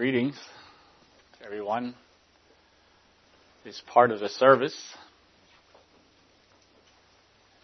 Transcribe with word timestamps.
Greetings 0.00 0.40
everyone. 1.44 1.94
It's 3.66 3.82
part 3.86 4.10
of 4.10 4.20
the 4.20 4.30
service. 4.30 4.74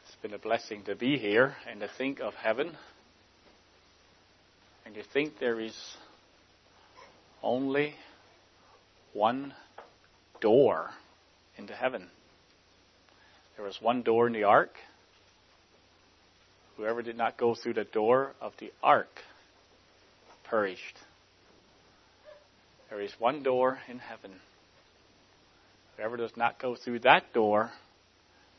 It's 0.03 0.17
been 0.21 0.35
a 0.35 0.38
blessing 0.38 0.83
to 0.85 0.95
be 0.95 1.17
here 1.17 1.57
and 1.67 1.80
to 1.80 1.88
think 1.96 2.21
of 2.21 2.35
heaven 2.35 2.77
and 4.85 4.94
to 4.97 5.03
think 5.03 5.38
there 5.38 5.58
is 5.58 5.75
only 7.43 7.94
one 9.15 9.54
door 10.43 10.90
into 11.57 11.72
heaven. 11.72 12.07
There 13.57 13.65
was 13.65 13.79
one 13.80 14.03
door 14.03 14.26
in 14.26 14.34
the 14.34 14.44
ark. 14.44 14.75
Whoever 16.77 17.01
did 17.01 17.16
not 17.16 17.39
go 17.39 17.55
through 17.55 17.73
the 17.73 17.84
door 17.84 18.33
of 18.43 18.53
the 18.59 18.75
ark 18.83 19.23
perished. 20.45 20.98
There 22.91 23.01
is 23.01 23.13
one 23.19 23.43
door 23.43 23.79
in 23.89 23.99
heaven. 23.99 24.33
Whoever 25.97 26.17
does 26.17 26.37
not 26.37 26.61
go 26.61 26.77
through 26.77 27.01
that 27.01 27.33
door, 27.33 27.71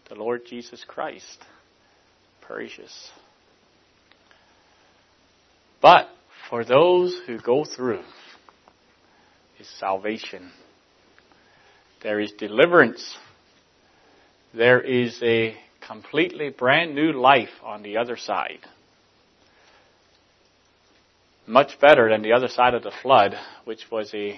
the 0.10 0.16
Lord 0.16 0.42
Jesus 0.48 0.84
Christ, 0.88 1.44
perishes. 2.46 3.10
But 5.82 6.08
for 6.50 6.66
those 6.66 7.20
who 7.28 7.40
go 7.40 7.64
through 7.64 8.04
is 9.60 9.68
salvation. 9.80 10.52
There 12.04 12.20
is 12.20 12.32
deliverance. 12.38 13.18
There 14.54 14.82
is 14.82 15.20
a 15.22 15.56
completely 15.86 16.50
brand 16.50 16.96
new 16.96 17.12
life 17.14 17.50
on 17.64 17.84
the 17.84 17.98
other 17.98 18.18
side 18.18 18.60
much 21.48 21.80
better 21.80 22.10
than 22.10 22.22
the 22.22 22.34
other 22.34 22.50
side 22.50 22.74
of 22.74 22.84
the 22.84 22.92
flood, 23.02 23.34
which 23.64 23.90
was 23.90 24.14
a 24.14 24.38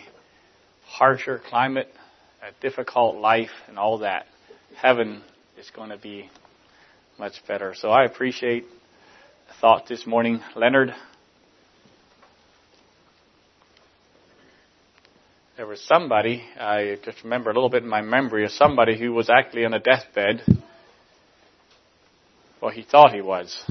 harsher 0.86 1.42
climate, 1.50 1.92
a 2.42 2.52
difficult 2.62 3.18
life, 3.18 3.50
and 3.68 3.80
all 3.80 3.98
that. 4.00 4.28
Heaven 4.76 5.24
is 5.58 5.70
going 5.76 5.90
to 5.90 5.98
be 5.98 6.30
much 7.18 7.34
better. 7.48 7.74
So 7.76 7.90
I 7.90 8.06
appreciate 8.06 8.66
the 9.48 9.54
thought 9.60 9.88
this 9.88 10.06
morning, 10.06 10.40
Leonard. 10.56 10.94
There 15.58 15.68
was 15.68 15.82
somebody, 15.82 16.44
I 16.58 16.98
just 17.04 17.24
remember 17.24 17.50
a 17.50 17.54
little 17.54 17.70
bit 17.70 17.84
in 17.84 17.90
my 17.90 18.02
memory 18.02 18.46
of 18.46 18.52
somebody 18.52 18.98
who 18.98 19.12
was 19.12 19.30
actually 19.30 19.66
on 19.66 19.74
a 19.74 19.80
deathbed. 19.80 20.42
Well, 22.62 22.72
he 22.72 22.84
thought 22.84 23.14
he 23.14 23.22
was. 23.22 23.62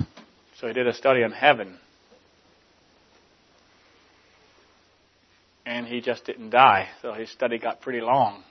So 0.61 0.67
he 0.67 0.75
did 0.75 0.87
a 0.87 0.93
study 0.93 1.23
on 1.23 1.31
heaven. 1.31 1.79
And 5.69 5.87
he 5.87 6.01
just 6.01 6.25
didn't 6.25 6.49
die. 6.49 6.89
So 7.03 7.13
his 7.13 7.31
study 7.31 7.59
got 7.59 7.83
pretty 7.83 8.01
long. 8.01 8.43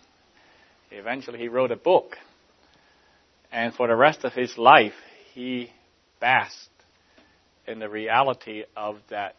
Eventually, 0.92 1.40
he 1.40 1.48
wrote 1.48 1.72
a 1.72 1.76
book, 1.76 2.16
and 3.52 3.74
for 3.74 3.88
the 3.88 3.96
rest 3.96 4.24
of 4.24 4.34
his 4.34 4.56
life, 4.58 4.94
he 5.34 5.72
basked 6.22 6.70
in 7.68 7.80
the 7.80 7.90
reality 7.90 8.64
of 8.76 8.98
that 9.10 9.36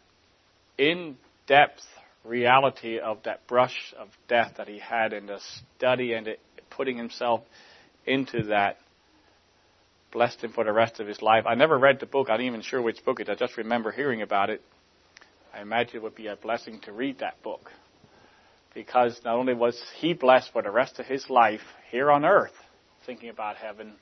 in-depth 0.77 1.85
reality 2.25 2.99
of 2.99 3.23
that 3.23 3.47
brush 3.47 3.95
of 3.97 4.09
death 4.29 4.55
that 4.59 4.69
he 4.69 4.81
had 4.81 5.13
in 5.13 5.27
the 5.27 5.41
study 5.77 6.13
and 6.13 6.27
it, 6.27 6.41
putting 6.69 6.99
himself 6.99 7.43
into 8.05 8.43
that 8.49 8.77
blessed 10.13 10.43
him 10.43 10.53
for 10.53 10.65
the 10.65 10.73
rest 10.73 11.01
of 11.01 11.07
his 11.07 11.23
life. 11.23 11.45
I 11.47 11.55
never 11.55 11.79
read 11.79 12.01
the 12.01 12.07
book. 12.07 12.29
I'm 12.29 12.39
not 12.39 12.45
even 12.45 12.61
sure 12.61 12.83
which 12.83 13.03
book 13.05 13.21
it 13.21 13.29
is. 13.29 13.31
I 13.31 13.35
just 13.35 13.57
remember 13.57 13.93
hearing 13.93 14.21
about 14.21 14.51
it 14.51 14.63
I 15.59 15.63
imagine 15.63 15.97
it 15.97 16.03
would 16.05 16.15
be 16.15 16.29
a 16.29 16.37
blessing 16.37 16.79
to 16.85 16.93
read 16.93 17.19
that 17.19 17.43
book. 17.43 17.73
Because 18.75 19.21
not 19.25 19.35
only 19.35 19.55
was 19.55 19.83
he 19.99 20.13
blessed 20.13 20.53
for 20.53 20.63
the 20.63 20.71
rest 20.71 21.01
of 21.01 21.07
his 21.07 21.29
life 21.29 21.63
here 21.91 22.13
on 22.13 22.25
earth, 22.25 22.53
thinking 23.07 23.29
about 23.29 23.57
heaven, 23.57 23.95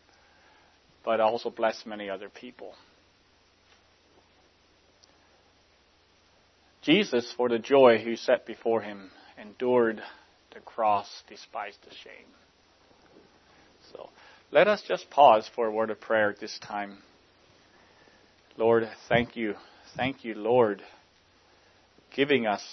but 1.03 1.19
also 1.19 1.49
blessed 1.49 1.87
many 1.87 2.11
other 2.11 2.29
people. 2.29 2.75
Jesus, 6.83 7.33
for 7.39 7.49
the 7.49 7.59
joy 7.59 8.03
who 8.05 8.17
set 8.17 8.45
before 8.45 8.83
him, 8.83 9.11
endured 9.41 10.03
the 10.53 10.61
cross, 10.61 11.09
despised 11.27 11.79
the 11.89 11.95
shame. 11.95 12.29
So 13.93 14.11
let 14.53 14.69
us 14.69 14.83
just 14.87 15.09
pause 15.09 15.49
for 15.55 15.67
a 15.67 15.73
word 15.73 15.89
of 15.89 16.03
prayer 16.03 16.29
at 16.29 16.39
this 16.39 16.59
time. 16.59 16.99
Lord, 18.59 18.87
thank 19.09 19.37
you. 19.37 19.55
Thank 19.97 20.23
you, 20.23 20.35
Lord 20.35 20.83
giving 22.17 22.47
us 22.47 22.65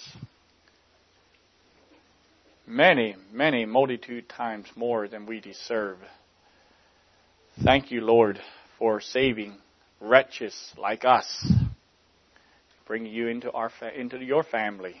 many, 2.66 3.14
many 3.30 3.66
multitude 3.66 4.26
times 4.26 4.66
more 4.74 5.06
than 5.06 5.26
we 5.26 5.38
deserve. 5.38 5.98
Thank 7.62 7.92
you, 7.92 8.00
Lord, 8.00 8.40
for 8.78 9.02
saving 9.02 9.58
wretches 10.00 10.54
like 10.78 11.04
us, 11.04 11.46
bringing 12.86 13.12
you 13.12 13.28
into 13.28 13.52
our 13.52 13.70
into 13.94 14.18
your 14.18 14.42
family, 14.42 14.96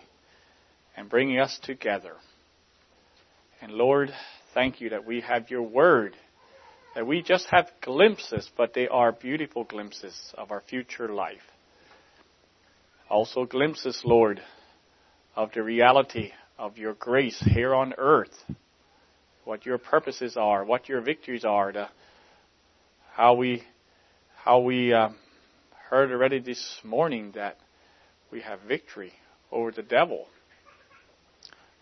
and 0.94 1.08
bringing 1.08 1.40
us 1.40 1.58
together. 1.62 2.12
And 3.62 3.72
Lord, 3.72 4.10
thank 4.52 4.82
you 4.82 4.90
that 4.90 5.06
we 5.06 5.22
have 5.22 5.50
your 5.50 5.62
word, 5.62 6.14
that 6.94 7.06
we 7.06 7.22
just 7.22 7.46
have 7.50 7.70
glimpses, 7.80 8.50
but 8.58 8.74
they 8.74 8.88
are 8.88 9.10
beautiful 9.10 9.64
glimpses 9.64 10.34
of 10.36 10.50
our 10.50 10.60
future 10.60 11.08
life. 11.08 11.53
Also, 13.14 13.44
glimpses, 13.44 14.02
Lord, 14.04 14.42
of 15.36 15.52
the 15.54 15.62
reality 15.62 16.32
of 16.58 16.78
your 16.78 16.94
grace 16.94 17.40
here 17.46 17.72
on 17.72 17.94
earth, 17.96 18.36
what 19.44 19.64
your 19.64 19.78
purposes 19.78 20.36
are, 20.36 20.64
what 20.64 20.88
your 20.88 21.00
victories 21.00 21.44
are, 21.44 21.70
the, 21.70 21.86
how 23.12 23.34
we, 23.34 23.62
how 24.42 24.58
we 24.62 24.92
uh, 24.92 25.10
heard 25.90 26.10
already 26.10 26.40
this 26.40 26.80
morning 26.82 27.30
that 27.36 27.56
we 28.32 28.40
have 28.40 28.58
victory 28.66 29.12
over 29.52 29.70
the 29.70 29.82
devil, 29.82 30.26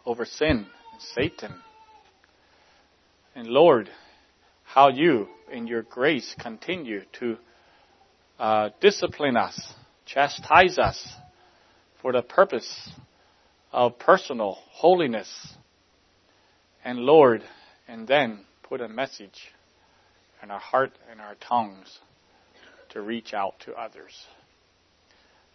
over 0.04 0.26
sin 0.26 0.66
and 0.92 1.00
Satan. 1.14 1.54
And 3.34 3.48
Lord, 3.48 3.88
how 4.64 4.90
you, 4.90 5.28
in 5.50 5.66
your 5.66 5.80
grace, 5.80 6.34
continue 6.38 7.04
to 7.20 7.38
uh, 8.38 8.68
discipline 8.82 9.38
us 9.38 9.72
chastise 10.04 10.78
us 10.78 11.08
for 12.02 12.12
the 12.12 12.22
purpose 12.22 12.90
of 13.70 13.98
personal 13.98 14.58
holiness. 14.72 15.54
And 16.84 16.98
Lord, 16.98 17.42
and 17.86 18.08
then 18.08 18.40
put 18.64 18.80
a 18.80 18.88
message 18.88 19.52
in 20.42 20.50
our 20.50 20.58
heart 20.58 20.92
and 21.10 21.20
our 21.20 21.36
tongues 21.36 22.00
to 22.90 23.00
reach 23.00 23.32
out 23.32 23.54
to 23.60 23.72
others. 23.74 24.26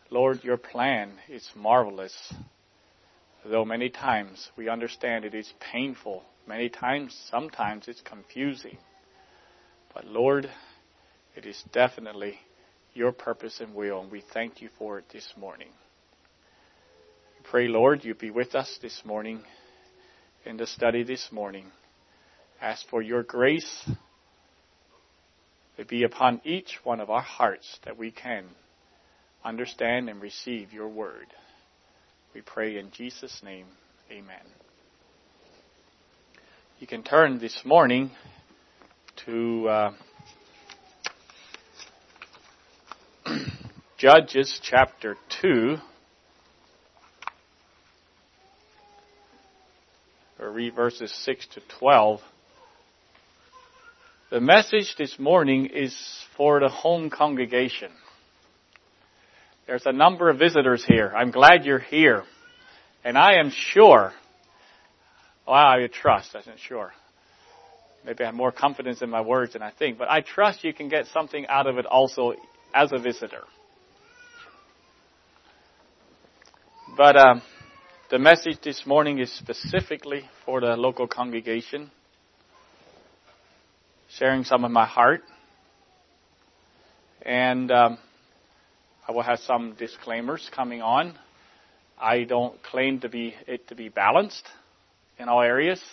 Lord, 0.10 0.44
your 0.44 0.56
plan 0.56 1.12
is 1.28 1.48
marvelous. 1.54 2.34
Though 3.46 3.66
many 3.66 3.90
times 3.90 4.50
we 4.58 4.70
understand 4.70 5.26
it 5.26 5.36
is 5.36 5.52
painful, 5.60 6.24
many 6.48 6.70
times, 6.70 7.16
sometimes 7.30 7.90
it's 7.90 8.02
confusing. 8.02 8.78
But 9.94 10.06
Lord, 10.06 10.50
it 11.36 11.46
is 11.46 11.62
definitely 11.74 12.40
your 12.94 13.12
purpose 13.12 13.60
and 13.60 13.76
will, 13.76 14.02
and 14.02 14.12
we 14.12 14.24
thank 14.34 14.62
you 14.62 14.70
for 14.80 14.98
it 14.98 15.06
this 15.12 15.28
morning. 15.38 15.70
Pray, 17.50 17.70
Lord, 17.70 18.04
you 18.04 18.14
be 18.14 18.30
with 18.30 18.56
us 18.56 18.78
this 18.82 19.04
morning 19.06 19.40
in 20.46 20.58
the 20.58 20.68
study 20.68 21.04
this 21.04 21.30
morning. 21.32 21.64
Ask 22.62 22.86
for 22.90 23.02
your 23.02 23.24
grace 23.24 23.90
to 25.78 25.86
be 25.86 26.04
upon 26.04 26.42
each 26.44 26.78
one 26.84 27.00
of 27.00 27.10
our 27.10 27.22
hearts 27.22 27.80
that 27.86 27.98
we 27.98 28.12
can 28.12 28.44
understand 29.46 30.10
and 30.10 30.22
receive 30.22 30.74
your 30.74 30.90
word. 30.90 31.28
We 32.36 32.42
pray 32.42 32.78
in 32.78 32.92
Jesus' 32.92 33.40
name. 33.42 33.68
Amen. 34.12 34.44
You 36.80 36.88
can 36.88 37.02
turn 37.02 37.40
this 37.40 37.62
morning 37.64 38.12
to. 39.26 39.70
Uh, 39.70 39.92
Judges 43.98 44.60
chapter 44.62 45.16
2. 45.42 45.78
Or 50.48 50.52
read 50.52 50.76
verses 50.76 51.12
6 51.26 51.46
to 51.56 51.62
12. 51.78 52.22
The 54.32 54.40
message 54.40 54.96
this 54.98 55.20
morning 55.20 55.66
is 55.66 55.94
for 56.38 56.62
the 56.62 56.70
home 56.70 57.10
congregation. 57.10 57.92
There's 59.66 59.86
a 59.86 59.92
number 59.92 60.30
of 60.30 60.40
visitors 60.40 60.86
here. 60.88 61.12
I'm 61.14 61.32
glad 61.32 61.66
you're 61.66 61.80
here. 61.80 62.24
And 63.04 63.18
I 63.18 63.40
am 63.40 63.52
sure, 63.52 64.14
well, 65.46 65.58
I 65.58 65.86
trust, 65.92 66.34
I 66.34 66.50
am 66.50 66.58
sure. 66.58 66.94
Maybe 68.06 68.24
I 68.24 68.28
have 68.28 68.36
more 68.36 68.54
confidence 68.54 69.02
in 69.02 69.10
my 69.10 69.20
words 69.20 69.52
than 69.52 69.62
I 69.62 69.72
think, 69.72 69.98
but 69.98 70.10
I 70.10 70.22
trust 70.22 70.64
you 70.64 70.74
can 70.74 70.88
get 70.88 71.08
something 71.08 71.46
out 71.48 71.68
of 71.68 71.78
it 71.78 71.86
also 71.86 72.36
as 72.74 72.94
a 72.94 73.00
visitor. 73.00 73.44
But 76.96 77.18
um, 77.18 77.42
The 78.10 78.20
message 78.20 78.60
this 78.64 78.86
morning 78.86 79.20
is 79.20 79.30
specifically 79.34 80.22
for 80.46 80.62
the 80.62 80.78
local 80.78 81.10
congregation, 81.10 81.92
sharing 84.08 84.46
some 84.46 84.64
of 84.64 84.72
my 84.72 84.86
heart. 84.86 85.24
And 87.22 87.70
um, 87.70 87.98
I 89.06 89.12
will 89.12 89.24
have 89.24 89.40
some 89.40 89.76
disclaimers 89.78 90.50
coming 90.56 90.82
on. 90.82 91.20
I 92.00 92.24
don't 92.24 92.64
claim 92.64 93.02
to 93.02 93.10
be 93.10 93.36
it 93.46 93.68
to 93.68 93.76
be 93.76 93.90
balanced 93.90 94.48
in 95.20 95.28
all 95.28 95.42
areas. 95.42 95.84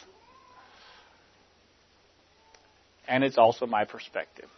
And 3.08 3.24
it's 3.24 3.38
also 3.38 3.66
my 3.66 3.86
perspective. 3.86 4.48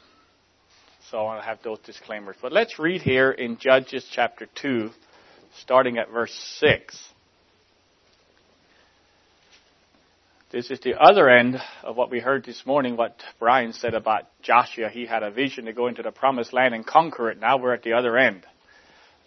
So 1.11 1.21
I 1.21 1.23
want 1.23 1.41
to 1.41 1.47
have 1.47 1.61
those 1.65 1.79
disclaimers. 1.87 2.37
But 2.43 2.53
let's 2.53 2.79
read 2.79 3.01
here 3.01 3.31
in 3.31 3.57
Judges 3.57 4.07
chapter 4.13 4.47
2, 4.61 4.91
starting 5.63 5.97
at 5.97 6.11
verse 6.11 6.35
6. 6.61 7.15
This 10.53 10.71
is 10.71 10.79
the 10.79 10.95
other 10.95 11.29
end 11.29 11.61
of 11.83 11.97
what 11.97 12.09
we 12.09 12.21
heard 12.21 12.45
this 12.45 12.65
morning, 12.65 12.97
what 12.97 13.21
Brian 13.41 13.73
said 13.73 13.95
about 13.95 14.29
Joshua. 14.43 14.89
He 14.89 15.05
had 15.05 15.25
a 15.25 15.31
vision 15.33 15.65
to 15.65 15.73
go 15.73 15.89
into 15.89 16.03
the 16.03 16.13
promised 16.13 16.53
land 16.53 16.73
and 16.73 16.87
conquer 16.87 17.31
it. 17.31 17.41
Now 17.41 17.59
we're 17.59 17.75
at 17.75 17.83
the 17.83 17.95
other 17.95 18.17
end. 18.17 18.47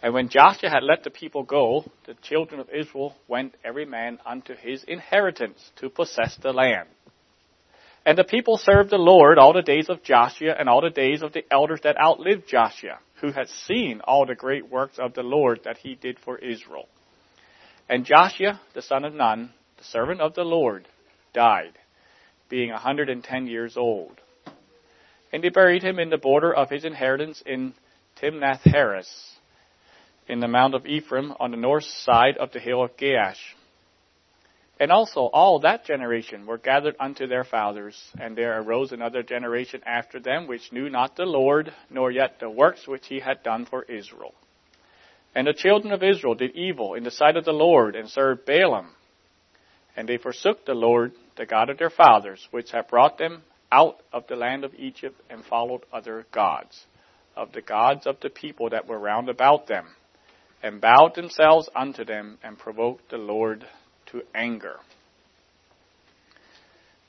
And 0.02 0.14
when 0.14 0.30
Joshua 0.30 0.70
had 0.70 0.82
let 0.82 1.04
the 1.04 1.10
people 1.10 1.42
go, 1.42 1.84
the 2.06 2.14
children 2.22 2.58
of 2.58 2.70
Israel 2.70 3.14
went 3.28 3.54
every 3.62 3.84
man 3.84 4.18
unto 4.24 4.54
his 4.56 4.82
inheritance 4.84 5.70
to 5.76 5.90
possess 5.90 6.38
the 6.40 6.54
land. 6.54 6.88
And 8.06 8.16
the 8.16 8.24
people 8.24 8.56
served 8.56 8.88
the 8.88 8.96
Lord 8.96 9.36
all 9.36 9.52
the 9.52 9.60
days 9.60 9.90
of 9.90 10.02
Joshua 10.02 10.54
and 10.58 10.70
all 10.70 10.80
the 10.80 10.88
days 10.88 11.22
of 11.22 11.34
the 11.34 11.44
elders 11.50 11.80
that 11.82 12.00
outlived 12.00 12.48
Joshua, 12.48 12.98
who 13.20 13.30
had 13.30 13.50
seen 13.66 14.00
all 14.04 14.24
the 14.24 14.34
great 14.34 14.70
works 14.70 14.98
of 14.98 15.12
the 15.12 15.22
Lord 15.22 15.60
that 15.64 15.76
he 15.76 15.96
did 15.96 16.18
for 16.18 16.38
Israel. 16.38 16.88
And 17.90 18.06
Joshua, 18.06 18.58
the 18.72 18.80
son 18.80 19.04
of 19.04 19.12
Nun, 19.12 19.52
the 19.76 19.84
servant 19.84 20.22
of 20.22 20.32
the 20.32 20.44
Lord, 20.44 20.88
died, 21.32 21.78
being 22.48 22.70
a 22.70 22.74
110 22.74 23.46
years 23.46 23.76
old. 23.76 24.20
And 25.32 25.42
they 25.42 25.48
buried 25.48 25.82
him 25.82 25.98
in 25.98 26.10
the 26.10 26.18
border 26.18 26.52
of 26.52 26.70
his 26.70 26.84
inheritance 26.84 27.42
in 27.46 27.74
Timnath 28.20 28.62
Heres, 28.64 29.08
in 30.28 30.40
the 30.40 30.48
mount 30.48 30.74
of 30.74 30.86
Ephraim 30.86 31.34
on 31.38 31.50
the 31.50 31.56
north 31.56 31.84
side 31.84 32.36
of 32.36 32.52
the 32.52 32.60
hill 32.60 32.82
of 32.82 32.96
Gaash. 32.96 33.38
And 34.78 34.90
also 34.90 35.20
all 35.32 35.60
that 35.60 35.84
generation 35.84 36.46
were 36.46 36.58
gathered 36.58 36.96
unto 36.98 37.26
their 37.26 37.44
fathers, 37.44 37.96
and 38.18 38.36
there 38.36 38.60
arose 38.60 38.92
another 38.92 39.22
generation 39.22 39.82
after 39.86 40.18
them 40.18 40.46
which 40.46 40.72
knew 40.72 40.88
not 40.88 41.16
the 41.16 41.26
Lord, 41.26 41.72
nor 41.90 42.10
yet 42.10 42.40
the 42.40 42.48
works 42.48 42.88
which 42.88 43.06
he 43.06 43.20
had 43.20 43.42
done 43.42 43.66
for 43.66 43.82
Israel. 43.84 44.34
And 45.34 45.46
the 45.46 45.52
children 45.52 45.92
of 45.92 46.02
Israel 46.02 46.34
did 46.34 46.56
evil 46.56 46.94
in 46.94 47.04
the 47.04 47.10
sight 47.10 47.36
of 47.36 47.44
the 47.44 47.52
Lord, 47.52 47.94
and 47.94 48.08
served 48.08 48.46
Baalim 48.46 48.88
and 49.96 50.08
they 50.08 50.16
forsook 50.16 50.64
the 50.64 50.74
Lord, 50.74 51.12
the 51.36 51.46
God 51.46 51.70
of 51.70 51.78
their 51.78 51.90
fathers, 51.90 52.46
which 52.50 52.70
had 52.70 52.88
brought 52.88 53.18
them 53.18 53.42
out 53.72 54.00
of 54.12 54.26
the 54.26 54.36
land 54.36 54.64
of 54.64 54.74
Egypt, 54.74 55.20
and 55.30 55.44
followed 55.44 55.82
other 55.92 56.26
gods, 56.32 56.84
of 57.36 57.52
the 57.52 57.62
gods 57.62 58.06
of 58.06 58.18
the 58.20 58.30
people 58.30 58.70
that 58.70 58.86
were 58.86 58.98
round 58.98 59.28
about 59.28 59.66
them, 59.66 59.86
and 60.62 60.80
bowed 60.80 61.14
themselves 61.14 61.68
unto 61.74 62.04
them, 62.04 62.38
and 62.42 62.58
provoked 62.58 63.10
the 63.10 63.18
Lord 63.18 63.66
to 64.06 64.22
anger. 64.34 64.76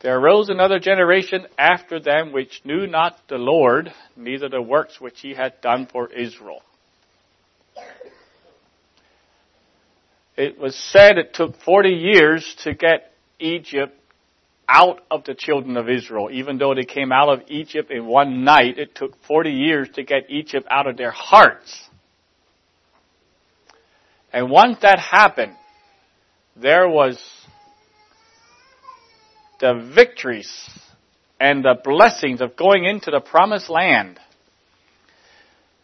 There 0.01 0.17
arose 0.17 0.49
another 0.49 0.79
generation 0.79 1.45
after 1.57 1.99
them 1.99 2.31
which 2.31 2.61
knew 2.63 2.87
not 2.87 3.19
the 3.27 3.37
Lord, 3.37 3.93
neither 4.15 4.49
the 4.49 4.61
works 4.61 4.99
which 4.99 5.19
he 5.21 5.35
had 5.35 5.61
done 5.61 5.87
for 5.91 6.11
Israel. 6.11 6.63
It 10.35 10.57
was 10.57 10.75
said 10.75 11.17
it 11.17 11.35
took 11.35 11.55
40 11.61 11.89
years 11.89 12.55
to 12.63 12.73
get 12.73 13.13
Egypt 13.39 13.95
out 14.71 15.01
of 15.11 15.25
the 15.25 15.35
children 15.35 15.75
of 15.75 15.89
Israel. 15.89 16.29
Even 16.31 16.57
though 16.57 16.73
they 16.73 16.85
came 16.85 17.11
out 17.11 17.27
of 17.27 17.41
Egypt 17.49 17.91
in 17.91 18.05
one 18.05 18.45
night, 18.45 18.79
it 18.79 18.95
took 18.95 19.21
40 19.27 19.51
years 19.51 19.89
to 19.95 20.03
get 20.03 20.29
Egypt 20.29 20.65
out 20.71 20.87
of 20.87 20.95
their 20.95 21.11
hearts. 21.11 21.89
And 24.31 24.49
once 24.49 24.77
that 24.81 24.97
happened, 24.97 25.55
there 26.55 26.87
was 26.87 27.19
the 29.59 29.91
victories 29.93 30.69
and 31.39 31.63
the 31.65 31.75
blessings 31.83 32.39
of 32.39 32.55
going 32.55 32.85
into 32.85 33.11
the 33.11 33.19
promised 33.19 33.69
land. 33.69 34.19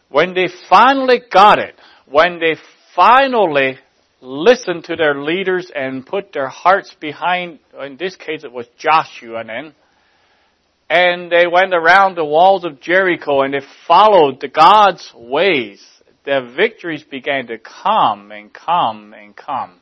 When 0.08 0.32
they 0.32 0.48
finally 0.70 1.20
got 1.30 1.58
it, 1.58 1.74
when 2.06 2.40
they 2.40 2.56
finally 2.96 3.78
listened 4.20 4.84
to 4.84 4.96
their 4.96 5.20
leaders 5.22 5.70
and 5.74 6.04
put 6.04 6.32
their 6.32 6.48
hearts 6.48 6.94
behind, 7.00 7.60
in 7.80 7.96
this 7.96 8.16
case 8.16 8.44
it 8.44 8.52
was 8.52 8.66
Joshua 8.78 9.44
then, 9.44 9.74
and 10.90 11.30
they 11.30 11.46
went 11.46 11.74
around 11.74 12.16
the 12.16 12.24
walls 12.24 12.64
of 12.64 12.80
Jericho 12.80 13.42
and 13.42 13.52
they 13.52 13.60
followed 13.86 14.40
the 14.40 14.48
God's 14.48 15.12
ways. 15.14 15.84
Their 16.24 16.50
victories 16.54 17.04
began 17.04 17.46
to 17.48 17.58
come 17.58 18.32
and 18.32 18.52
come 18.52 19.14
and 19.14 19.36
come. 19.36 19.80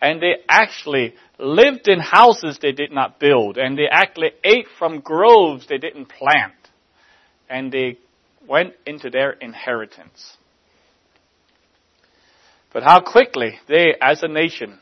And 0.00 0.20
they 0.20 0.34
actually 0.48 1.14
lived 1.38 1.88
in 1.88 1.98
houses 1.98 2.58
they 2.60 2.72
did 2.72 2.92
not 2.92 3.18
build, 3.18 3.56
and 3.56 3.78
they 3.78 3.88
actually 3.90 4.32
ate 4.42 4.66
from 4.78 5.00
groves 5.00 5.66
they 5.66 5.78
didn't 5.78 6.06
plant. 6.06 6.52
And 7.48 7.72
they 7.72 7.98
went 8.46 8.74
into 8.86 9.08
their 9.08 9.30
inheritance. 9.30 10.36
But 12.74 12.82
how 12.82 13.00
quickly 13.00 13.54
they, 13.68 13.94
as 14.02 14.24
a 14.24 14.28
nation, 14.28 14.80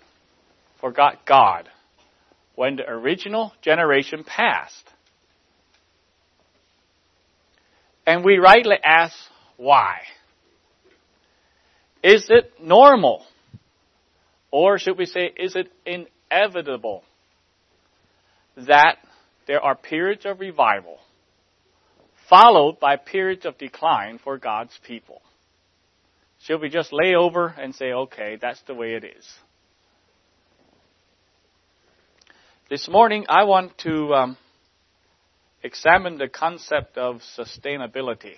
forgot 0.81 1.27
God 1.27 1.69
when 2.55 2.77
the 2.77 2.89
original 2.89 3.53
generation 3.61 4.25
passed. 4.25 4.89
And 8.07 8.25
we 8.25 8.39
rightly 8.39 8.77
ask, 8.83 9.15
why? 9.59 9.99
Is 12.03 12.27
it 12.31 12.55
normal? 12.61 13.27
Or 14.51 14.79
should 14.79 14.97
we 14.97 15.07
say, 15.07 15.31
is 15.37 15.55
it 15.55 15.71
inevitable 15.85 17.05
that 18.57 18.97
there 19.47 19.61
are 19.61 19.77
periods 19.77 20.25
of 20.25 20.41
revival 20.41 20.99
followed 22.31 22.81
by 22.81 22.97
periods 22.97 23.45
of 23.45 23.59
decline 23.59 24.19
for 24.19 24.39
God's 24.39 24.79
people? 24.87 25.21
Should 26.47 26.61
we 26.61 26.71
just 26.71 26.93
lay 26.93 27.15
over 27.15 27.47
and 27.47 27.73
say, 27.73 27.93
okay, 27.93 28.37
that's 28.41 28.61
the 28.67 28.75
way 28.75 28.95
it 28.95 29.05
is? 29.05 29.29
This 32.69 32.89
morning, 32.89 33.27
I 33.29 33.45
want 33.45 33.79
to 33.79 34.15
um, 34.15 34.37
examine 35.63 36.19
the 36.19 36.27
concept 36.27 36.99
of 36.99 37.21
sustainability. 37.39 38.35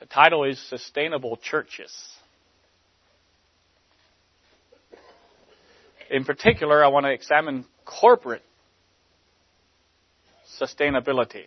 The 0.00 0.06
title 0.06 0.42
is 0.44 0.58
Sustainable 0.68 1.36
Churches. 1.36 1.94
In 6.10 6.24
particular, 6.24 6.84
I 6.84 6.88
want 6.88 7.06
to 7.06 7.12
examine 7.12 7.66
corporate 7.84 8.42
sustainability. 10.60 11.44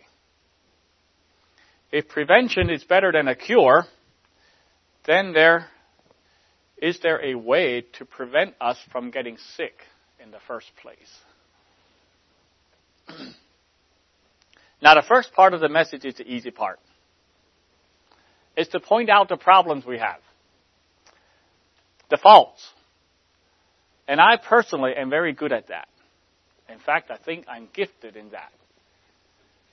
If 1.90 2.08
prevention 2.08 2.68
is 2.70 2.84
better 2.84 3.12
than 3.12 3.28
a 3.28 3.34
cure, 3.34 3.84
then 5.06 5.32
there 5.32 5.66
is 6.80 7.00
there 7.00 7.24
a 7.24 7.34
way 7.34 7.84
to 7.94 8.04
prevent 8.04 8.54
us 8.60 8.78
from 8.92 9.10
getting 9.10 9.36
sick 9.56 9.74
in 10.22 10.30
the 10.30 10.38
first 10.46 10.70
place? 10.80 11.18
now, 14.82 14.94
the 14.94 15.02
first 15.08 15.32
part 15.32 15.54
of 15.54 15.60
the 15.60 15.68
message 15.68 16.04
is 16.04 16.14
the 16.16 16.30
easy 16.30 16.52
part. 16.52 16.78
It's 18.56 18.70
to 18.70 18.80
point 18.80 19.10
out 19.10 19.28
the 19.28 19.36
problems 19.36 19.84
we 19.86 19.98
have, 19.98 20.20
the 22.10 22.16
faults. 22.16 22.64
And 24.06 24.20
I 24.20 24.36
personally 24.36 24.92
am 24.96 25.10
very 25.10 25.32
good 25.32 25.52
at 25.52 25.68
that. 25.68 25.88
In 26.68 26.78
fact, 26.78 27.10
I 27.10 27.16
think 27.16 27.46
I'm 27.48 27.68
gifted 27.72 28.16
in 28.16 28.30
that 28.30 28.52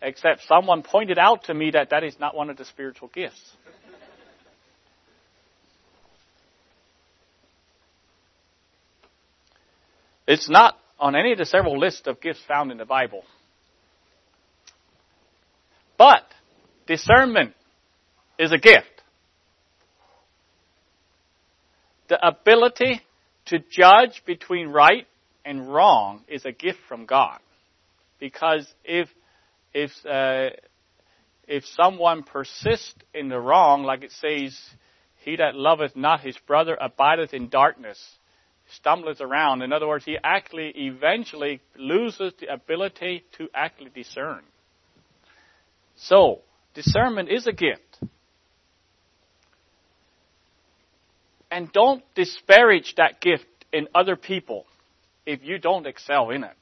except 0.01 0.41
someone 0.47 0.83
pointed 0.83 1.17
out 1.17 1.45
to 1.45 1.53
me 1.53 1.71
that 1.71 1.89
that 1.89 2.03
is 2.03 2.19
not 2.19 2.35
one 2.35 2.49
of 2.49 2.57
the 2.57 2.65
spiritual 2.65 3.09
gifts. 3.13 3.55
It's 10.27 10.49
not 10.49 10.77
on 10.99 11.15
any 11.15 11.33
of 11.33 11.37
the 11.37 11.45
several 11.45 11.77
lists 11.79 12.07
of 12.07 12.19
gifts 12.19 12.41
found 12.47 12.71
in 12.71 12.77
the 12.77 12.85
Bible. 12.85 13.23
But 15.97 16.23
discernment 16.87 17.53
is 18.37 18.51
a 18.51 18.57
gift. 18.57 18.85
The 22.09 22.25
ability 22.25 23.01
to 23.47 23.59
judge 23.59 24.23
between 24.25 24.67
right 24.67 25.07
and 25.43 25.71
wrong 25.71 26.21
is 26.27 26.45
a 26.45 26.51
gift 26.51 26.79
from 26.87 27.05
God. 27.05 27.39
Because 28.19 28.67
if 28.83 29.07
if 29.75 29.91
uh, 30.05 30.55
if 31.47 31.65
someone 31.65 32.23
persists 32.23 32.95
in 33.13 33.27
the 33.27 33.39
wrong, 33.39 33.83
like 33.83 34.03
it 34.03 34.11
says 34.13 34.57
He 35.17 35.35
that 35.35 35.53
loveth 35.53 35.95
not 35.95 36.21
his 36.21 36.37
brother 36.47 36.77
abideth 36.79 37.33
in 37.33 37.49
darkness, 37.49 37.99
stumbleth 38.71 39.21
around. 39.21 39.61
In 39.61 39.73
other 39.73 39.87
words, 39.87 40.05
he 40.05 40.17
actually 40.23 40.69
eventually 40.75 41.61
loses 41.77 42.33
the 42.39 42.51
ability 42.51 43.25
to 43.37 43.49
actually 43.53 43.91
discern. 43.93 44.41
So, 45.97 46.39
discernment 46.73 47.29
is 47.29 47.45
a 47.45 47.53
gift. 47.53 47.99
And 51.51 51.71
don't 51.71 52.03
disparage 52.15 52.95
that 52.95 53.21
gift 53.21 53.45
in 53.71 53.87
other 53.93 54.15
people 54.15 54.65
if 55.25 55.43
you 55.43 55.57
don't 55.59 55.85
excel 55.85 56.31
in 56.31 56.43
it. 56.43 56.55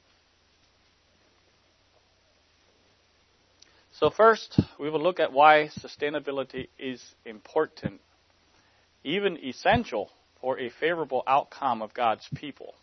So 4.04 4.10
first, 4.10 4.60
we 4.78 4.90
will 4.90 5.00
look 5.00 5.18
at 5.18 5.32
why 5.32 5.70
sustainability 5.78 6.68
is 6.78 7.02
important, 7.24 8.02
even 9.02 9.42
essential 9.42 10.10
for 10.42 10.60
a 10.60 10.68
favorable 10.78 11.22
outcome 11.26 11.80
of 11.80 11.94
God's 11.94 12.28
people. 12.34 12.74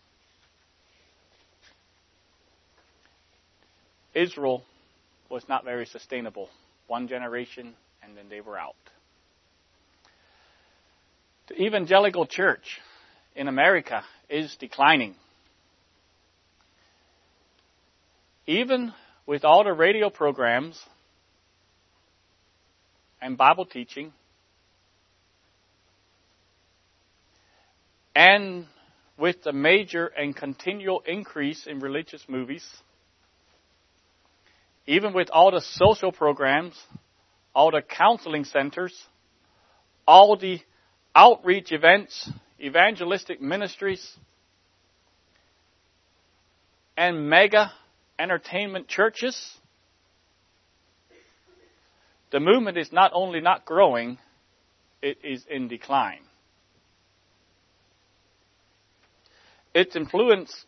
Israel 4.15 4.63
was 5.29 5.43
not 5.47 5.63
very 5.63 5.85
sustainable. 5.85 6.49
One 6.87 7.07
generation, 7.07 7.75
and 8.01 8.17
then 8.17 8.25
they 8.27 8.41
were 8.41 8.57
out. 8.57 8.73
The 11.49 11.61
evangelical 11.61 12.25
church 12.25 12.79
in 13.35 13.47
America 13.47 14.01
is 14.27 14.55
declining. 14.59 15.13
Even 18.47 18.91
with 19.27 19.45
all 19.45 19.63
the 19.63 19.73
radio 19.73 20.09
programs 20.09 20.83
and 23.21 23.37
Bible 23.37 23.65
teaching, 23.65 24.11
and 28.15 28.65
with 29.17 29.43
the 29.43 29.53
major 29.53 30.07
and 30.07 30.35
continual 30.35 31.01
increase 31.05 31.67
in 31.67 31.79
religious 31.79 32.25
movies, 32.27 32.65
even 34.87 35.13
with 35.13 35.29
all 35.31 35.51
the 35.51 35.61
social 35.61 36.11
programs, 36.11 36.75
all 37.53 37.71
the 37.71 37.81
counseling 37.81 38.45
centers, 38.45 38.93
all 40.07 40.35
the 40.35 40.59
outreach 41.15 41.71
events, 41.71 42.29
evangelistic 42.59 43.41
ministries, 43.41 44.17
and 46.97 47.29
mega 47.29 47.71
entertainment 48.17 48.87
churches, 48.87 49.57
the 52.31 52.39
movement 52.39 52.77
is 52.77 52.91
not 52.91 53.11
only 53.13 53.41
not 53.41 53.65
growing, 53.65 54.17
it 55.01 55.17
is 55.23 55.45
in 55.49 55.67
decline. 55.67 56.21
Its 59.73 59.95
influence 59.95 60.65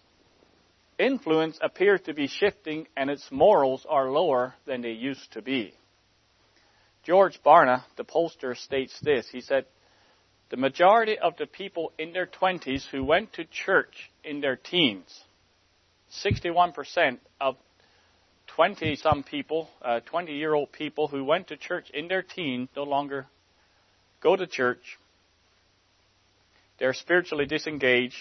influence 1.00 1.58
appears 1.62 2.00
to 2.02 2.14
be 2.14 2.28
shifting 2.28 2.88
and 2.96 3.10
its 3.10 3.28
morals 3.32 3.86
are 3.90 4.10
lower 4.12 4.54
than 4.66 4.82
they 4.82 4.92
used 4.92 5.32
to 5.34 5.42
be. 5.42 5.74
George 7.04 7.42
Barna, 7.44 7.84
the 7.98 8.06
pollster, 8.06 8.56
states 8.56 8.98
this. 9.02 9.28
He 9.30 9.42
said, 9.42 9.66
the 10.50 10.58
majority 10.58 11.18
of 11.18 11.36
the 11.38 11.48
people 11.48 11.92
in 11.98 12.14
their 12.14 12.28
20s 12.28 12.86
who 12.92 13.04
went 13.04 13.34
to 13.34 13.46
church 13.46 14.12
in 14.24 14.40
their 14.40 14.56
teens, 14.56 15.24
61% 16.24 17.18
of 17.42 17.58
20 18.56 18.96
some 18.98 19.24
people, 19.24 19.70
20 20.06 20.32
uh, 20.32 20.36
year 20.36 20.54
old 20.54 20.72
people 20.72 21.08
who 21.08 21.24
went 21.24 21.48
to 21.48 21.58
church 21.58 21.90
in 21.92 22.08
their 22.08 22.22
teens 22.22 22.70
no 22.76 22.84
longer 22.84 23.26
go 24.22 24.36
to 24.36 24.46
church. 24.46 25.00
They're 26.80 26.94
spiritually 26.94 27.46
disengaged. 27.46 28.16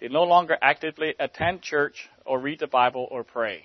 They 0.00 0.08
no 0.08 0.24
longer 0.24 0.56
actively 0.60 1.14
attend 1.18 1.62
church 1.62 2.08
or 2.26 2.40
read 2.40 2.60
the 2.60 2.66
Bible 2.66 3.08
or 3.10 3.24
pray. 3.24 3.62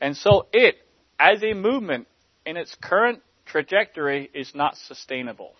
And 0.00 0.16
so 0.16 0.46
it, 0.52 0.76
as 1.18 1.42
a 1.42 1.52
movement 1.52 2.06
in 2.46 2.56
its 2.56 2.74
current 2.80 3.20
trajectory, 3.44 4.30
is 4.32 4.52
not 4.54 4.76
sustainable. 4.76 5.52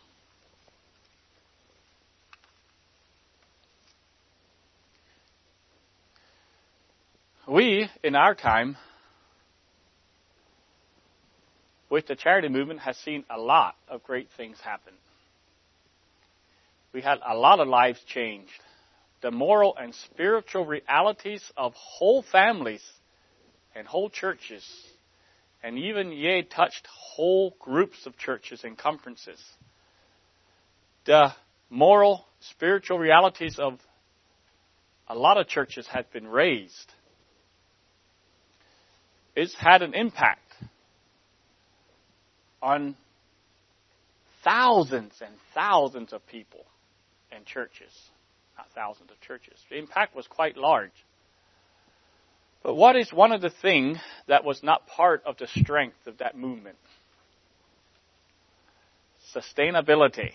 We, 7.51 7.91
in 8.05 8.15
our 8.15 8.37
time, 8.37 8.77
with 11.91 12.07
the 12.07 12.15
charity 12.15 12.49
movement, 12.49 12.79
has 12.79 12.97
seen 12.99 13.25
a 13.29 13.41
lot 13.41 13.75
of 13.89 14.05
great 14.05 14.29
things 14.37 14.61
happen. 14.61 14.93
We 16.93 17.01
had 17.01 17.19
a 17.27 17.35
lot 17.35 17.59
of 17.59 17.67
lives 17.67 17.99
changed. 18.07 18.53
The 19.21 19.33
moral 19.33 19.77
and 19.77 19.93
spiritual 19.93 20.65
realities 20.65 21.43
of 21.57 21.73
whole 21.75 22.23
families 22.23 22.85
and 23.75 23.85
whole 23.85 24.11
churches, 24.11 24.65
and 25.61 25.77
even, 25.77 26.13
yea, 26.13 26.43
touched 26.43 26.87
whole 26.87 27.57
groups 27.59 28.07
of 28.07 28.17
churches 28.17 28.63
and 28.63 28.79
conferences. 28.79 29.43
The 31.05 31.33
moral, 31.69 32.27
spiritual 32.39 33.01
realities 33.01 33.59
of 33.59 33.81
a 35.09 35.17
lot 35.17 35.37
of 35.37 35.49
churches 35.49 35.89
had 35.89 36.09
been 36.13 36.29
raised 36.29 36.93
it's 39.41 39.55
had 39.55 39.81
an 39.81 39.95
impact 39.95 40.53
on 42.61 42.95
thousands 44.45 45.15
and 45.25 45.35
thousands 45.55 46.13
of 46.13 46.27
people 46.27 46.67
and 47.33 47.47
churches. 47.47 47.91
Not 48.59 48.67
thousands 48.75 49.11
of 49.11 49.19
churches. 49.23 49.59
The 49.71 49.79
impact 49.79 50.15
was 50.15 50.27
quite 50.27 50.59
large. 50.59 50.91
But 52.63 52.75
what 52.75 52.97
is 52.97 53.11
one 53.11 53.33
of 53.33 53.41
the 53.41 53.49
things 53.63 53.97
that 54.29 54.45
was 54.45 54.63
not 54.63 54.87
part 54.87 55.23
of 55.25 55.39
the 55.39 55.47
strength 55.47 56.07
of 56.07 56.19
that 56.19 56.37
movement? 56.37 56.77
Sustainability 59.35 60.33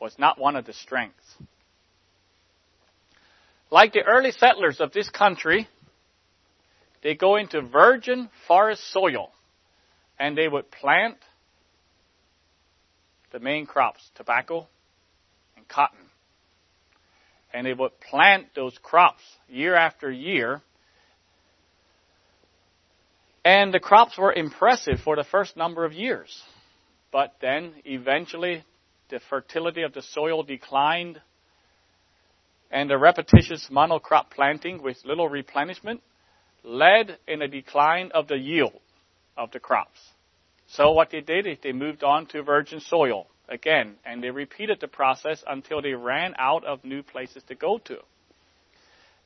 was 0.00 0.16
not 0.18 0.36
one 0.36 0.56
of 0.56 0.66
the 0.66 0.72
strengths. 0.72 1.36
Like 3.70 3.92
the 3.92 4.02
early 4.02 4.32
settlers 4.32 4.80
of 4.80 4.92
this 4.92 5.08
country, 5.10 5.68
they 7.02 7.14
go 7.14 7.36
into 7.36 7.62
virgin 7.62 8.28
forest 8.46 8.82
soil 8.92 9.30
and 10.18 10.36
they 10.36 10.48
would 10.48 10.70
plant 10.70 11.16
the 13.32 13.38
main 13.38 13.66
crops, 13.66 14.00
tobacco 14.16 14.66
and 15.56 15.68
cotton. 15.68 15.98
And 17.52 17.66
they 17.66 17.72
would 17.72 17.98
plant 18.00 18.48
those 18.54 18.76
crops 18.82 19.22
year 19.48 19.74
after 19.74 20.10
year. 20.10 20.60
And 23.44 23.72
the 23.72 23.80
crops 23.80 24.18
were 24.18 24.32
impressive 24.32 25.00
for 25.02 25.16
the 25.16 25.24
first 25.24 25.56
number 25.56 25.84
of 25.84 25.92
years. 25.92 26.42
But 27.10 27.36
then 27.40 27.72
eventually 27.84 28.64
the 29.08 29.20
fertility 29.30 29.82
of 29.82 29.94
the 29.94 30.02
soil 30.02 30.42
declined 30.42 31.20
and 32.70 32.90
the 32.90 32.98
repetitious 32.98 33.68
monocrop 33.70 34.30
planting 34.30 34.82
with 34.82 34.98
little 35.04 35.28
replenishment 35.28 36.02
led 36.62 37.18
in 37.26 37.42
a 37.42 37.48
decline 37.48 38.10
of 38.12 38.28
the 38.28 38.38
yield 38.38 38.80
of 39.36 39.50
the 39.52 39.60
crops. 39.60 39.98
So 40.68 40.92
what 40.92 41.10
they 41.10 41.20
did 41.20 41.46
is 41.46 41.58
they 41.62 41.72
moved 41.72 42.04
on 42.04 42.26
to 42.26 42.42
virgin 42.42 42.80
soil 42.80 43.26
again, 43.48 43.94
and 44.04 44.22
they 44.22 44.30
repeated 44.30 44.78
the 44.80 44.88
process 44.88 45.42
until 45.46 45.80
they 45.80 45.94
ran 45.94 46.34
out 46.38 46.64
of 46.64 46.84
new 46.84 47.02
places 47.02 47.42
to 47.44 47.54
go 47.54 47.78
to. 47.84 47.98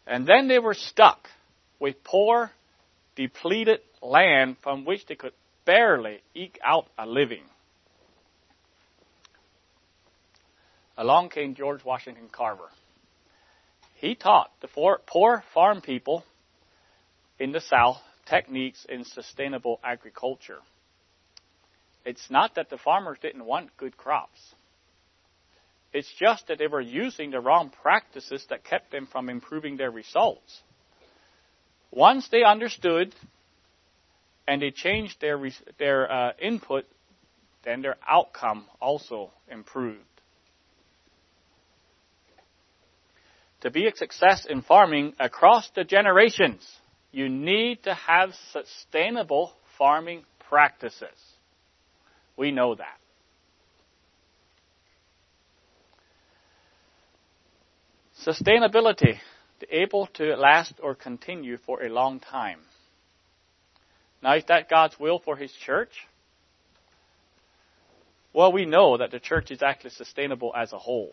And 0.06 0.26
then 0.26 0.48
they 0.48 0.58
were 0.58 0.74
stuck 0.74 1.28
with 1.80 2.04
poor, 2.04 2.52
depleted 3.16 3.80
land 4.00 4.56
from 4.62 4.84
which 4.84 5.06
they 5.06 5.14
could 5.14 5.32
barely 5.64 6.22
eke 6.34 6.58
out 6.64 6.86
a 6.98 7.06
living. 7.06 7.42
Along 10.96 11.28
came 11.30 11.54
George 11.54 11.84
Washington 11.84 12.28
Carver. 12.30 12.68
He 13.94 14.14
taught 14.14 14.50
the 14.60 14.68
poor 14.68 15.44
farm 15.54 15.80
people 15.80 16.24
in 17.42 17.50
the 17.50 17.60
South 17.60 17.98
techniques 18.24 18.86
in 18.88 19.04
sustainable 19.04 19.80
agriculture. 19.82 20.60
It's 22.04 22.30
not 22.30 22.54
that 22.54 22.70
the 22.70 22.78
farmers 22.78 23.18
didn't 23.20 23.44
want 23.44 23.76
good 23.76 23.96
crops. 23.96 24.38
It's 25.92 26.08
just 26.20 26.46
that 26.46 26.58
they 26.58 26.68
were 26.68 26.80
using 26.80 27.32
the 27.32 27.40
wrong 27.40 27.72
practices 27.82 28.46
that 28.48 28.62
kept 28.62 28.92
them 28.92 29.08
from 29.10 29.28
improving 29.28 29.76
their 29.76 29.90
results. 29.90 30.62
Once 31.90 32.28
they 32.30 32.44
understood 32.44 33.12
and 34.46 34.62
they 34.62 34.70
changed 34.70 35.20
their 35.20 35.36
their 35.80 36.10
uh, 36.10 36.32
input, 36.40 36.84
then 37.64 37.82
their 37.82 37.96
outcome 38.08 38.66
also 38.80 39.32
improved. 39.50 39.98
To 43.62 43.70
be 43.72 43.88
a 43.88 43.96
success 43.96 44.46
in 44.48 44.62
farming 44.62 45.14
across 45.18 45.68
the 45.74 45.82
generations, 45.82 46.64
you 47.12 47.28
need 47.28 47.82
to 47.84 47.94
have 47.94 48.30
sustainable 48.52 49.52
farming 49.78 50.24
practices. 50.48 51.08
We 52.36 52.50
know 52.50 52.74
that. 52.74 52.98
Sustainability, 58.26 59.18
able 59.70 60.06
to 60.14 60.36
last 60.36 60.74
or 60.82 60.94
continue 60.94 61.58
for 61.58 61.82
a 61.82 61.88
long 61.88 62.20
time. 62.20 62.60
Now, 64.22 64.36
is 64.36 64.44
that 64.48 64.70
God's 64.70 64.98
will 64.98 65.18
for 65.18 65.36
His 65.36 65.52
church? 65.52 65.90
Well, 68.32 68.52
we 68.52 68.64
know 68.64 68.96
that 68.98 69.10
the 69.10 69.20
church 69.20 69.50
is 69.50 69.62
actually 69.62 69.90
sustainable 69.90 70.52
as 70.56 70.72
a 70.72 70.78
whole. 70.78 71.12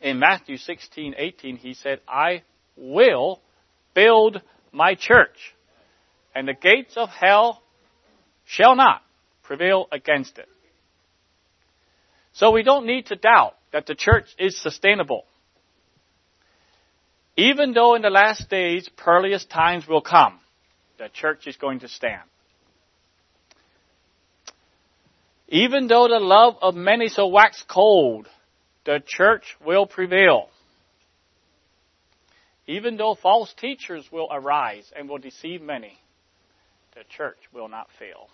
In 0.00 0.18
Matthew 0.18 0.56
16, 0.58 1.14
18, 1.16 1.56
he 1.56 1.74
said, 1.74 2.00
I 2.06 2.42
will 2.76 3.40
build 3.94 4.40
my 4.72 4.94
church, 4.94 5.54
and 6.34 6.48
the 6.48 6.54
gates 6.54 6.96
of 6.96 7.08
hell 7.08 7.62
shall 8.44 8.74
not 8.74 9.02
prevail 9.42 9.86
against 9.92 10.38
it. 10.38 10.48
So 12.32 12.50
we 12.50 12.62
don't 12.62 12.86
need 12.86 13.06
to 13.06 13.16
doubt 13.16 13.54
that 13.72 13.86
the 13.86 13.94
church 13.94 14.26
is 14.38 14.58
sustainable. 14.58 15.24
Even 17.36 17.72
though 17.72 17.94
in 17.94 18.02
the 18.02 18.10
last 18.10 18.48
days 18.50 18.88
perilous 18.96 19.44
times 19.44 19.86
will 19.86 20.02
come, 20.02 20.38
the 20.98 21.08
church 21.12 21.46
is 21.46 21.56
going 21.56 21.80
to 21.80 21.88
stand. 21.88 22.22
Even 25.48 25.86
though 25.86 26.08
the 26.08 26.18
love 26.20 26.56
of 26.62 26.74
many 26.74 27.08
shall 27.08 27.30
wax 27.30 27.62
cold, 27.68 28.26
the 28.84 29.02
church 29.06 29.56
will 29.64 29.86
prevail. 29.86 30.48
Even 32.66 32.96
though 32.96 33.16
false 33.20 33.52
teachers 33.54 34.06
will 34.12 34.28
arise 34.30 34.90
and 34.96 35.08
will 35.08 35.18
deceive 35.18 35.60
many, 35.60 35.98
the 36.94 37.02
church 37.16 37.38
will 37.52 37.68
not 37.68 37.88
fail. 37.98 38.28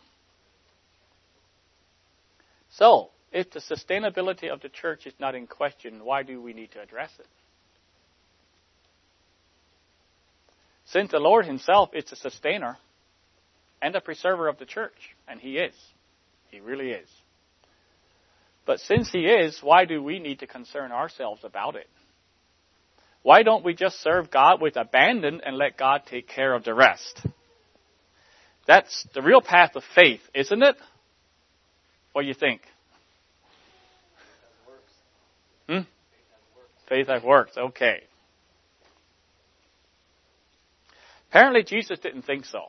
So, 2.70 3.10
if 3.32 3.50
the 3.50 3.60
sustainability 3.60 4.52
of 4.52 4.60
the 4.60 4.68
church 4.68 5.06
is 5.06 5.14
not 5.18 5.34
in 5.34 5.46
question, 5.46 6.04
why 6.04 6.22
do 6.22 6.40
we 6.40 6.52
need 6.52 6.72
to 6.72 6.82
address 6.82 7.10
it? 7.18 7.26
Since 10.86 11.10
the 11.10 11.18
Lord 11.18 11.46
Himself 11.46 11.90
is 11.94 12.04
the 12.08 12.16
sustainer 12.16 12.78
and 13.82 13.94
the 13.94 14.00
preserver 14.00 14.48
of 14.48 14.58
the 14.58 14.66
church, 14.66 15.14
and 15.26 15.40
He 15.40 15.58
is. 15.58 15.74
He 16.50 16.60
really 16.60 16.90
is. 16.90 17.08
But 18.66 18.80
since 18.80 19.10
He 19.10 19.20
is, 19.20 19.58
why 19.62 19.84
do 19.84 20.02
we 20.02 20.18
need 20.18 20.40
to 20.40 20.46
concern 20.46 20.92
ourselves 20.92 21.44
about 21.44 21.76
it? 21.76 21.88
Why 23.22 23.42
don't 23.42 23.64
we 23.64 23.74
just 23.74 24.00
serve 24.00 24.30
God 24.30 24.60
with 24.60 24.76
abandon 24.76 25.40
and 25.44 25.56
let 25.56 25.76
God 25.76 26.02
take 26.06 26.28
care 26.28 26.54
of 26.54 26.64
the 26.64 26.74
rest? 26.74 27.26
That's 28.66 29.06
the 29.14 29.22
real 29.22 29.40
path 29.40 29.76
of 29.76 29.82
faith, 29.94 30.20
isn't 30.34 30.62
it? 30.62 30.76
What 32.12 32.22
do 32.22 32.28
you 32.28 32.34
think? 32.34 32.60
Hmm? 35.68 35.80
Faith 36.88 37.06
that 37.08 37.24
works. 37.24 37.52
Okay. 37.56 38.02
Apparently, 41.30 41.62
Jesus 41.62 41.98
didn't 41.98 42.22
think 42.22 42.46
so. 42.46 42.60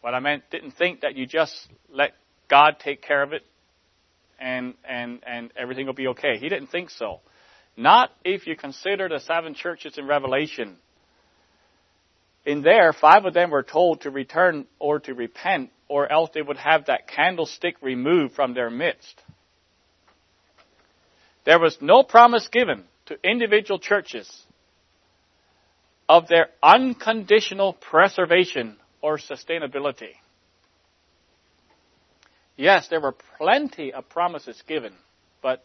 What 0.00 0.14
I 0.14 0.20
meant, 0.20 0.44
didn't 0.50 0.72
think 0.72 1.00
that 1.00 1.16
you 1.16 1.26
just 1.26 1.54
let 1.90 2.12
God 2.48 2.76
take 2.78 3.02
care 3.02 3.22
of 3.22 3.32
it 3.32 3.42
and, 4.38 4.74
and, 4.88 5.20
and 5.26 5.50
everything 5.56 5.86
will 5.86 5.94
be 5.94 6.08
okay. 6.08 6.36
He 6.38 6.48
didn't 6.48 6.68
think 6.68 6.90
so. 6.90 7.20
Not 7.76 8.10
if 8.24 8.46
you 8.46 8.56
consider 8.56 9.08
the 9.08 9.20
seven 9.20 9.54
churches 9.54 9.98
in 9.98 10.06
Revelation. 10.06 10.76
In 12.46 12.62
there, 12.62 12.92
five 12.92 13.24
of 13.24 13.34
them 13.34 13.50
were 13.50 13.62
told 13.62 14.02
to 14.02 14.10
return 14.10 14.66
or 14.78 15.00
to 15.00 15.14
repent, 15.14 15.70
or 15.88 16.10
else 16.10 16.30
they 16.34 16.42
would 16.42 16.58
have 16.58 16.86
that 16.86 17.08
candlestick 17.08 17.76
removed 17.80 18.34
from 18.34 18.54
their 18.54 18.70
midst. 18.70 19.20
There 21.44 21.58
was 21.58 21.76
no 21.80 22.02
promise 22.02 22.48
given 22.48 22.84
to 23.06 23.18
individual 23.22 23.78
churches 23.78 24.30
of 26.08 26.28
their 26.28 26.48
unconditional 26.62 27.72
preservation 27.72 28.76
or 29.02 29.18
sustainability. 29.18 30.12
Yes, 32.56 32.88
there 32.88 33.00
were 33.00 33.16
plenty 33.38 33.92
of 33.92 34.08
promises 34.08 34.62
given, 34.66 34.94
but 35.42 35.64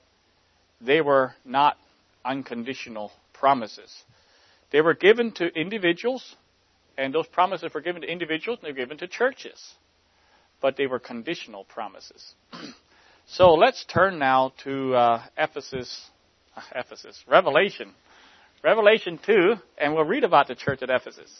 they 0.81 1.01
were 1.01 1.33
not 1.45 1.77
unconditional 2.25 3.11
promises. 3.33 4.03
They 4.71 4.81
were 4.81 4.93
given 4.93 5.31
to 5.33 5.47
individuals, 5.47 6.35
and 6.97 7.13
those 7.13 7.27
promises 7.27 7.73
were 7.73 7.81
given 7.81 8.01
to 8.01 8.11
individuals 8.11 8.59
and 8.59 8.67
they 8.67 8.71
were 8.71 8.85
given 8.85 8.97
to 8.99 9.07
churches. 9.07 9.73
But 10.61 10.75
they 10.77 10.87
were 10.87 10.99
conditional 10.99 11.63
promises. 11.63 12.33
so 13.27 13.53
let's 13.53 13.85
turn 13.85 14.19
now 14.19 14.53
to 14.63 14.95
uh, 14.95 15.23
Ephesus, 15.37 16.09
uh, 16.55 16.61
Ephesus, 16.75 17.23
Revelation 17.27 17.93
Revelation 18.63 19.19
2, 19.25 19.55
and 19.77 19.95
we'll 19.95 20.03
read 20.03 20.25
about 20.25 20.47
the 20.47 20.55
church 20.55 20.81
at 20.81 20.89
Ephesus. 20.89 21.31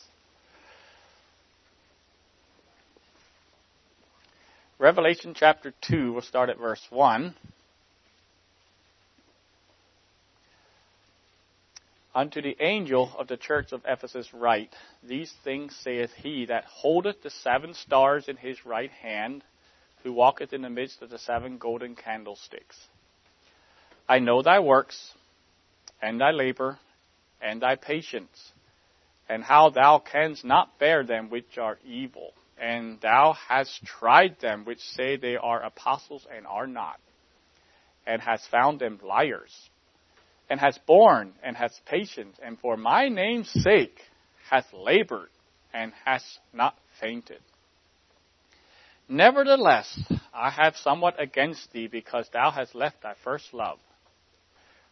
Revelation 4.78 5.34
chapter 5.36 5.74
2, 5.82 6.13
we'll 6.13 6.22
start 6.22 6.50
at 6.50 6.58
verse 6.58 6.82
1. 6.89 7.36
Unto 12.15 12.41
the 12.41 12.58
angel 12.60 13.15
of 13.19 13.28
the 13.28 13.38
church 13.38 13.72
of 13.72 13.86
Ephesus 13.86 14.34
write, 14.34 14.76
These 15.04 15.32
things 15.43 15.76
saith 15.76 16.12
he 16.13 16.45
that 16.45 16.65
holdeth 16.65 17.22
the 17.22 17.30
seven 17.30 17.76
stars 17.76 18.28
in 18.28 18.38
his 18.38 18.65
right 18.65 18.91
hand, 18.91 19.43
who 20.04 20.13
walketh 20.13 20.52
in 20.52 20.63
the 20.63 20.69
midst 20.69 21.04
of 21.04 21.12
the 21.12 21.19
seven 21.19 21.60
golden 21.60 21.95
candlesticks. 21.95 22.88
I 24.08 24.17
know 24.17 24.41
thy 24.41 24.60
works, 24.60 25.13
and 26.02 26.19
thy 26.19 26.32
labor, 26.32 26.80
and 27.41 27.62
thy 27.62 27.76
patience, 27.76 28.54
and 29.28 29.43
how 29.43 29.69
thou 29.69 30.00
canst 30.00 30.43
not 30.43 30.80
bear 30.80 31.04
them 31.04 31.30
which 31.30 31.60
are 31.60 31.78
evil, 31.86 32.34
and 32.58 33.00
thou 33.02 33.34
hast 33.34 33.86
tried 33.86 34.39
them 34.39 34.65
which 34.65 34.80
say 34.80 35.15
they 35.15 35.38
are 35.38 35.62
apostles 35.62 36.26
and 36.36 36.48
are 36.48 36.65
not, 36.65 37.00
and 38.08 38.19
hast 38.19 38.50
found 38.50 38.80
them 38.80 39.00
liars, 39.04 39.69
and 40.50 40.60
has 40.60 40.78
borne 40.88 41.34
and 41.44 41.56
has 41.56 41.80
patience, 41.86 42.38
and 42.44 42.60
for 42.60 42.76
my 42.76 43.08
name's 43.08 43.50
sake 43.50 44.00
hast 44.50 44.74
labored 44.74 45.30
and 45.74 45.94
hast 46.06 46.40
not 46.54 46.76
fainted. 47.00 47.40
Nevertheless, 49.08 50.00
I 50.34 50.50
have 50.50 50.76
somewhat 50.78 51.22
against 51.22 51.72
thee 51.72 51.88
because 51.88 52.30
thou 52.32 52.52
hast 52.52 52.76
left 52.76 53.02
thy 53.02 53.14
first 53.24 53.54
love. 53.54 53.80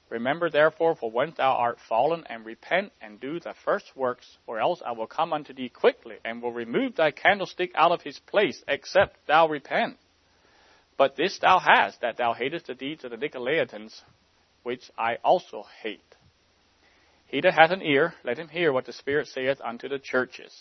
Remember 0.09 0.49
therefore, 0.49 0.95
for 0.95 1.11
when 1.11 1.33
thou 1.35 1.51
art 1.51 1.79
fallen, 1.89 2.23
and 2.29 2.45
repent, 2.45 2.93
and 3.01 3.19
do 3.19 3.39
the 3.39 3.53
first 3.65 3.91
works, 3.95 4.37
or 4.47 4.59
else 4.59 4.81
I 4.85 4.93
will 4.93 5.07
come 5.07 5.33
unto 5.33 5.53
thee 5.53 5.69
quickly, 5.69 6.15
and 6.23 6.41
will 6.41 6.53
remove 6.53 6.95
thy 6.95 7.11
candlestick 7.11 7.71
out 7.75 7.91
of 7.91 8.01
his 8.01 8.17
place, 8.19 8.63
except 8.67 9.27
thou 9.27 9.49
repent. 9.49 9.97
But 10.97 11.15
this 11.15 11.37
thou 11.39 11.59
hast, 11.59 12.01
that 12.01 12.17
thou 12.17 12.33
hatest 12.33 12.67
the 12.67 12.73
deeds 12.73 13.03
of 13.03 13.11
the 13.11 13.17
Nicolaitans, 13.17 14.01
which 14.67 14.91
I 14.97 15.15
also 15.23 15.63
hate. 15.81 16.01
He 17.27 17.39
that 17.39 17.53
hath 17.53 17.71
an 17.71 17.81
ear, 17.81 18.13
let 18.25 18.37
him 18.37 18.49
hear 18.49 18.73
what 18.73 18.85
the 18.85 18.91
Spirit 18.91 19.27
saith 19.27 19.61
unto 19.63 19.87
the 19.87 19.97
churches. 19.97 20.53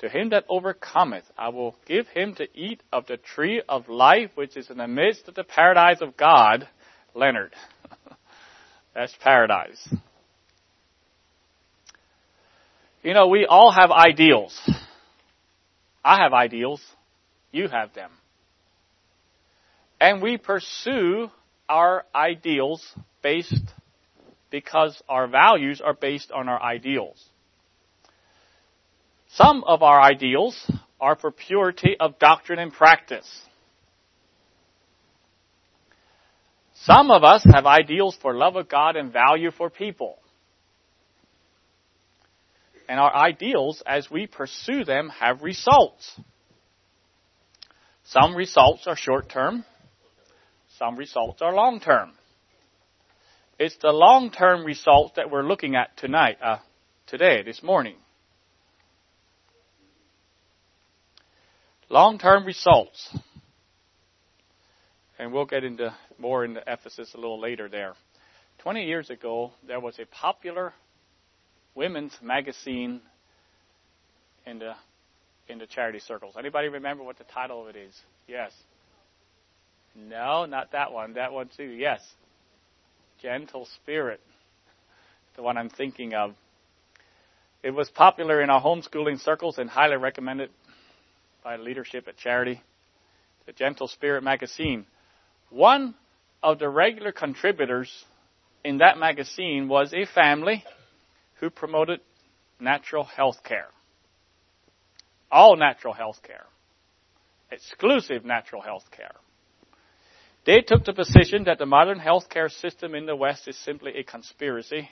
To 0.00 0.08
him 0.08 0.30
that 0.30 0.44
overcometh, 0.48 1.22
I 1.38 1.50
will 1.50 1.76
give 1.86 2.08
him 2.08 2.34
to 2.34 2.48
eat 2.52 2.82
of 2.92 3.06
the 3.06 3.16
tree 3.16 3.62
of 3.68 3.88
life, 3.88 4.32
which 4.34 4.56
is 4.56 4.70
in 4.70 4.78
the 4.78 4.88
midst 4.88 5.28
of 5.28 5.36
the 5.36 5.44
paradise 5.44 6.00
of 6.00 6.16
God. 6.16 6.66
Leonard. 7.14 7.54
That's 8.92 9.14
paradise. 9.20 9.88
You 13.04 13.14
know, 13.14 13.28
we 13.28 13.46
all 13.46 13.70
have 13.70 13.92
ideals. 13.92 14.60
I 16.04 16.24
have 16.24 16.32
ideals. 16.32 16.82
You 17.52 17.68
have 17.68 17.94
them. 17.94 18.10
And 20.00 20.20
we 20.20 20.38
pursue 20.38 21.30
our 21.68 22.04
ideals 22.14 22.84
based 23.22 23.72
because 24.50 25.02
our 25.08 25.26
values 25.26 25.80
are 25.80 25.94
based 25.94 26.30
on 26.30 26.48
our 26.48 26.62
ideals. 26.62 27.22
Some 29.30 29.64
of 29.64 29.82
our 29.82 30.00
ideals 30.00 30.70
are 31.00 31.16
for 31.16 31.32
purity 31.32 31.96
of 31.98 32.18
doctrine 32.18 32.58
and 32.58 32.72
practice. 32.72 33.28
Some 36.84 37.10
of 37.10 37.24
us 37.24 37.44
have 37.52 37.66
ideals 37.66 38.16
for 38.20 38.34
love 38.34 38.56
of 38.56 38.68
God 38.68 38.96
and 38.96 39.12
value 39.12 39.50
for 39.50 39.70
people. 39.70 40.18
And 42.88 43.00
our 43.00 43.14
ideals, 43.14 43.82
as 43.86 44.10
we 44.10 44.26
pursue 44.26 44.84
them, 44.84 45.08
have 45.08 45.42
results. 45.42 46.20
Some 48.04 48.36
results 48.36 48.86
are 48.86 48.96
short 48.96 49.30
term, 49.30 49.64
some 50.84 50.96
results 50.96 51.40
are 51.40 51.54
long 51.54 51.80
term. 51.80 52.12
It's 53.58 53.76
the 53.80 53.90
long 53.90 54.30
term 54.30 54.64
results 54.64 55.14
that 55.16 55.30
we're 55.30 55.42
looking 55.42 55.76
at 55.76 55.96
tonight, 55.96 56.36
uh, 56.42 56.58
today, 57.06 57.42
this 57.42 57.62
morning. 57.62 57.96
Long 61.88 62.18
term 62.18 62.44
results. 62.44 63.16
And 65.18 65.32
we'll 65.32 65.46
get 65.46 65.64
into 65.64 65.94
more 66.18 66.44
into 66.44 66.60
Ephesus 66.66 67.14
a 67.14 67.16
little 67.16 67.40
later 67.40 67.68
there. 67.68 67.94
20 68.58 68.84
years 68.84 69.08
ago, 69.08 69.52
there 69.66 69.80
was 69.80 69.98
a 69.98 70.04
popular 70.06 70.74
women's 71.74 72.12
magazine 72.20 73.00
in 74.44 74.58
the 74.58 74.72
in 75.48 75.58
the 75.58 75.66
charity 75.66 76.00
circles. 76.00 76.34
Anybody 76.38 76.68
remember 76.68 77.04
what 77.04 77.16
the 77.16 77.24
title 77.24 77.62
of 77.62 77.74
it 77.74 77.78
is? 77.78 77.94
Yes. 78.26 78.52
No, 79.94 80.46
not 80.46 80.72
that 80.72 80.92
one. 80.92 81.14
That 81.14 81.32
one 81.32 81.48
too. 81.56 81.64
Yes. 81.64 82.00
Gentle 83.22 83.66
Spirit. 83.76 84.20
The 85.36 85.42
one 85.42 85.56
I'm 85.56 85.70
thinking 85.70 86.14
of. 86.14 86.34
It 87.62 87.70
was 87.70 87.88
popular 87.88 88.42
in 88.42 88.50
our 88.50 88.60
homeschooling 88.60 89.20
circles 89.20 89.58
and 89.58 89.70
highly 89.70 89.96
recommended 89.96 90.50
by 91.42 91.56
leadership 91.56 92.06
at 92.08 92.16
Charity. 92.16 92.60
The 93.46 93.52
Gentle 93.52 93.88
Spirit 93.88 94.22
magazine. 94.22 94.86
One 95.50 95.94
of 96.42 96.58
the 96.58 96.68
regular 96.68 97.12
contributors 97.12 97.90
in 98.64 98.78
that 98.78 98.98
magazine 98.98 99.68
was 99.68 99.94
a 99.94 100.06
family 100.06 100.64
who 101.40 101.50
promoted 101.50 102.00
natural 102.60 103.04
health 103.04 103.42
care. 103.42 103.68
All 105.30 105.56
natural 105.56 105.94
health 105.94 106.20
care. 106.22 106.44
Exclusive 107.50 108.24
natural 108.24 108.62
health 108.62 108.84
care. 108.90 109.14
They 110.46 110.60
took 110.60 110.84
the 110.84 110.92
position 110.92 111.44
that 111.44 111.58
the 111.58 111.66
modern 111.66 111.98
healthcare 111.98 112.50
system 112.50 112.94
in 112.94 113.06
the 113.06 113.16
West 113.16 113.48
is 113.48 113.56
simply 113.56 113.96
a 113.96 114.04
conspiracy. 114.04 114.90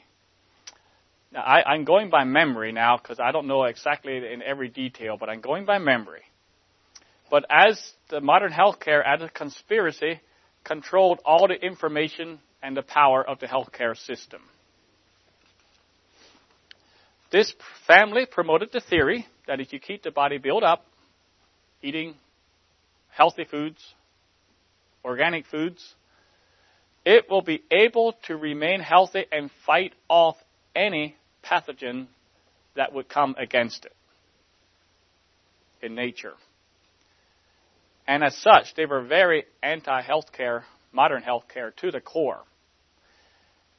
Now, 1.30 1.42
I, 1.42 1.74
am 1.74 1.84
going 1.84 2.10
by 2.10 2.24
memory 2.24 2.72
now 2.72 2.96
because 2.96 3.20
I 3.20 3.32
don't 3.32 3.46
know 3.46 3.64
exactly 3.64 4.16
in 4.16 4.42
every 4.42 4.68
detail, 4.68 5.16
but 5.18 5.28
I'm 5.28 5.40
going 5.40 5.64
by 5.64 5.78
memory. 5.78 6.22
But 7.30 7.44
as 7.50 7.92
the 8.08 8.20
modern 8.20 8.52
healthcare 8.52 9.02
as 9.04 9.22
a 9.22 9.28
conspiracy 9.28 10.20
controlled 10.64 11.20
all 11.24 11.48
the 11.48 11.54
information 11.54 12.38
and 12.62 12.76
the 12.76 12.82
power 12.82 13.26
of 13.26 13.38
the 13.40 13.46
healthcare 13.46 13.96
system. 13.96 14.40
This 17.30 17.54
family 17.86 18.26
promoted 18.26 18.70
the 18.72 18.80
theory 18.80 19.26
that 19.46 19.60
if 19.60 19.72
you 19.72 19.80
keep 19.80 20.02
the 20.02 20.10
body 20.10 20.38
built 20.38 20.62
up, 20.62 20.84
eating 21.82 22.14
healthy 23.10 23.44
foods, 23.44 23.82
organic 25.04 25.46
foods, 25.46 25.94
it 27.04 27.28
will 27.28 27.42
be 27.42 27.62
able 27.70 28.14
to 28.26 28.36
remain 28.36 28.80
healthy 28.80 29.24
and 29.32 29.50
fight 29.66 29.92
off 30.08 30.36
any 30.74 31.16
pathogen 31.44 32.06
that 32.76 32.92
would 32.92 33.08
come 33.08 33.34
against 33.38 33.84
it 33.84 33.94
in 35.82 35.94
nature. 35.94 36.34
And 38.06 38.22
as 38.22 38.36
such, 38.36 38.74
they 38.76 38.86
were 38.86 39.02
very 39.02 39.44
anti-healthcare, 39.62 40.62
modern 40.92 41.22
healthcare 41.22 41.74
to 41.76 41.90
the 41.90 42.00
core. 42.00 42.40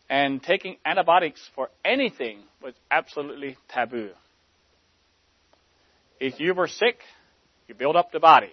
And 0.10 0.44
taking 0.44 0.78
antibiotics 0.86 1.42
for 1.56 1.70
anything 1.84 2.40
was 2.62 2.74
absolutely 2.92 3.58
taboo. 3.70 4.12
If 6.20 6.40
you 6.40 6.54
were 6.54 6.68
sick, 6.68 7.00
you 7.68 7.76
build 7.76 7.96
up 7.96 8.12
the 8.12 8.20
body 8.20 8.52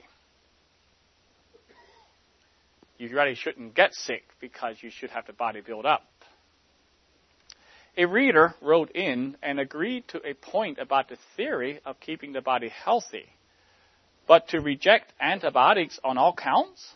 you 3.00 3.08
really 3.16 3.34
shouldn't 3.34 3.74
get 3.74 3.94
sick 3.94 4.24
because 4.40 4.76
you 4.82 4.90
should 4.90 5.08
have 5.08 5.26
the 5.26 5.32
body 5.32 5.62
built 5.62 5.86
up. 5.86 6.04
A 7.96 8.04
reader 8.04 8.54
wrote 8.60 8.90
in 8.90 9.38
and 9.42 9.58
agreed 9.58 10.06
to 10.08 10.20
a 10.22 10.34
point 10.34 10.78
about 10.78 11.08
the 11.08 11.16
theory 11.34 11.80
of 11.86 11.98
keeping 11.98 12.34
the 12.34 12.42
body 12.42 12.68
healthy, 12.68 13.24
but 14.28 14.48
to 14.48 14.60
reject 14.60 15.14
antibiotics 15.18 15.98
on 16.04 16.18
all 16.18 16.34
counts? 16.34 16.94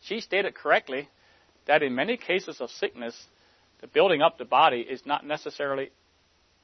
She 0.00 0.20
stated 0.20 0.54
correctly 0.54 1.08
that 1.66 1.82
in 1.82 1.94
many 1.94 2.16
cases 2.16 2.58
of 2.60 2.70
sickness, 2.70 3.14
the 3.82 3.86
building 3.86 4.22
up 4.22 4.38
the 4.38 4.46
body 4.46 4.80
is 4.80 5.04
not 5.04 5.26
necessarily 5.26 5.90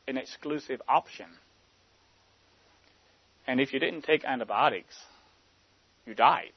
an 0.09 0.17
exclusive 0.17 0.81
option. 0.89 1.27
And 3.47 3.61
if 3.61 3.75
you 3.75 3.79
didn't 3.79 4.03
take 4.03 4.25
antibiotics, 4.25 4.97
you 6.07 6.15
died. 6.15 6.53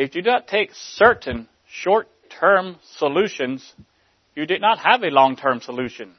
If 0.00 0.14
you 0.14 0.22
do 0.22 0.30
not 0.30 0.46
take 0.46 0.70
certain 0.74 1.48
short-term 1.68 2.76
solutions, 2.98 3.74
you 4.36 4.46
did 4.46 4.60
not 4.60 4.78
have 4.78 5.02
a 5.02 5.10
long-term 5.10 5.60
solution. 5.60 6.14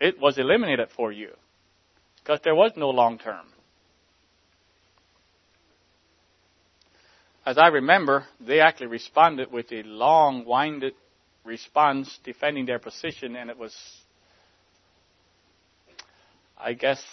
It 0.00 0.18
was 0.18 0.38
eliminated 0.38 0.88
for 0.96 1.12
you 1.12 1.32
because 2.16 2.40
there 2.42 2.54
was 2.54 2.72
no 2.74 2.88
long-term. 2.88 3.44
As 7.44 7.58
I 7.58 7.66
remember, 7.66 8.24
they 8.40 8.60
actually 8.60 8.86
responded 8.86 9.52
with 9.52 9.70
a 9.70 9.82
long-winded 9.82 10.94
response 11.44 12.18
defending 12.24 12.64
their 12.64 12.78
position, 12.78 13.36
and 13.36 13.50
it 13.50 13.58
was, 13.58 13.76
I 16.58 16.72
guess, 16.72 17.04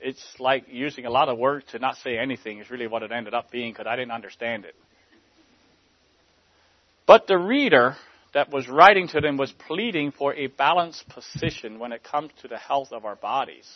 it's 0.00 0.24
like 0.38 0.66
using 0.68 1.06
a 1.06 1.10
lot 1.10 1.28
of 1.28 1.38
words 1.38 1.66
to 1.72 1.78
not 1.78 1.96
say 1.96 2.18
anything 2.18 2.58
is 2.58 2.70
really 2.70 2.86
what 2.86 3.02
it 3.02 3.12
ended 3.12 3.34
up 3.34 3.50
being 3.50 3.72
because 3.72 3.86
I 3.88 3.96
didn't 3.96 4.12
understand 4.12 4.64
it. 4.64 4.74
But 7.06 7.26
the 7.26 7.38
reader 7.38 7.96
that 8.34 8.52
was 8.52 8.68
writing 8.68 9.08
to 9.08 9.20
them 9.20 9.36
was 9.36 9.52
pleading 9.52 10.12
for 10.12 10.34
a 10.34 10.48
balanced 10.48 11.08
position 11.08 11.78
when 11.78 11.92
it 11.92 12.02
comes 12.02 12.32
to 12.42 12.48
the 12.48 12.58
health 12.58 12.92
of 12.92 13.04
our 13.04 13.16
bodies. 13.16 13.68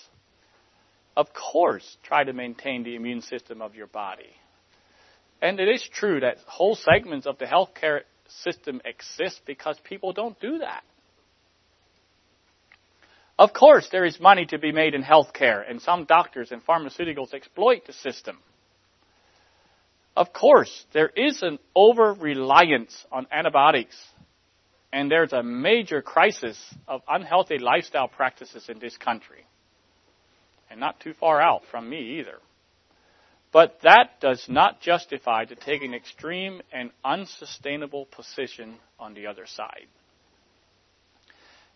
Of 1.16 1.28
course, 1.32 1.96
try 2.02 2.24
to 2.24 2.32
maintain 2.32 2.82
the 2.82 2.96
immune 2.96 3.22
system 3.22 3.62
of 3.62 3.74
your 3.74 3.86
body. 3.86 4.30
And 5.40 5.58
it 5.58 5.68
is 5.68 5.88
true 5.92 6.20
that 6.20 6.38
whole 6.46 6.76
segments 6.76 7.26
of 7.26 7.38
the 7.38 7.46
healthcare 7.46 8.00
system 8.28 8.80
exist 8.84 9.40
because 9.46 9.78
people 9.82 10.12
don't 10.12 10.38
do 10.40 10.58
that. 10.58 10.82
Of 13.40 13.54
course, 13.54 13.88
there 13.90 14.04
is 14.04 14.20
money 14.20 14.44
to 14.50 14.58
be 14.58 14.70
made 14.70 14.94
in 14.94 15.02
healthcare, 15.02 15.64
and 15.66 15.80
some 15.80 16.04
doctors 16.04 16.52
and 16.52 16.62
pharmaceuticals 16.62 17.32
exploit 17.32 17.86
the 17.86 17.94
system. 17.94 18.36
Of 20.14 20.34
course, 20.34 20.84
there 20.92 21.08
is 21.08 21.40
an 21.40 21.58
over 21.74 22.12
reliance 22.12 22.94
on 23.10 23.26
antibiotics, 23.32 23.96
and 24.92 25.10
there's 25.10 25.32
a 25.32 25.42
major 25.42 26.02
crisis 26.02 26.58
of 26.86 27.00
unhealthy 27.08 27.56
lifestyle 27.56 28.08
practices 28.08 28.68
in 28.68 28.78
this 28.78 28.98
country. 28.98 29.46
And 30.70 30.78
not 30.78 31.00
too 31.00 31.14
far 31.14 31.40
out 31.40 31.62
from 31.70 31.88
me 31.88 32.18
either. 32.18 32.36
But 33.52 33.78
that 33.84 34.20
does 34.20 34.44
not 34.50 34.82
justify 34.82 35.46
to 35.46 35.56
take 35.56 35.80
an 35.80 35.94
extreme 35.94 36.60
and 36.74 36.90
unsustainable 37.02 38.04
position 38.04 38.76
on 38.98 39.14
the 39.14 39.28
other 39.28 39.46
side. 39.46 39.88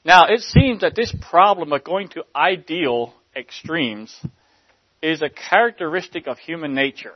Now, 0.04 0.26
it 0.28 0.40
seems 0.40 0.82
that 0.82 0.94
this 0.94 1.14
problem 1.30 1.72
of 1.72 1.82
going 1.82 2.08
to 2.08 2.24
ideal 2.36 3.14
extremes 3.34 4.14
is 5.02 5.22
a 5.22 5.30
characteristic 5.30 6.26
of 6.26 6.38
human 6.38 6.74
nature. 6.74 7.14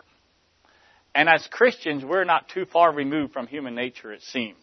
And 1.15 1.29
as 1.29 1.47
Christians, 1.51 2.05
we're 2.05 2.25
not 2.25 2.49
too 2.49 2.65
far 2.65 2.93
removed 2.93 3.33
from 3.33 3.47
human 3.47 3.75
nature, 3.75 4.13
it 4.13 4.23
seems. 4.23 4.57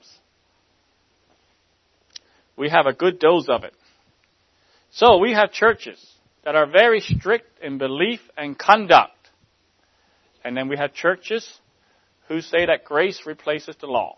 We 2.58 2.70
have 2.70 2.86
a 2.88 2.94
good 2.94 3.20
dose 3.20 3.48
of 3.50 3.64
it. 3.64 3.74
So 4.92 5.18
we 5.18 5.34
have 5.34 5.52
churches 5.52 6.04
that 6.44 6.56
are 6.56 6.66
very 6.66 7.02
strict 7.02 7.62
in 7.62 7.78
belief 7.78 8.22
and 8.38 8.58
conduct. 8.58 9.12
And 10.44 10.56
then 10.56 10.70
we 10.70 10.78
have 10.78 10.94
churches 10.94 11.60
who 12.28 12.42
say 12.42 12.68
that 12.68 12.86
grace 12.86 13.24
replaces 13.26 13.76
the 13.82 13.88
law. 13.88 14.16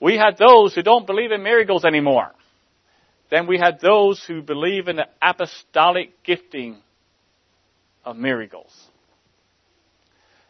We 0.00 0.16
had 0.16 0.38
those 0.38 0.74
who 0.74 0.82
don't 0.82 1.06
believe 1.06 1.30
in 1.30 1.42
miracles 1.42 1.84
anymore. 1.84 2.32
Then 3.30 3.46
we 3.46 3.58
had 3.58 3.80
those 3.80 4.24
who 4.26 4.42
believe 4.42 4.88
in 4.88 4.96
the 4.96 5.06
apostolic 5.22 6.22
gifting 6.24 6.78
of 8.04 8.16
miracles. 8.16 8.72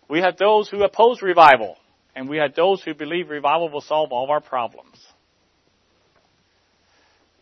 We 0.09 0.21
had 0.21 0.39
those 0.39 0.69
who 0.69 0.83
oppose 0.83 1.21
revival, 1.21 1.77
and 2.15 2.29
we 2.29 2.39
had 2.39 2.55
those 2.55 2.83
who 2.83 2.95
believe 2.95 3.29
revival 3.29 3.69
will 3.69 3.81
solve 3.81 4.13
all 4.13 4.25
of 4.25 4.31
our 4.31 4.41
problems. 4.41 4.97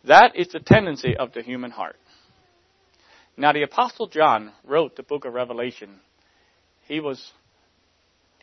That 0.05 0.35
is 0.35 0.49
the 0.49 0.59
tendency 0.59 1.15
of 1.15 1.33
the 1.33 1.41
human 1.41 1.71
heart. 1.71 1.97
Now, 3.37 3.53
the 3.53 3.63
Apostle 3.63 4.07
John 4.07 4.51
wrote 4.65 4.95
the 4.95 5.03
book 5.03 5.25
of 5.25 5.33
Revelation. 5.33 5.99
He 6.87 6.99
was, 6.99 7.31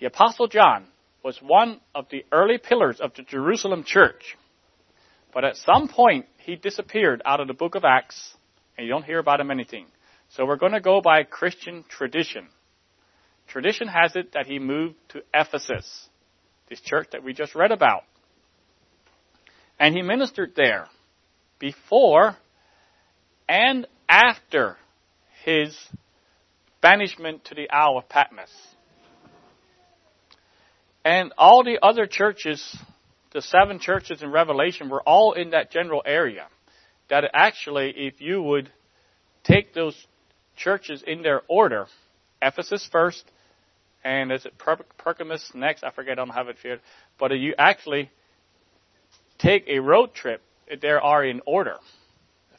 the 0.00 0.06
Apostle 0.06 0.48
John 0.48 0.86
was 1.26 1.42
one 1.42 1.80
of 1.92 2.06
the 2.08 2.24
early 2.30 2.56
pillars 2.56 3.00
of 3.00 3.12
the 3.16 3.22
Jerusalem 3.22 3.82
church. 3.82 4.36
But 5.34 5.44
at 5.44 5.56
some 5.56 5.88
point, 5.88 6.26
he 6.38 6.54
disappeared 6.54 7.20
out 7.24 7.40
of 7.40 7.48
the 7.48 7.52
book 7.52 7.74
of 7.74 7.84
Acts, 7.84 8.32
and 8.78 8.86
you 8.86 8.92
don't 8.92 9.02
hear 9.02 9.18
about 9.18 9.40
him 9.40 9.50
anything. 9.50 9.86
So 10.28 10.46
we're 10.46 10.54
going 10.54 10.70
to 10.70 10.80
go 10.80 11.00
by 11.00 11.24
Christian 11.24 11.84
tradition. 11.88 12.46
Tradition 13.48 13.88
has 13.88 14.14
it 14.14 14.34
that 14.34 14.46
he 14.46 14.60
moved 14.60 14.94
to 15.08 15.22
Ephesus, 15.34 16.08
this 16.68 16.80
church 16.80 17.08
that 17.10 17.24
we 17.24 17.32
just 17.32 17.56
read 17.56 17.72
about. 17.72 18.04
And 19.80 19.96
he 19.96 20.02
ministered 20.02 20.52
there 20.54 20.86
before 21.58 22.36
and 23.48 23.88
after 24.08 24.76
his 25.44 25.76
banishment 26.80 27.46
to 27.46 27.56
the 27.56 27.68
Isle 27.68 27.98
of 27.98 28.08
Patmos. 28.08 28.75
And 31.06 31.32
all 31.38 31.62
the 31.62 31.78
other 31.80 32.08
churches, 32.08 32.76
the 33.32 33.40
seven 33.40 33.78
churches 33.78 34.22
in 34.24 34.32
Revelation, 34.32 34.88
were 34.88 35.02
all 35.02 35.34
in 35.34 35.50
that 35.50 35.70
general 35.70 36.02
area. 36.04 36.48
That 37.10 37.30
actually, 37.32 37.90
if 37.96 38.20
you 38.20 38.42
would 38.42 38.72
take 39.44 39.72
those 39.72 39.94
churches 40.56 41.04
in 41.06 41.22
their 41.22 41.42
order, 41.46 41.86
Ephesus 42.42 42.88
first, 42.90 43.24
and 44.02 44.32
is 44.32 44.46
it 44.46 44.58
per- 44.58 44.84
Pergamus 44.98 45.52
next? 45.54 45.84
I 45.84 45.92
forget, 45.92 46.14
I 46.14 46.14
don't 46.16 46.30
have 46.30 46.48
it 46.48 46.56
here. 46.60 46.80
But 47.20 47.30
you 47.38 47.54
actually 47.56 48.10
take 49.38 49.68
a 49.68 49.78
road 49.78 50.12
trip, 50.12 50.42
they 50.82 50.88
are 50.88 51.24
in 51.24 51.40
order. 51.46 51.76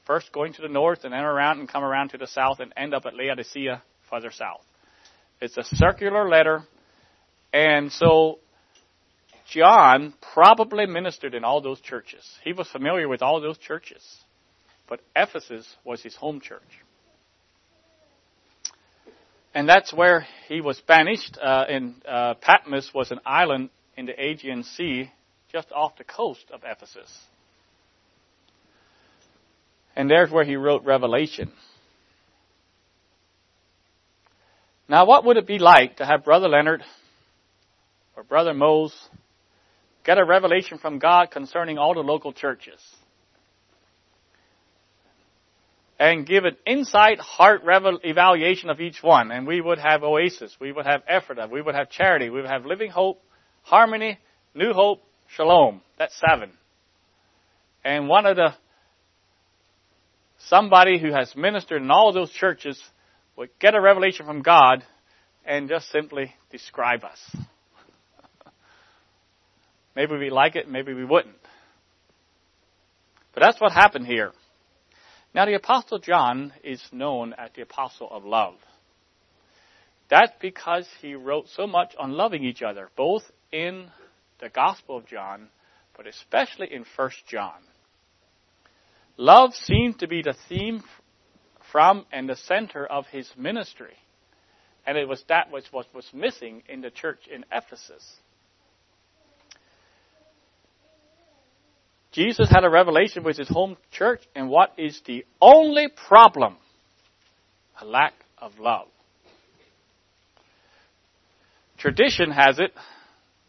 First 0.05 0.31
going 0.31 0.53
to 0.53 0.61
the 0.61 0.69
north 0.69 1.03
and 1.03 1.11
then 1.11 1.25
around 1.25 1.59
and 1.59 1.67
come 1.67 1.83
around 1.83 2.11
to 2.11 2.17
the 2.17 2.27
south 2.27 2.61
and 2.61 2.71
end 2.77 2.93
up 2.93 3.05
at 3.05 3.13
Laodicea 3.13 3.83
further 4.09 4.31
south. 4.31 4.61
It's 5.41 5.57
a 5.57 5.65
circular 5.65 6.29
letter. 6.29 6.63
And 7.53 7.91
so 7.91 8.39
John 9.49 10.13
probably 10.33 10.85
ministered 10.85 11.33
in 11.33 11.43
all 11.43 11.61
those 11.61 11.79
churches. 11.79 12.23
He 12.43 12.53
was 12.53 12.67
familiar 12.67 13.07
with 13.07 13.21
all 13.21 13.39
those 13.39 13.57
churches. 13.57 14.03
But 14.87 15.01
Ephesus 15.15 15.67
was 15.83 16.01
his 16.01 16.15
home 16.15 16.41
church. 16.41 16.61
And 19.53 19.67
that's 19.67 19.93
where 19.93 20.27
he 20.47 20.61
was 20.61 20.79
banished. 20.81 21.37
Uh, 21.41 21.65
in 21.69 21.95
uh, 22.07 22.35
Patmos 22.35 22.91
was 22.93 23.11
an 23.11 23.19
island 23.25 23.69
in 23.95 24.05
the 24.05 24.13
Aegean 24.13 24.63
Sea, 24.63 25.11
just 25.51 25.71
off 25.71 25.97
the 25.97 26.03
coast 26.03 26.45
of 26.53 26.61
Ephesus. 26.63 27.11
And 29.95 30.09
there's 30.09 30.29
where 30.29 30.45
he 30.45 30.55
wrote 30.55 30.83
Revelation. 30.83 31.51
Now, 34.87 35.05
what 35.05 35.25
would 35.25 35.37
it 35.37 35.47
be 35.47 35.57
like 35.59 35.97
to 35.97 36.05
have 36.05 36.23
Brother 36.23 36.47
Leonard 36.47 36.83
or 38.17 38.23
Brother 38.23 38.53
Mose 38.53 38.97
get 40.03 40.17
a 40.17 40.25
revelation 40.25 40.79
from 40.79 40.97
God 40.97 41.29
concerning 41.31 41.77
all 41.77 41.93
the 41.93 42.01
local 42.01 42.33
churches? 42.33 42.81
And 45.99 46.27
give 46.27 46.43
an 46.45 46.57
insight, 46.65 47.19
heart 47.19 47.61
evaluation 47.65 48.69
of 48.69 48.79
each 48.81 49.01
one. 49.01 49.31
And 49.31 49.47
we 49.47 49.61
would 49.61 49.79
have 49.79 50.03
Oasis, 50.03 50.55
we 50.59 50.71
would 50.71 50.85
have 50.85 51.01
Ephrata, 51.07 51.47
we 51.51 51.61
would 51.61 51.75
have 51.75 51.89
Charity, 51.89 52.29
we 52.29 52.41
would 52.41 52.49
have 52.49 52.65
Living 52.65 52.91
Hope, 52.91 53.21
Harmony, 53.63 54.19
New 54.53 54.73
Hope, 54.73 55.01
Shalom. 55.35 55.81
That's 55.97 56.19
seven. 56.19 56.51
And 57.83 58.07
one 58.07 58.25
of 58.25 58.35
the 58.35 58.53
somebody 60.39 60.99
who 60.99 61.11
has 61.11 61.35
ministered 61.35 61.81
in 61.81 61.89
all 61.89 62.13
those 62.13 62.31
churches 62.31 62.81
would 63.35 63.49
get 63.59 63.75
a 63.75 63.81
revelation 63.81 64.25
from 64.25 64.41
God 64.41 64.83
and 65.45 65.67
just 65.67 65.89
simply 65.89 66.33
describe 66.51 67.03
us. 67.03 67.35
Maybe 69.97 70.15
we 70.15 70.29
like 70.29 70.55
it, 70.55 70.69
maybe 70.69 70.93
we 70.93 71.03
wouldn't. 71.03 71.35
But 73.33 73.41
that's 73.41 73.59
what 73.59 73.71
happened 73.71 74.05
here. 74.05 74.31
Now 75.33 75.45
the 75.45 75.55
Apostle 75.55 75.97
John 75.97 76.53
is 76.63 76.81
known 76.91 77.33
as 77.33 77.49
the 77.55 77.63
Apostle 77.63 78.07
of 78.11 78.23
Love. 78.23 78.53
That's 80.07 80.31
because 80.39 80.87
he 81.01 81.15
wrote 81.15 81.47
so 81.49 81.65
much 81.65 81.95
on 81.99 82.11
loving 82.11 82.43
each 82.43 82.61
other, 82.61 82.89
both 82.95 83.23
in 83.51 83.87
the 84.39 84.49
Gospel 84.49 84.97
of 84.97 85.07
John, 85.07 85.49
but 85.97 86.05
especially 86.05 86.71
in 86.71 86.85
1 86.95 87.09
John. 87.27 87.59
Love 89.17 89.55
seemed 89.55 89.97
to 89.99 90.07
be 90.07 90.21
the 90.21 90.35
theme 90.47 90.83
from 91.71 92.05
and 92.11 92.29
the 92.29 92.35
center 92.35 92.85
of 92.85 93.07
his 93.07 93.27
ministry. 93.35 93.97
And 94.85 94.95
it 94.95 95.07
was 95.07 95.23
that 95.27 95.51
which 95.51 95.65
was, 95.73 95.85
was 95.93 96.07
missing 96.13 96.61
in 96.69 96.81
the 96.81 96.91
church 96.91 97.27
in 97.33 97.45
Ephesus. 97.51 98.19
Jesus 102.17 102.49
had 102.49 102.63
a 102.63 102.69
revelation 102.69 103.23
with 103.23 103.37
his 103.37 103.47
home 103.47 103.77
church, 103.91 104.23
and 104.33 104.49
what 104.49 104.73
is 104.75 104.99
the 105.05 105.23
only 105.39 105.87
problem? 105.87 106.57
A 107.79 107.85
lack 107.85 108.15
of 108.39 108.57
love. 108.57 108.87
Tradition 111.77 112.31
has 112.31 112.57
it 112.57 112.73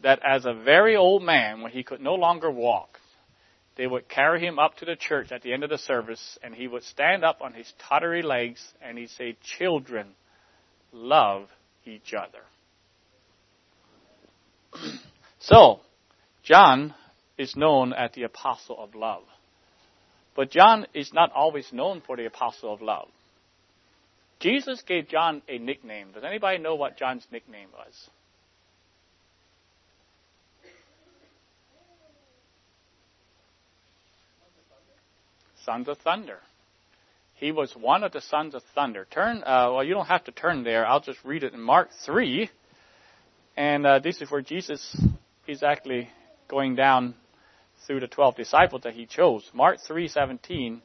that 0.03 0.19
as 0.23 0.45
a 0.45 0.53
very 0.53 0.95
old 0.95 1.23
man, 1.23 1.61
when 1.61 1.71
he 1.71 1.81
could 1.81 1.99
no 1.99 2.13
longer 2.13 2.51
walk, 2.51 2.99
they 3.75 3.87
would 3.87 4.07
carry 4.07 4.39
him 4.39 4.59
up 4.59 4.77
to 4.77 4.85
the 4.85 4.95
church 4.95 5.31
at 5.31 5.41
the 5.41 5.51
end 5.51 5.63
of 5.63 5.71
the 5.71 5.79
service, 5.79 6.37
and 6.43 6.53
he 6.53 6.67
would 6.67 6.83
stand 6.83 7.25
up 7.25 7.41
on 7.41 7.55
his 7.55 7.73
tottery 7.89 8.21
legs 8.21 8.63
and 8.83 8.99
he'd 8.99 9.09
say, 9.09 9.35
Children, 9.57 10.09
love 10.93 11.47
each 11.85 12.13
other. 12.13 12.43
so, 15.39 15.79
John 16.43 16.93
is 17.39 17.55
known 17.55 17.93
as 17.93 18.11
the 18.11 18.23
apostle 18.23 18.77
of 18.77 18.93
love. 18.93 19.23
But 20.35 20.51
John 20.51 20.85
is 20.93 21.11
not 21.13 21.31
always 21.31 21.73
known 21.73 22.01
for 22.05 22.15
the 22.15 22.25
apostle 22.25 22.71
of 22.71 22.81
love. 22.81 23.07
Jesus 24.39 24.83
gave 24.85 25.07
John 25.07 25.41
a 25.47 25.57
nickname. 25.57 26.09
Does 26.13 26.23
anybody 26.23 26.59
know 26.59 26.75
what 26.75 26.97
John's 26.97 27.25
nickname 27.31 27.69
was? 27.73 28.09
sons 35.65 35.87
of 35.87 35.99
thunder. 35.99 36.39
He 37.35 37.51
was 37.51 37.71
one 37.73 38.03
of 38.03 38.11
the 38.11 38.21
sons 38.21 38.55
of 38.55 38.63
thunder. 38.73 39.05
Turn, 39.11 39.43
uh, 39.45 39.69
well, 39.71 39.83
you 39.83 39.93
don't 39.93 40.07
have 40.07 40.23
to 40.23 40.31
turn 40.31 40.63
there. 40.63 40.87
I'll 40.87 40.99
just 40.99 41.19
read 41.23 41.43
it 41.43 41.53
in 41.53 41.61
Mark 41.61 41.89
3. 42.07 42.49
And 43.55 43.85
uh, 43.85 43.99
this 43.99 44.19
is 44.19 44.31
where 44.31 44.41
Jesus 44.41 44.99
is 45.47 45.61
actually 45.61 46.09
going 46.47 46.75
down 46.75 47.13
through 47.89 47.99
the 47.99 48.07
12 48.07 48.35
disciples 48.35 48.83
that 48.83 48.93
he 48.93 49.07
chose. 49.07 49.49
Mark 49.51 49.79
3:17, 49.79 50.83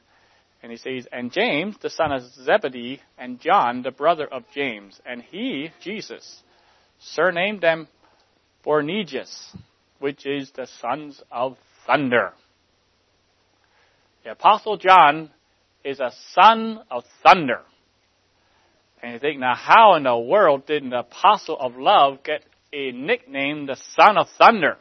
and 0.62 0.72
he 0.72 0.78
says, 0.78 1.06
"And 1.12 1.30
James, 1.30 1.76
the 1.76 1.90
son 1.90 2.10
of 2.12 2.22
Zebedee, 2.22 3.02
and 3.18 3.38
John, 3.38 3.82
the 3.82 3.90
brother 3.90 4.26
of 4.26 4.50
James, 4.52 5.02
and 5.04 5.20
he, 5.20 5.70
Jesus, 5.82 6.42
surnamed 6.98 7.60
them 7.60 7.88
Boanerges, 8.64 9.54
which 9.98 10.24
is 10.24 10.50
the 10.52 10.66
sons 10.66 11.22
of 11.30 11.58
thunder." 11.84 12.32
The 14.22 14.30
Apostle 14.30 14.78
John 14.78 15.30
is 15.84 16.00
a 16.00 16.10
son 16.30 16.86
of 16.90 17.04
thunder. 17.22 17.60
And 19.02 19.12
you 19.12 19.18
think, 19.18 19.40
now 19.40 19.54
how 19.54 19.96
in 19.96 20.04
the 20.04 20.16
world 20.16 20.64
did 20.64 20.88
the 20.88 21.00
Apostle 21.00 21.58
of 21.58 21.76
Love 21.76 22.22
get 22.22 22.42
a 22.72 22.92
nickname, 22.92 23.66
the 23.66 23.76
Son 23.76 24.16
of 24.16 24.30
Thunder? 24.30 24.78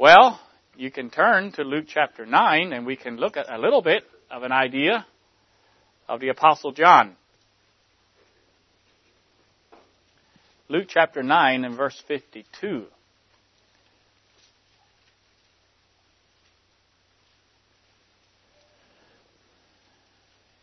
Well, 0.00 0.40
you 0.78 0.90
can 0.90 1.10
turn 1.10 1.52
to 1.52 1.62
Luke 1.62 1.84
chapter 1.86 2.24
9 2.24 2.72
and 2.72 2.86
we 2.86 2.96
can 2.96 3.18
look 3.18 3.36
at 3.36 3.52
a 3.52 3.58
little 3.58 3.82
bit 3.82 4.02
of 4.30 4.44
an 4.44 4.50
idea 4.50 5.04
of 6.08 6.20
the 6.20 6.30
Apostle 6.30 6.72
John. 6.72 7.16
Luke 10.70 10.86
chapter 10.88 11.22
9 11.22 11.66
and 11.66 11.76
verse 11.76 12.02
52. 12.08 12.86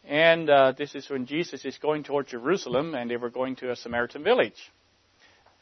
And 0.08 0.50
uh, 0.50 0.74
this 0.76 0.96
is 0.96 1.08
when 1.12 1.28
Jesus 1.28 1.64
is 1.64 1.78
going 1.78 2.06
toward 2.06 2.28
Jerusalem, 2.28 2.96
and 2.96 3.08
they 3.08 3.18
were 3.18 3.30
going 3.30 3.56
to 3.58 3.70
a 3.70 3.76
Samaritan 3.76 4.24
village. 4.24 4.72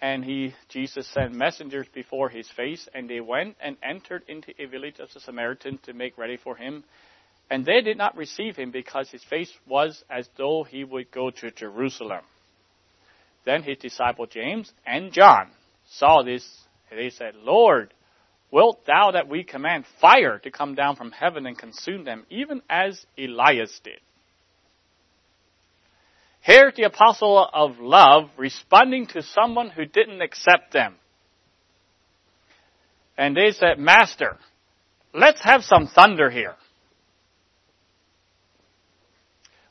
And 0.02 0.26
he, 0.26 0.54
Jesus 0.70 1.08
sent 1.08 1.34
messengers 1.34 1.88
before 1.94 2.30
his 2.30 2.50
face, 2.50 2.88
and 2.94 3.10
they 3.10 3.22
went 3.22 3.56
and 3.62 3.78
entered 3.82 4.24
into 4.28 4.54
a 4.60 4.66
village 4.66 5.00
of 5.00 5.10
the 5.14 5.20
Samaritans 5.20 5.80
to 5.84 5.94
make 5.94 6.18
ready 6.18 6.38
for 6.38 6.56
him. 6.56 6.84
And 7.50 7.66
they 7.66 7.82
did 7.82 7.98
not 7.98 8.18
receive 8.18 8.56
him 8.56 8.72
because 8.72 9.10
his 9.10 9.24
face 9.24 9.52
was 9.68 10.04
as 10.10 10.28
though 10.38 10.64
he 10.64 10.84
would 10.84 11.12
go 11.12 11.30
to 11.30 11.52
Jerusalem. 11.52 12.22
Then 13.46 13.64
his 13.64 13.78
disciple 13.78 14.26
James 14.26 14.72
and 14.86 15.14
John 15.14 15.52
saw 15.92 16.24
this, 16.24 16.46
and 16.90 17.00
they 17.00 17.12
said, 17.12 17.36
Lord, 17.36 17.94
wilt 18.52 18.86
thou 18.86 19.12
that 19.12 19.30
we 19.30 19.44
command 19.44 19.86
fire 20.02 20.40
to 20.40 20.52
come 20.52 20.76
down 20.76 20.96
from 20.96 21.12
heaven 21.12 21.46
and 21.46 21.58
consume 21.58 22.04
them, 22.04 22.26
even 22.30 22.62
as 22.70 23.06
Elias 23.18 23.80
did? 23.84 24.00
Here's 26.46 26.76
the 26.76 26.84
apostle 26.84 27.50
of 27.52 27.80
love 27.80 28.30
responding 28.38 29.08
to 29.08 29.24
someone 29.24 29.72
who 29.72 29.86
didn't 29.86 30.22
accept 30.22 30.74
them. 30.74 30.94
And 33.18 33.36
they 33.36 33.50
said, 33.50 33.80
Master, 33.80 34.38
let's 35.12 35.44
have 35.44 35.64
some 35.64 35.88
thunder 35.88 36.30
here. 36.30 36.54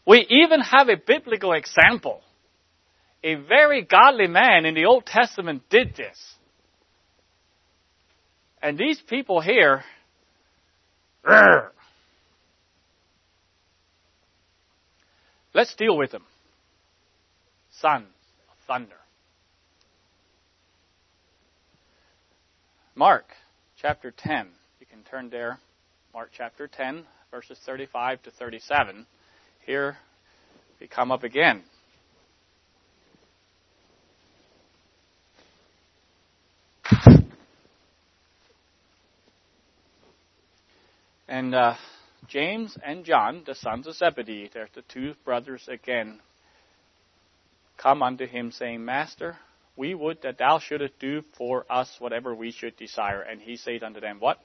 We 0.05 0.27
even 0.29 0.63
have 0.63 0.89
a 0.89 0.97
biblical 0.97 1.53
example. 1.53 2.23
A 3.23 3.37
very 3.37 3.85
godly 3.85 4.27
man 4.27 4.67
in 4.67 4.75
the 4.75 4.87
Old 4.87 5.07
Testament 5.07 5.63
did 5.71 5.95
this. 5.95 6.19
And 8.61 8.77
these 8.77 9.01
people 9.01 9.41
here, 9.41 9.85
let's 15.55 15.77
deal 15.77 15.97
with 15.97 16.11
them 16.11 16.25
sons 17.81 18.07
of 18.49 18.57
thunder. 18.67 18.97
Mark 22.95 23.25
chapter 23.81 24.13
10. 24.17 24.49
You 24.81 24.87
can 24.87 25.03
turn 25.11 25.31
there. 25.31 25.59
Mark 26.13 26.31
chapter 26.37 26.69
10, 26.69 27.05
verses 27.31 27.59
35 27.67 28.23
to 28.23 28.31
37. 28.31 29.07
Here 29.67 29.97
we 30.81 30.87
come 30.87 31.11
up 31.11 31.25
again. 31.25 31.65
And 41.27 41.53
uh, 41.53 41.75
James 42.29 42.79
and 42.85 43.05
John, 43.05 43.43
the 43.45 43.57
sons 43.57 43.89
of 43.89 43.97
Zebedee, 43.97 44.51
they're 44.55 44.69
the 44.73 44.83
two 44.83 45.15
brothers 45.25 45.67
again 45.69 46.21
come 47.77 48.03
unto 48.03 48.27
him, 48.27 48.51
saying, 48.51 48.85
Master, 48.85 49.37
we 49.77 49.95
would 49.95 50.23
that 50.23 50.39
thou 50.39 50.59
shouldest 50.59 50.99
do 50.99 51.23
for 51.37 51.67
us 51.71 51.97
whatever 51.99 52.35
we 52.35 52.53
should 52.53 52.77
desire. 52.77 53.23
And 53.23 53.41
he 53.41 53.57
said 53.57 53.83
unto 53.83 54.01
them, 54.01 54.19
What 54.21 54.39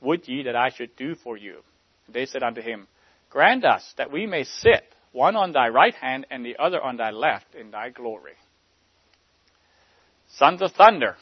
would 0.00 0.28
ye 0.28 0.42
that 0.44 0.56
I 0.56 0.70
should 0.70 0.94
do 0.96 1.14
for 1.14 1.36
you? 1.36 1.60
And 2.06 2.14
They 2.14 2.26
said 2.26 2.42
unto 2.42 2.60
him, 2.60 2.86
Grant 3.30 3.64
us 3.64 3.94
that 3.96 4.12
we 4.12 4.26
may 4.26 4.44
sit, 4.44 4.84
one 5.12 5.36
on 5.36 5.52
thy 5.52 5.68
right 5.68 5.94
hand 5.94 6.26
and 6.30 6.44
the 6.44 6.56
other 6.58 6.80
on 6.80 6.96
thy 6.96 7.10
left, 7.10 7.54
in 7.54 7.70
thy 7.70 7.90
glory. 7.90 8.34
Sons 10.36 10.60
of 10.62 10.72
thunder, 10.72 11.16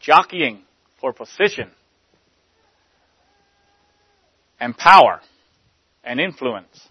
jockeying 0.00 0.62
for 1.00 1.12
position 1.12 1.70
and 4.58 4.76
power 4.76 5.20
and 6.04 6.20
influence. 6.20 6.88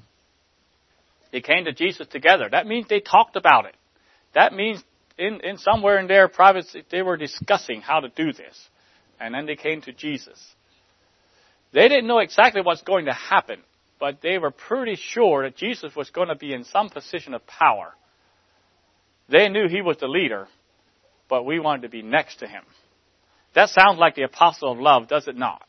They 1.32 1.42
came 1.42 1.65
to 1.65 1.74
Jesus 1.74 2.08
together. 2.08 2.50
That 2.52 2.68
means 2.68 2.88
they 2.88 3.00
talked 3.00 3.36
about 3.36 3.65
it. 3.65 3.76
That 4.34 4.54
means 4.54 4.84
in, 5.18 5.42
in 5.42 5.58
somewhere 5.58 6.00
in 6.00 6.08
their 6.08 6.28
privacy, 6.28 6.84
they 6.89 7.02
were 7.02 7.18
discussing 7.18 7.82
how 7.82 8.00
to 8.00 8.10
do 8.10 8.32
this. 8.34 8.58
And 9.20 9.34
then 9.34 9.46
they 9.46 9.56
came 9.56 9.82
to 9.82 9.92
Jesus. 9.92 10.39
They 11.74 11.88
didn't 11.88 12.08
know 12.08 12.20
exactly 12.20 12.62
what's 12.62 12.82
going 12.82 13.06
to 13.06 13.13
happen, 13.13 13.60
but 14.00 14.22
they 14.22 14.38
were 14.38 14.52
pretty 14.52 14.96
sure 14.96 15.44
that 15.44 15.58
Jesus 15.58 15.96
was 15.96 16.10
going 16.10 16.30
to 16.30 16.36
be 16.36 16.54
in 16.54 16.63
some 16.63 16.89
position 16.89 17.34
of 17.34 17.46
power. 17.46 17.94
They 19.30 19.50
knew 19.50 19.68
he 19.68 19.82
was 19.82 19.98
the 19.98 20.08
leader, 20.08 20.48
but 21.30 21.46
we 21.46 21.60
wanted 21.60 21.84
to 21.84 21.89
be 21.89 22.02
next 22.02 22.38
to 22.39 22.48
him. 22.48 22.63
That 23.54 23.70
sounds 23.70 24.00
like 24.00 24.15
the 24.15 24.24
apostle 24.24 24.72
of 24.72 24.80
love, 24.80 25.08
does 25.08 25.28
it 25.28 25.38
not? 25.38 25.68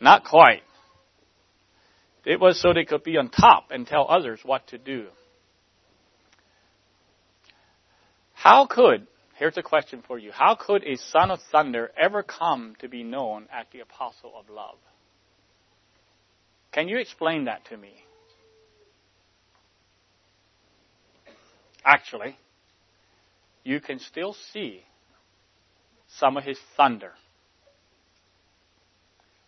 Not 0.00 0.24
quite. 0.24 0.62
It 2.26 2.40
was 2.40 2.60
so 2.60 2.72
they 2.72 2.84
could 2.84 3.04
be 3.04 3.16
on 3.16 3.28
top 3.28 3.70
and 3.70 3.86
tell 3.86 4.04
others 4.10 4.40
what 4.42 4.66
to 4.68 4.78
do. 4.78 5.06
How 8.34 8.66
could, 8.66 9.06
here's 9.36 9.56
a 9.56 9.62
question 9.62 10.02
for 10.04 10.18
you, 10.18 10.32
how 10.32 10.56
could 10.56 10.82
a 10.82 10.96
son 10.96 11.30
of 11.30 11.38
thunder 11.52 11.92
ever 11.96 12.24
come 12.24 12.74
to 12.80 12.88
be 12.88 13.04
known 13.04 13.46
as 13.52 13.66
the 13.72 13.78
apostle 13.78 14.32
of 14.36 14.50
love? 14.50 14.76
Can 16.72 16.88
you 16.88 16.98
explain 16.98 17.44
that 17.44 17.64
to 17.66 17.76
me? 17.76 17.94
Actually, 21.84 22.36
you 23.62 23.80
can 23.80 24.00
still 24.00 24.34
see 24.52 24.82
some 26.08 26.36
of 26.36 26.42
his 26.42 26.58
thunder 26.76 27.12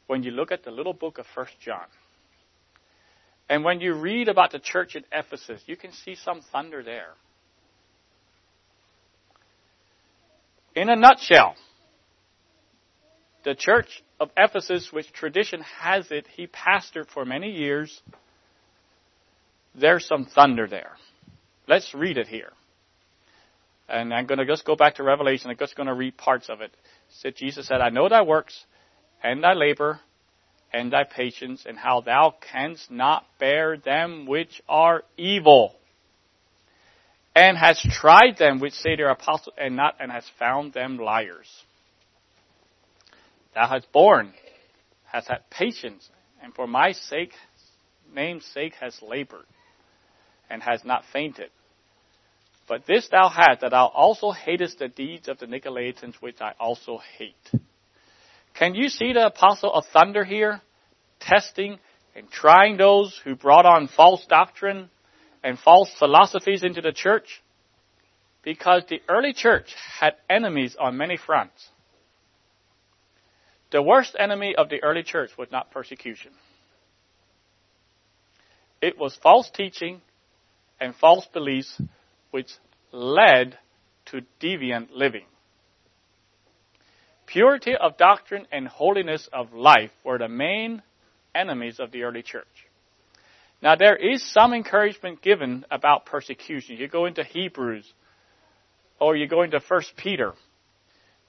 when 0.07 0.23
you 0.23 0.31
look 0.31 0.53
at 0.53 0.63
the 0.63 0.71
little 0.71 0.95
book 0.95 1.19
of 1.19 1.27
First 1.35 1.55
John. 1.61 1.87
And 3.49 3.65
when 3.65 3.81
you 3.81 3.95
read 3.95 4.29
about 4.29 4.53
the 4.53 4.59
church 4.59 4.95
at 4.95 5.05
Ephesus, 5.13 5.63
you 5.67 5.77
can 5.77 5.93
see 5.93 6.15
some 6.15 6.43
thunder 6.53 6.83
there. 6.83 7.15
In 10.75 10.91
a 10.91 10.97
nutshell, 10.97 11.57
the 13.45 13.55
church 13.55 14.03
of 14.21 14.31
Ephesus, 14.37 14.93
which 14.93 15.11
tradition 15.13 15.63
has 15.81 16.11
it, 16.11 16.27
he 16.37 16.47
pastored 16.47 17.09
for 17.13 17.25
many 17.25 17.51
years. 17.51 18.03
There's 19.75 20.07
some 20.07 20.27
thunder 20.27 20.67
there. 20.67 20.93
Let's 21.67 21.95
read 21.95 22.19
it 22.19 22.29
here. 22.29 22.53
And 23.89 24.13
I'm 24.13 24.27
going 24.27 24.39
to 24.39 24.47
just 24.47 24.67
go 24.67 24.77
back 24.77 24.97
to 24.97 25.03
Revelation. 25.03 25.51
I'm 25.51 25.57
just 25.57 25.77
going 25.77 25.87
to 25.87 25.95
read 25.95 26.17
parts 26.17 26.51
of 26.51 26.61
it. 26.61 26.77
So 27.21 27.31
Jesus 27.31 27.67
said, 27.67 27.81
I 27.81 27.89
know 27.89 28.09
thy 28.09 28.23
works, 28.23 28.67
and 29.23 29.43
thy 29.43 29.55
labor, 29.55 30.01
and 30.73 30.93
thy 30.93 31.05
patience, 31.05 31.65
and 31.67 31.79
how 31.79 32.01
thou 32.01 32.35
canst 32.53 32.91
not 32.91 33.25
bear 33.39 33.77
them 33.77 34.27
which 34.27 34.61
are 34.69 35.03
evil, 35.17 35.75
and 37.35 37.57
hast 37.57 37.89
tried 37.91 38.37
them 38.39 38.61
which 38.61 38.75
say 38.75 38.97
they 38.97 39.03
are 39.03 39.11
apostles, 39.11 39.55
and 39.59 39.77
not, 39.77 39.97
and 40.01 40.11
hast 40.11 40.31
found 40.39 40.73
them 40.73 40.99
liars. 40.99 41.49
Thou 43.55 43.67
hast 43.67 43.91
borne, 43.93 44.33
hast 45.07 45.29
had 45.29 45.49
patience, 45.51 46.09
and 46.43 46.55
for 46.55 46.67
my 46.67 46.93
sake, 46.93 47.33
name's 48.15 48.45
sake, 48.47 48.75
hast 48.81 49.03
labored, 49.03 49.47
and 50.51 50.63
hast 50.63 50.85
not 50.85 51.05
fainted. 51.13 51.51
But 52.69 52.87
this 52.87 53.09
thou 53.09 53.31
hast, 53.31 53.63
that 53.63 53.71
thou 53.71 53.87
also 53.87 54.31
hatest 54.31 54.79
the 54.79 54.89
deeds 54.89 55.29
of 55.29 55.39
the 55.39 55.47
Nicolaitans, 55.47 56.17
which 56.21 56.41
I 56.41 56.53
also 56.61 57.01
hate. 57.17 57.63
Can 58.59 58.75
you 58.75 58.89
see 58.89 59.13
the 59.13 59.27
apostle 59.27 59.73
of 59.73 59.85
thunder 59.93 60.25
here? 60.25 60.61
Testing 61.21 61.79
and 62.17 62.29
trying 62.29 62.77
those 62.77 63.21
who 63.23 63.37
brought 63.37 63.67
on 63.67 63.87
false 63.87 64.27
doctrine 64.27 64.91
and 65.45 65.59
false 65.59 65.91
philosophies 65.97 66.65
into 66.65 66.81
the 66.81 66.93
church? 66.93 67.41
Because 68.43 68.83
the 68.89 69.01
early 69.09 69.33
church 69.33 69.75
had 70.01 70.15
enemies 70.29 70.77
on 70.79 70.97
many 70.97 71.17
fronts. 71.17 71.69
The 73.71 73.83
worst 73.83 74.17
enemy 74.19 74.57
of 74.57 74.71
the 74.71 74.83
early 74.83 75.05
church 75.05 75.31
was 75.39 75.49
not 75.53 75.71
persecution. 75.71 76.33
It 78.81 78.99
was 78.99 79.17
false 79.23 79.51
teaching 79.51 80.01
and 80.81 80.97
false 80.97 81.27
beliefs 81.33 81.81
which 82.33 82.51
led 82.91 83.59
to 84.07 84.23
deviant 84.41 84.89
living. 84.93 85.27
Purity 87.29 87.75
of 87.77 87.99
doctrine 87.99 88.47
and 88.51 88.67
holiness 88.67 89.29
of 89.35 89.53
life 89.53 89.91
were 90.03 90.17
the 90.17 90.29
main 90.29 90.83
enemies 91.35 91.79
of 91.79 91.93
the 91.93 92.03
early 92.03 92.23
church. 92.23 92.47
Now 93.61 93.77
there 93.77 93.97
is 93.97 94.23
some 94.33 94.55
encouragement 94.55 95.21
given 95.21 95.67
about 95.71 96.07
persecution. 96.07 96.77
You 96.77 96.89
go 96.89 97.05
into 97.05 97.23
Hebrews 97.23 97.93
or 98.99 99.15
you 99.15 99.29
go 99.29 99.43
into 99.43 99.61
First 99.61 99.93
Peter. 99.97 100.33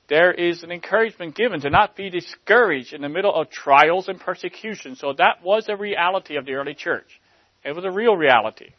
There 0.08 0.32
is 0.32 0.64
an 0.64 0.72
encouragement 0.72 1.36
given 1.36 1.60
to 1.62 1.70
not 1.70 1.98
be 1.98 2.10
discouraged 2.10 2.94
in 2.94 3.02
the 3.02 3.10
middle 3.10 3.34
of 3.34 3.50
trials 3.50 4.08
and 4.08 4.20
persecution. 4.20 4.96
So 4.96 5.14
that 5.18 5.44
was 5.44 5.68
a 5.68 5.76
reality 5.76 6.38
of 6.38 6.46
the 6.46 6.54
early 6.54 6.76
church. 6.76 7.20
It 7.66 7.76
was 7.76 7.84
a 7.84 7.92
real 7.92 8.16
reality. 8.16 8.70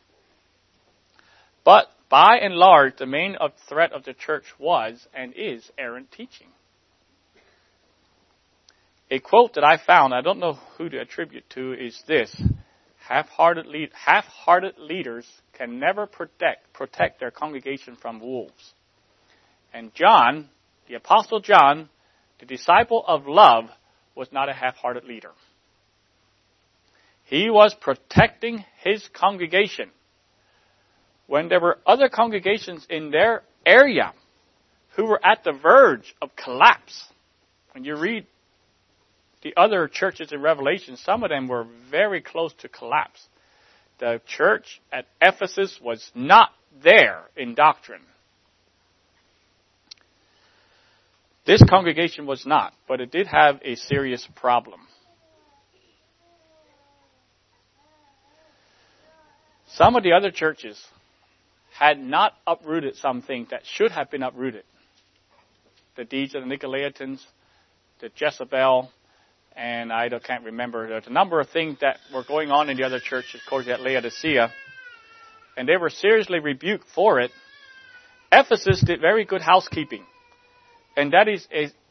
But 1.64 1.88
by 2.08 2.38
and 2.38 2.54
large, 2.54 2.96
the 2.96 3.06
main 3.06 3.36
threat 3.68 3.92
of 3.92 4.04
the 4.04 4.14
church 4.14 4.44
was 4.58 5.06
and 5.14 5.34
is 5.36 5.70
errant 5.78 6.10
teaching. 6.12 6.48
A 9.10 9.18
quote 9.18 9.54
that 9.54 9.64
I 9.64 9.76
found, 9.76 10.14
I 10.14 10.20
don't 10.20 10.38
know 10.38 10.58
who 10.78 10.88
to 10.88 11.00
attribute 11.00 11.48
to, 11.50 11.72
is 11.72 12.00
this. 12.06 12.34
Half-hearted, 13.08 13.66
lead, 13.66 13.90
half-hearted 13.92 14.78
leaders 14.78 15.26
can 15.52 15.80
never 15.80 16.06
protect, 16.06 16.72
protect 16.72 17.18
their 17.18 17.32
congregation 17.32 17.96
from 17.96 18.20
wolves. 18.20 18.74
And 19.72 19.92
John, 19.94 20.48
the 20.86 20.94
apostle 20.94 21.40
John, 21.40 21.88
the 22.38 22.46
disciple 22.46 23.04
of 23.06 23.26
love, 23.26 23.64
was 24.14 24.28
not 24.32 24.48
a 24.48 24.52
half-hearted 24.52 25.04
leader. 25.04 25.30
He 27.24 27.50
was 27.50 27.74
protecting 27.80 28.64
his 28.84 29.08
congregation. 29.12 29.90
When 31.26 31.48
there 31.48 31.60
were 31.60 31.78
other 31.86 32.08
congregations 32.08 32.86
in 32.88 33.10
their 33.10 33.42
area 33.64 34.12
who 34.96 35.06
were 35.06 35.20
at 35.24 35.42
the 35.44 35.52
verge 35.52 36.14
of 36.20 36.34
collapse, 36.36 37.06
when 37.72 37.84
you 37.84 37.96
read 37.96 38.26
the 39.42 39.54
other 39.56 39.88
churches 39.88 40.32
in 40.32 40.42
Revelation, 40.42 40.96
some 40.96 41.22
of 41.22 41.30
them 41.30 41.48
were 41.48 41.66
very 41.90 42.20
close 42.20 42.52
to 42.60 42.68
collapse. 42.68 43.26
The 43.98 44.20
church 44.26 44.80
at 44.92 45.06
Ephesus 45.20 45.78
was 45.82 46.10
not 46.14 46.50
there 46.82 47.22
in 47.36 47.54
doctrine. 47.54 48.02
This 51.46 51.62
congregation 51.68 52.26
was 52.26 52.44
not, 52.46 52.74
but 52.86 53.00
it 53.00 53.10
did 53.10 53.26
have 53.26 53.60
a 53.64 53.74
serious 53.74 54.26
problem. 54.36 54.80
Some 59.74 59.96
of 59.96 60.02
the 60.02 60.12
other 60.12 60.30
churches 60.30 60.78
had 61.78 61.98
not 61.98 62.34
uprooted 62.46 62.96
something 62.96 63.46
that 63.50 63.62
should 63.64 63.90
have 63.92 64.10
been 64.10 64.22
uprooted. 64.22 64.64
The 65.96 66.04
deeds 66.04 66.34
of 66.34 66.46
the 66.46 66.56
Nicolaitans, 66.56 67.20
the 68.00 68.10
Jezebel, 68.14 68.90
and 69.56 69.92
I 69.92 70.08
can't 70.18 70.44
remember. 70.44 70.88
There's 70.88 71.06
a 71.06 71.12
number 71.12 71.40
of 71.40 71.50
things 71.50 71.78
that 71.80 71.98
were 72.14 72.24
going 72.24 72.50
on 72.50 72.68
in 72.70 72.76
the 72.76 72.84
other 72.84 73.00
church, 73.00 73.34
of 73.34 73.40
course, 73.48 73.68
at 73.68 73.80
Laodicea, 73.80 74.52
and 75.56 75.68
they 75.68 75.76
were 75.76 75.90
seriously 75.90 76.38
rebuked 76.38 76.86
for 76.94 77.20
it. 77.20 77.30
Ephesus 78.32 78.80
did 78.80 79.00
very 79.00 79.24
good 79.24 79.42
housekeeping. 79.42 80.04
And 80.96 81.12
that 81.12 81.28
is, 81.28 81.46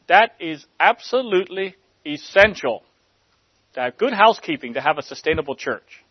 that 0.08 0.32
is 0.40 0.64
absolutely 0.78 1.76
essential 2.06 2.82
to 3.74 3.80
have 3.80 3.98
good 3.98 4.12
housekeeping 4.12 4.74
to 4.74 4.80
have 4.80 4.98
a 4.98 5.02
sustainable 5.02 5.54
church. 5.54 6.04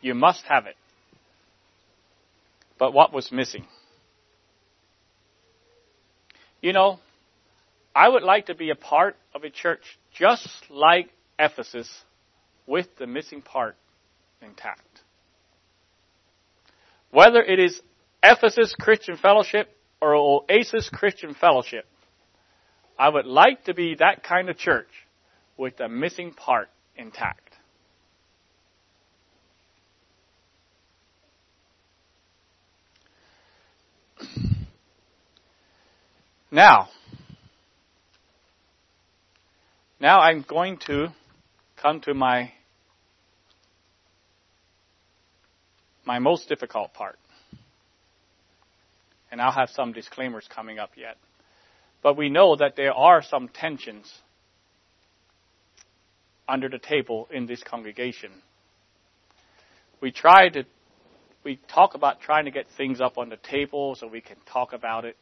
You 0.00 0.14
must 0.14 0.44
have 0.48 0.66
it. 0.66 0.76
But 2.78 2.92
what 2.92 3.12
was 3.12 3.32
missing? 3.32 3.66
You 6.60 6.72
know, 6.72 6.98
I 7.96 8.10
would 8.10 8.22
like 8.22 8.46
to 8.46 8.54
be 8.54 8.68
a 8.68 8.74
part 8.74 9.16
of 9.34 9.42
a 9.42 9.48
church 9.48 9.80
just 10.12 10.46
like 10.68 11.08
Ephesus 11.38 11.90
with 12.66 12.88
the 12.98 13.06
missing 13.06 13.40
part 13.40 13.74
intact. 14.42 15.00
Whether 17.10 17.42
it 17.42 17.58
is 17.58 17.80
Ephesus 18.22 18.74
Christian 18.78 19.16
Fellowship 19.16 19.74
or 20.02 20.14
Oasis 20.14 20.90
Christian 20.90 21.34
Fellowship, 21.40 21.86
I 22.98 23.08
would 23.08 23.24
like 23.24 23.64
to 23.64 23.72
be 23.72 23.94
that 23.94 24.22
kind 24.22 24.50
of 24.50 24.58
church 24.58 24.90
with 25.56 25.78
the 25.78 25.88
missing 25.88 26.34
part 26.34 26.68
intact. 26.98 27.54
Now, 36.50 36.90
now 40.00 40.20
I'm 40.20 40.44
going 40.46 40.78
to 40.86 41.08
come 41.76 42.00
to 42.02 42.14
my 42.14 42.52
my 46.04 46.18
most 46.18 46.48
difficult 46.48 46.94
part. 46.94 47.18
And 49.30 49.40
I'll 49.40 49.52
have 49.52 49.70
some 49.70 49.92
disclaimers 49.92 50.48
coming 50.54 50.78
up 50.78 50.90
yet. 50.96 51.16
But 52.02 52.16
we 52.16 52.28
know 52.28 52.54
that 52.56 52.76
there 52.76 52.94
are 52.94 53.22
some 53.22 53.48
tensions 53.48 54.12
under 56.48 56.68
the 56.68 56.78
table 56.78 57.28
in 57.32 57.46
this 57.46 57.62
congregation. 57.62 58.30
We 60.00 60.12
try 60.12 60.48
to 60.50 60.64
we 61.42 61.58
talk 61.68 61.94
about 61.94 62.20
trying 62.20 62.44
to 62.44 62.50
get 62.50 62.66
things 62.76 63.00
up 63.00 63.18
on 63.18 63.28
the 63.28 63.36
table 63.36 63.94
so 63.94 64.06
we 64.06 64.20
can 64.20 64.36
talk 64.46 64.72
about 64.72 65.04
it. 65.04 65.16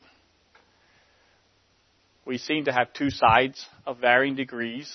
We 2.26 2.38
seem 2.38 2.64
to 2.64 2.72
have 2.72 2.92
two 2.92 3.10
sides 3.10 3.66
of 3.86 3.98
varying 3.98 4.34
degrees 4.34 4.90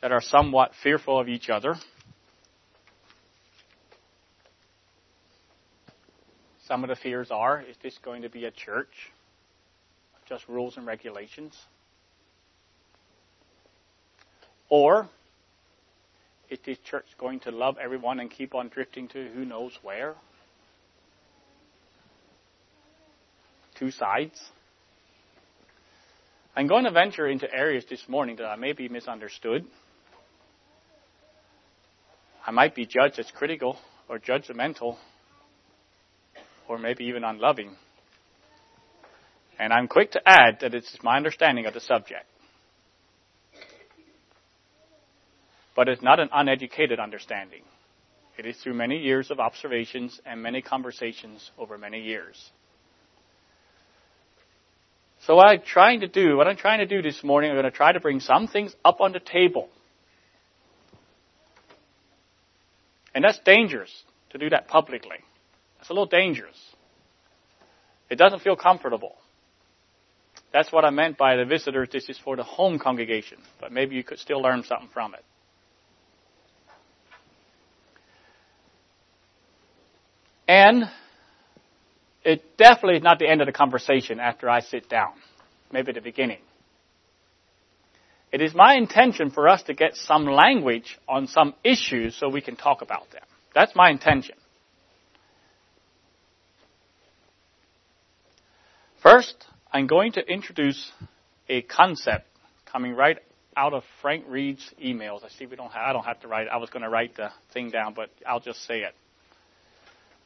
that 0.00 0.12
are 0.12 0.22
somewhat 0.22 0.72
fearful 0.82 1.20
of 1.20 1.28
each 1.28 1.50
other. 1.50 1.74
Some 6.66 6.84
of 6.84 6.88
the 6.88 6.96
fears 6.96 7.30
are 7.30 7.60
is 7.60 7.76
this 7.82 7.98
going 8.02 8.22
to 8.22 8.30
be 8.30 8.44
a 8.44 8.50
church 8.50 8.88
just 10.30 10.48
rules 10.48 10.76
and 10.76 10.86
regulations? 10.86 11.54
Or 14.68 15.08
is 16.48 16.60
this 16.64 16.78
church 16.88 17.06
going 17.18 17.40
to 17.40 17.50
love 17.50 17.76
everyone 17.82 18.20
and 18.20 18.30
keep 18.30 18.54
on 18.54 18.68
drifting 18.68 19.08
to 19.08 19.28
who 19.34 19.44
knows 19.44 19.72
where? 19.82 20.14
Two 23.76 23.90
sides. 23.90 24.40
I'm 26.56 26.66
going 26.66 26.84
to 26.84 26.90
venture 26.90 27.28
into 27.28 27.52
areas 27.52 27.84
this 27.88 28.02
morning 28.08 28.36
that 28.36 28.46
I 28.46 28.56
may 28.56 28.72
be 28.72 28.88
misunderstood. 28.88 29.64
I 32.44 32.50
might 32.50 32.74
be 32.74 32.86
judged 32.86 33.18
as 33.18 33.30
critical 33.30 33.76
or 34.08 34.18
judgmental 34.18 34.96
or 36.68 36.78
maybe 36.78 37.04
even 37.04 37.22
unloving. 37.22 37.76
And 39.58 39.72
I'm 39.72 39.86
quick 39.86 40.12
to 40.12 40.20
add 40.26 40.58
that 40.60 40.74
it's 40.74 40.98
my 41.02 41.16
understanding 41.16 41.66
of 41.66 41.74
the 41.74 41.80
subject. 41.80 42.24
But 45.76 45.88
it's 45.88 46.02
not 46.02 46.18
an 46.18 46.30
uneducated 46.32 46.98
understanding. 46.98 47.62
It 48.38 48.46
is 48.46 48.56
through 48.56 48.74
many 48.74 48.98
years 48.98 49.30
of 49.30 49.38
observations 49.38 50.20
and 50.26 50.42
many 50.42 50.62
conversations 50.62 51.50
over 51.58 51.78
many 51.78 52.00
years. 52.00 52.50
So 55.26 55.36
what 55.36 55.48
I'm 55.48 55.62
trying 55.62 56.00
to 56.00 56.08
do, 56.08 56.36
what 56.36 56.46
I'm 56.46 56.56
trying 56.56 56.78
to 56.78 56.86
do 56.86 57.02
this 57.02 57.22
morning, 57.22 57.50
I'm 57.50 57.56
going 57.56 57.64
to 57.64 57.70
try 57.70 57.92
to 57.92 58.00
bring 58.00 58.20
some 58.20 58.48
things 58.48 58.74
up 58.84 59.00
on 59.00 59.12
the 59.12 59.20
table. 59.20 59.68
And 63.14 63.22
that's 63.22 63.38
dangerous 63.40 63.92
to 64.30 64.38
do 64.38 64.48
that 64.50 64.68
publicly. 64.68 65.18
It's 65.80 65.90
a 65.90 65.92
little 65.92 66.06
dangerous. 66.06 66.56
It 68.08 68.16
doesn't 68.16 68.40
feel 68.40 68.56
comfortable. 68.56 69.16
That's 70.52 70.72
what 70.72 70.84
I 70.84 70.90
meant 70.90 71.16
by 71.16 71.36
the 71.36 71.44
visitors. 71.44 71.90
This 71.92 72.08
is 72.08 72.18
for 72.18 72.36
the 72.36 72.42
home 72.42 72.78
congregation, 72.78 73.38
but 73.60 73.72
maybe 73.72 73.96
you 73.96 74.02
could 74.02 74.18
still 74.18 74.40
learn 74.40 74.64
something 74.64 74.88
from 74.92 75.14
it. 75.14 75.24
And 80.48 80.90
it 82.24 82.56
definitely 82.56 82.96
is 82.96 83.02
not 83.02 83.18
the 83.18 83.28
end 83.28 83.40
of 83.40 83.46
the 83.46 83.52
conversation 83.52 84.20
after 84.20 84.48
I 84.48 84.60
sit 84.60 84.88
down, 84.88 85.12
maybe 85.72 85.92
the 85.92 86.00
beginning. 86.00 86.40
It 88.32 88.40
is 88.40 88.54
my 88.54 88.74
intention 88.74 89.30
for 89.30 89.48
us 89.48 89.62
to 89.64 89.74
get 89.74 89.96
some 89.96 90.24
language 90.24 90.98
on 91.08 91.26
some 91.26 91.54
issues 91.64 92.14
so 92.16 92.28
we 92.28 92.40
can 92.40 92.56
talk 92.56 92.80
about 92.82 93.10
them. 93.10 93.22
That's 93.54 93.74
my 93.74 93.90
intention. 93.90 94.36
First, 99.02 99.46
I'm 99.72 99.86
going 99.86 100.12
to 100.12 100.20
introduce 100.20 100.92
a 101.48 101.62
concept 101.62 102.26
coming 102.70 102.94
right 102.94 103.18
out 103.56 103.72
of 103.72 103.82
Frank 104.00 104.24
Reed's 104.28 104.72
emails. 104.82 105.24
I 105.24 105.28
see 105.30 105.46
we 105.46 105.56
don't 105.56 105.72
have, 105.72 105.82
I 105.88 105.92
don't 105.92 106.04
have 106.04 106.20
to 106.20 106.28
write 106.28 106.46
it. 106.46 106.50
I 106.52 106.58
was 106.58 106.70
going 106.70 106.82
to 106.82 106.88
write 106.88 107.16
the 107.16 107.30
thing 107.52 107.70
down, 107.70 107.94
but 107.94 108.10
I'll 108.26 108.40
just 108.40 108.64
say 108.66 108.80
it. 108.80 108.94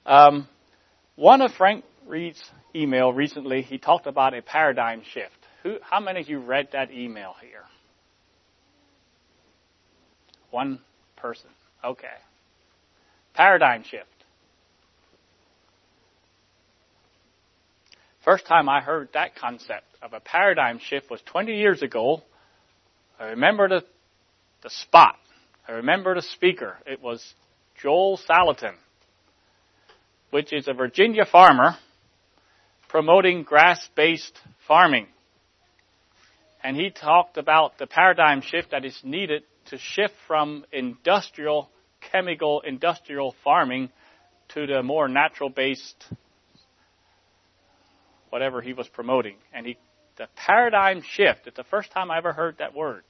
Um, 0.05 0.47
one 1.17 1.41
of 1.41 1.53
Frank 1.53 1.85
Reed's 2.07 2.43
email 2.75 3.13
recently, 3.13 3.63
he 3.63 3.79
talked 3.79 4.07
about 4.07 4.35
a 4.35 4.43
paradigm 4.43 5.03
shift. 5.13 5.37
Who, 5.63 5.79
how 5.83 6.01
many 6.01 6.21
of 6.21 6.29
you 6.29 6.39
read 6.39 6.69
that 6.73 6.91
email 6.91 7.35
here? 7.41 7.65
One 10.51 10.81
person. 11.17 11.51
Okay. 11.83 12.07
Paradigm 13.35 13.83
shift. 13.83 14.07
First 18.25 18.47
time 18.47 18.69
I 18.69 18.81
heard 18.81 19.11
that 19.13 19.37
concept 19.37 19.85
of 20.03 20.13
a 20.15 20.21
paradigm 20.21 20.79
shift 20.79 21.11
was 21.11 21.21
20 21.27 21.57
years 21.57 21.83
ago. 21.83 22.23
I 23.21 23.27
remember 23.27 23.69
the, 23.69 23.85
the 24.63 24.71
spot. 24.71 25.17
I 25.69 25.73
remember 25.73 26.15
the 26.15 26.23
speaker. 26.23 26.77
It 26.87 27.03
was 27.03 27.35
Joel 27.81 28.19
Salatin, 28.29 28.75
which 30.31 30.53
is 30.53 30.69
a 30.69 30.73
Virginia 30.73 31.25
farmer 31.25 31.77
promoting 32.89 33.43
grass-based 33.43 34.39
farming. 34.67 35.07
And 36.63 36.77
he 36.77 36.91
talked 36.91 37.37
about 37.37 37.79
the 37.79 37.87
paradigm 37.87 38.41
shift 38.41 38.71
that 38.71 38.85
is 38.85 38.99
needed 39.03 39.43
to 39.67 39.79
shift 39.79 40.15
from 40.27 40.65
industrial, 40.73 41.71
chemical, 42.13 42.61
industrial 42.61 43.35
farming 43.45 43.91
to 44.49 44.67
the 44.67 44.83
more 44.83 45.09
natural-based 45.09 46.05
whatever 48.31 48.61
he 48.61 48.73
was 48.73 48.89
promoting. 48.89 49.37
And 49.53 49.67
he, 49.67 49.77
the 50.17 50.27
paradigm 50.35 51.03
shift, 51.03 51.47
it's 51.47 51.57
the 51.57 51.65
first 51.65 51.93
time 51.93 52.11
I 52.11 52.19
ever 52.19 52.33
heard 52.33 52.59
that 52.59 52.75
word. 52.75 53.05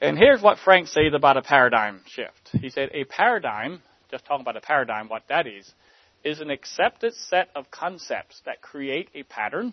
And 0.00 0.18
here's 0.18 0.42
what 0.42 0.58
Frank 0.58 0.88
says 0.88 1.12
about 1.14 1.36
a 1.36 1.42
paradigm 1.42 2.02
shift. 2.06 2.50
He 2.60 2.70
said, 2.70 2.90
a 2.92 3.04
paradigm, 3.04 3.82
just 4.12 4.24
talking 4.26 4.42
about 4.42 4.56
a 4.56 4.60
paradigm, 4.60 5.08
what 5.08 5.24
that 5.28 5.48
is, 5.48 5.72
is 6.22 6.40
an 6.40 6.50
accepted 6.50 7.14
set 7.14 7.48
of 7.56 7.70
concepts 7.70 8.40
that 8.44 8.62
create 8.62 9.08
a 9.14 9.24
pattern, 9.24 9.72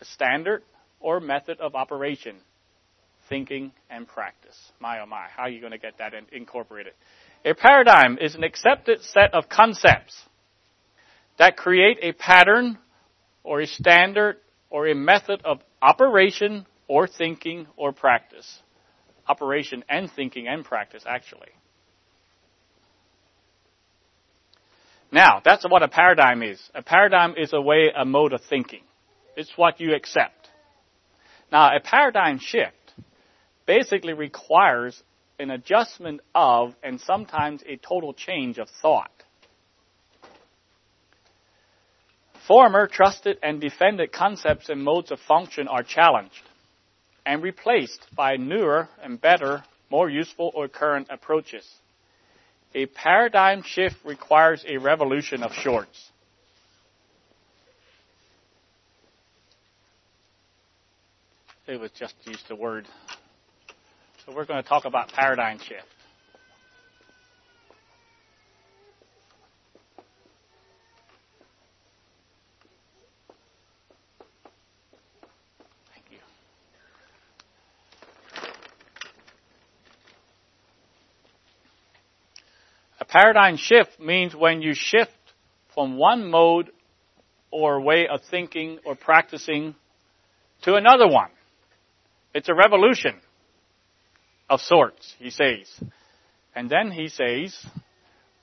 a 0.00 0.04
standard, 0.04 0.62
or 0.98 1.20
method 1.20 1.60
of 1.60 1.76
operation, 1.76 2.34
thinking, 3.28 3.70
and 3.90 4.08
practice. 4.08 4.58
My 4.80 5.00
oh 5.00 5.06
my, 5.06 5.26
how 5.36 5.44
are 5.44 5.50
you 5.50 5.60
going 5.60 5.72
to 5.72 5.78
get 5.78 5.98
that 5.98 6.14
in, 6.14 6.24
incorporated? 6.32 6.94
A 7.44 7.54
paradigm 7.54 8.18
is 8.18 8.34
an 8.34 8.42
accepted 8.42 9.02
set 9.02 9.34
of 9.34 9.48
concepts 9.48 10.20
that 11.38 11.56
create 11.56 11.98
a 12.00 12.12
pattern 12.12 12.78
or 13.44 13.60
a 13.60 13.66
standard 13.66 14.38
or 14.70 14.88
a 14.88 14.94
method 14.94 15.42
of 15.44 15.60
operation 15.82 16.66
or 16.88 17.06
thinking 17.06 17.66
or 17.76 17.92
practice. 17.92 18.60
Operation 19.28 19.84
and 19.88 20.10
thinking 20.10 20.48
and 20.48 20.64
practice, 20.64 21.04
actually. 21.06 21.48
Now, 25.14 25.40
that's 25.44 25.64
what 25.68 25.84
a 25.84 25.88
paradigm 25.88 26.42
is. 26.42 26.60
A 26.74 26.82
paradigm 26.82 27.34
is 27.36 27.52
a 27.52 27.60
way, 27.60 27.92
a 27.96 28.04
mode 28.04 28.32
of 28.32 28.40
thinking. 28.50 28.82
It's 29.36 29.52
what 29.54 29.80
you 29.80 29.94
accept. 29.94 30.48
Now, 31.52 31.76
a 31.76 31.78
paradigm 31.78 32.40
shift 32.40 32.92
basically 33.64 34.12
requires 34.12 35.00
an 35.38 35.50
adjustment 35.50 36.20
of 36.34 36.74
and 36.82 37.00
sometimes 37.00 37.62
a 37.64 37.76
total 37.76 38.12
change 38.12 38.58
of 38.58 38.68
thought. 38.82 39.12
former 42.48 42.86
trusted 42.86 43.38
and 43.42 43.60
defended 43.60 44.12
concepts 44.12 44.68
and 44.68 44.82
modes 44.82 45.10
of 45.10 45.18
function 45.20 45.66
are 45.68 45.82
challenged 45.82 46.42
and 47.24 47.42
replaced 47.42 48.06
by 48.14 48.36
newer 48.36 48.88
and 49.02 49.18
better, 49.18 49.64
more 49.90 50.10
useful 50.10 50.50
or 50.54 50.68
current 50.68 51.06
approaches. 51.08 51.66
A 52.74 52.86
paradigm 52.86 53.62
shift 53.62 53.96
requires 54.04 54.64
a 54.66 54.78
revolution 54.78 55.42
of 55.42 55.52
sorts. 55.62 56.10
It 61.66 61.80
was 61.80 61.90
just 61.92 62.14
used 62.24 62.46
the 62.48 62.56
word. 62.56 62.86
So 64.26 64.34
we're 64.34 64.44
going 64.44 64.62
to 64.62 64.68
talk 64.68 64.84
about 64.84 65.08
paradigm 65.12 65.58
shift. 65.58 65.86
Paradigm 83.14 83.56
shift 83.56 84.00
means 84.00 84.34
when 84.34 84.60
you 84.60 84.74
shift 84.74 85.12
from 85.72 85.96
one 85.96 86.28
mode 86.28 86.72
or 87.52 87.80
way 87.80 88.08
of 88.08 88.22
thinking 88.28 88.80
or 88.84 88.96
practicing 88.96 89.76
to 90.62 90.74
another 90.74 91.06
one. 91.06 91.30
It's 92.34 92.48
a 92.48 92.54
revolution 92.54 93.14
of 94.50 94.60
sorts, 94.60 95.14
he 95.20 95.30
says. 95.30 95.70
And 96.56 96.68
then 96.68 96.90
he 96.90 97.06
says, 97.06 97.56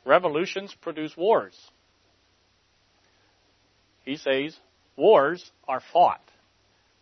revolutions 0.06 0.74
produce 0.82 1.18
wars. 1.18 1.58
He 4.06 4.16
says, 4.16 4.56
wars 4.96 5.52
are 5.68 5.82
fought 5.92 6.24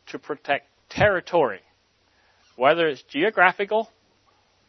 to 0.08 0.18
protect 0.18 0.66
territory, 0.90 1.62
whether 2.56 2.88
it's 2.88 3.04
geographical 3.04 3.92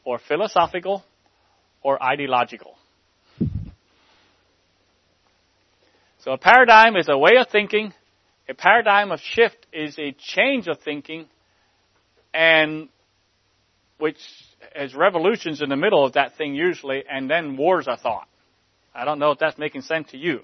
or 0.04 0.18
philosophical 0.18 1.02
or 1.82 2.02
ideological. 2.02 2.76
So 6.24 6.32
a 6.32 6.38
paradigm 6.38 6.96
is 6.96 7.08
a 7.08 7.16
way 7.16 7.36
of 7.38 7.48
thinking. 7.48 7.94
A 8.48 8.54
paradigm 8.54 9.10
of 9.10 9.20
shift 9.20 9.66
is 9.72 9.98
a 9.98 10.14
change 10.18 10.68
of 10.68 10.78
thinking 10.80 11.26
and 12.34 12.88
which 13.98 14.18
has 14.74 14.94
revolutions 14.94 15.62
in 15.62 15.68
the 15.70 15.76
middle 15.76 16.04
of 16.04 16.14
that 16.14 16.36
thing 16.36 16.54
usually 16.54 17.04
and 17.10 17.30
then 17.30 17.56
wars 17.56 17.88
are 17.88 17.96
thought. 17.96 18.28
I 18.94 19.04
don't 19.04 19.18
know 19.18 19.30
if 19.30 19.38
that's 19.38 19.56
making 19.56 19.82
sense 19.82 20.10
to 20.10 20.18
you. 20.18 20.40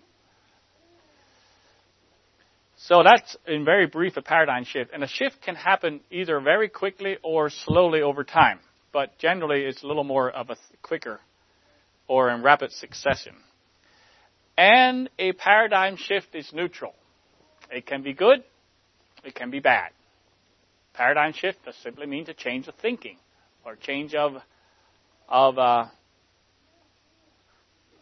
So 2.78 3.02
that's 3.02 3.36
in 3.46 3.64
very 3.64 3.86
brief 3.86 4.16
a 4.16 4.22
paradigm 4.22 4.64
shift. 4.64 4.92
And 4.94 5.02
a 5.02 5.08
shift 5.08 5.42
can 5.42 5.56
happen 5.56 6.00
either 6.10 6.40
very 6.40 6.68
quickly 6.68 7.16
or 7.22 7.50
slowly 7.50 8.00
over 8.00 8.24
time. 8.24 8.60
But 8.92 9.18
generally 9.18 9.62
it's 9.64 9.82
a 9.82 9.86
little 9.86 10.04
more 10.04 10.30
of 10.30 10.48
a 10.48 10.56
quicker 10.82 11.20
or 12.08 12.30
in 12.30 12.42
rapid 12.42 12.72
succession. 12.72 13.34
And 14.56 15.10
a 15.18 15.32
paradigm 15.32 15.96
shift 15.96 16.34
is 16.34 16.50
neutral. 16.52 16.94
It 17.70 17.86
can 17.86 18.02
be 18.02 18.14
good, 18.14 18.42
it 19.24 19.34
can 19.34 19.50
be 19.50 19.60
bad. 19.60 19.90
Paradigm 20.94 21.32
shift 21.34 21.58
just 21.64 21.82
simply 21.82 22.06
means 22.06 22.28
a 22.28 22.34
change 22.34 22.68
of 22.68 22.74
thinking 22.76 23.18
or 23.64 23.76
change 23.76 24.14
of 24.14 24.32
of 25.28 25.58
uh, 25.58 25.86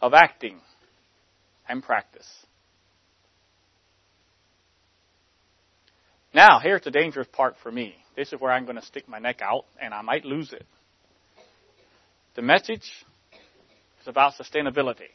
of 0.01 0.13
acting 0.13 0.59
and 1.67 1.83
practice. 1.83 2.27
Now, 6.33 6.59
here's 6.59 6.81
the 6.81 6.91
dangerous 6.91 7.27
part 7.31 7.55
for 7.63 7.71
me. 7.71 7.95
This 8.15 8.31
is 8.33 8.39
where 8.39 8.51
I'm 8.51 8.65
going 8.65 8.75
to 8.75 8.85
stick 8.85 9.07
my 9.07 9.19
neck 9.19 9.41
out, 9.41 9.65
and 9.81 9.93
I 9.93 10.01
might 10.01 10.25
lose 10.25 10.51
it. 10.53 10.65
The 12.35 12.41
message 12.41 13.05
is 14.01 14.07
about 14.07 14.33
sustainability. 14.33 15.11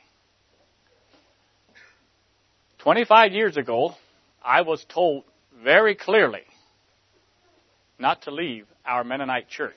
25 2.81 3.33
years 3.33 3.57
ago, 3.59 3.95
I 4.43 4.63
was 4.63 4.85
told 4.89 5.25
very 5.63 5.95
clearly 5.95 6.43
not 7.99 8.23
to 8.23 8.31
leave 8.31 8.67
our 8.87 9.05
Mennonite 9.05 9.49
church 9.49 9.75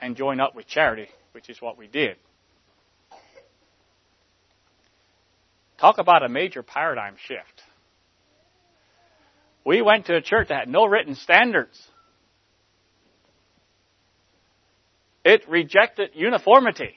and 0.00 0.16
join 0.16 0.38
up 0.38 0.54
with 0.54 0.68
charity, 0.68 1.08
which 1.32 1.50
is 1.50 1.60
what 1.60 1.76
we 1.76 1.88
did. 1.88 2.16
Talk 5.78 5.98
about 5.98 6.22
a 6.22 6.28
major 6.28 6.62
paradigm 6.62 7.16
shift. 7.26 7.62
We 9.64 9.82
went 9.82 10.06
to 10.06 10.14
a 10.14 10.22
church 10.22 10.48
that 10.48 10.60
had 10.60 10.68
no 10.68 10.86
written 10.86 11.16
standards. 11.16 11.82
It 15.24 15.48
rejected 15.48 16.10
uniformity. 16.14 16.94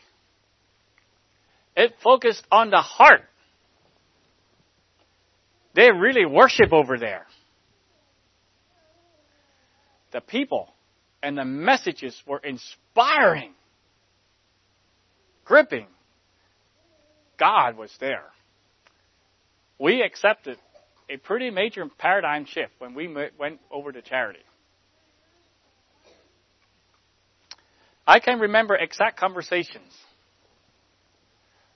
It 1.75 1.95
focused 2.03 2.45
on 2.51 2.69
the 2.69 2.77
heart 2.77 3.23
they 5.79 5.91
really 5.91 6.25
worship 6.25 6.73
over 6.73 6.97
there. 6.97 7.25
The 10.11 10.19
people 10.19 10.73
and 11.23 11.37
the 11.37 11.45
messages 11.45 12.21
were 12.27 12.39
inspiring, 12.39 13.53
gripping. 15.45 15.87
God 17.37 17.77
was 17.77 17.95
there. 18.01 18.25
We 19.79 20.01
accepted 20.01 20.57
a 21.09 21.15
pretty 21.15 21.49
major 21.49 21.85
paradigm 21.97 22.43
shift 22.43 22.73
when 22.79 22.93
we 22.93 23.07
went 23.37 23.61
over 23.71 23.93
to 23.93 24.01
charity. 24.01 24.39
I 28.05 28.19
can 28.19 28.39
remember 28.39 28.75
exact 28.75 29.17
conversations. 29.17 29.93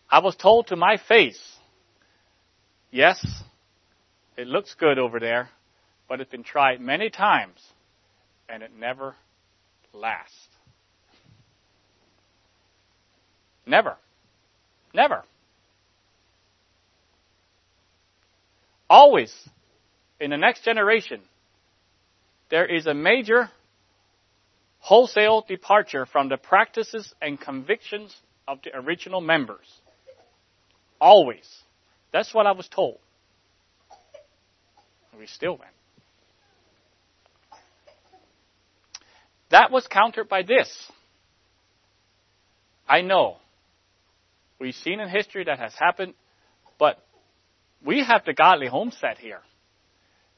I 0.10 0.20
was 0.20 0.36
told 0.36 0.68
to 0.68 0.76
my 0.76 0.98
face, 1.08 1.42
yes, 2.92 3.26
it 4.38 4.48
looks 4.48 4.76
good 4.76 4.98
over 4.98 5.20
there, 5.20 5.50
but 6.08 6.22
it's 6.22 6.32
been 6.32 6.44
tried 6.44 6.82
many 6.82 7.10
times 7.10 7.60
and 8.50 8.64
it 8.64 8.72
never 8.78 9.16
lasts. 9.94 10.48
Never. 13.66 13.96
Never. 14.94 15.24
Always, 18.90 19.34
in 20.20 20.30
the 20.30 20.38
next 20.38 20.64
generation, 20.64 21.22
there 22.50 22.66
is 22.66 22.86
a 22.86 22.94
major 22.94 23.50
wholesale 24.80 25.44
departure 25.48 26.06
from 26.06 26.30
the 26.30 26.38
practices 26.38 27.14
and 27.22 27.40
convictions 27.40 28.16
of 28.48 28.60
the 28.64 28.76
original 28.78 29.22
members. 29.22 29.66
Always. 31.00 31.50
That's 32.12 32.34
what 32.34 32.46
I 32.46 32.52
was 32.52 32.68
told. 32.68 33.00
We 35.18 35.28
still 35.28 35.58
went. 35.58 35.72
That 39.52 39.72
was 39.72 39.86
countered 39.88 40.28
by 40.28 40.42
this. 40.42 40.92
I 42.88 43.02
know. 43.02 43.38
We've 44.60 44.74
seen 44.74 45.00
in 45.00 45.10
history 45.10 45.44
that 45.46 45.60
has 45.60 45.74
happened, 45.78 46.14
but 46.80 46.98
we 47.86 48.04
have 48.04 48.26
the 48.26 48.34
godly 48.34 48.68
homestead 48.68 49.18
here. 49.18 49.42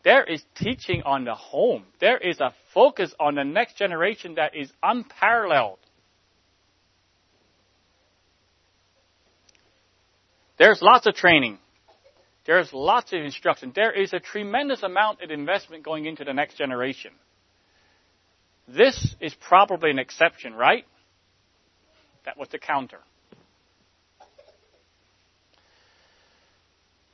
There 0.03 0.23
is 0.23 0.43
teaching 0.55 1.01
on 1.03 1.25
the 1.25 1.33
home. 1.33 1.83
There 1.99 2.17
is 2.17 2.39
a 2.39 2.53
focus 2.73 3.13
on 3.19 3.35
the 3.35 3.43
next 3.43 3.77
generation 3.77 4.35
that 4.35 4.55
is 4.55 4.69
unparalleled. 4.83 5.79
There's 10.57 10.81
lots 10.81 11.07
of 11.07 11.15
training. 11.15 11.57
There's 12.45 12.71
lots 12.73 13.11
of 13.11 13.21
instruction. 13.21 13.71
There 13.75 13.91
is 13.91 14.13
a 14.13 14.19
tremendous 14.19 14.83
amount 14.83 15.21
of 15.21 15.31
investment 15.31 15.83
going 15.83 16.05
into 16.05 16.23
the 16.23 16.33
next 16.33 16.57
generation. 16.57 17.11
This 18.67 19.15
is 19.19 19.33
probably 19.47 19.91
an 19.91 19.99
exception, 19.99 20.53
right? 20.53 20.85
That 22.25 22.37
was 22.37 22.47
the 22.49 22.59
counter. 22.59 22.99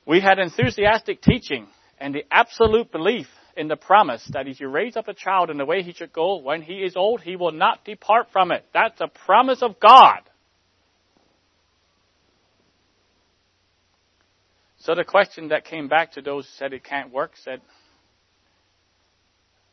We 0.05 0.19
had 0.19 0.39
enthusiastic 0.39 1.21
teaching 1.21 1.67
and 1.99 2.13
the 2.13 2.23
absolute 2.31 2.91
belief 2.91 3.27
in 3.55 3.67
the 3.67 3.75
promise 3.75 4.25
that 4.33 4.47
if 4.47 4.59
you 4.59 4.67
raise 4.67 4.95
up 4.97 5.07
a 5.07 5.13
child 5.13 5.49
in 5.49 5.57
the 5.57 5.65
way 5.65 5.83
he 5.83 5.93
should 5.93 6.11
go, 6.11 6.37
when 6.37 6.61
he 6.61 6.75
is 6.75 6.95
old, 6.95 7.21
he 7.21 7.35
will 7.35 7.51
not 7.51 7.85
depart 7.85 8.27
from 8.31 8.51
it. 8.51 8.65
That's 8.73 8.99
a 8.99 9.07
promise 9.07 9.61
of 9.61 9.79
God. 9.79 10.21
So 14.81 14.95
the 14.95 15.03
question 15.03 15.49
that 15.49 15.65
came 15.65 15.87
back 15.87 16.13
to 16.13 16.21
those 16.21 16.45
who 16.45 16.51
said 16.57 16.73
it 16.73 16.83
can't 16.83 17.13
work 17.13 17.33
said, 17.43 17.61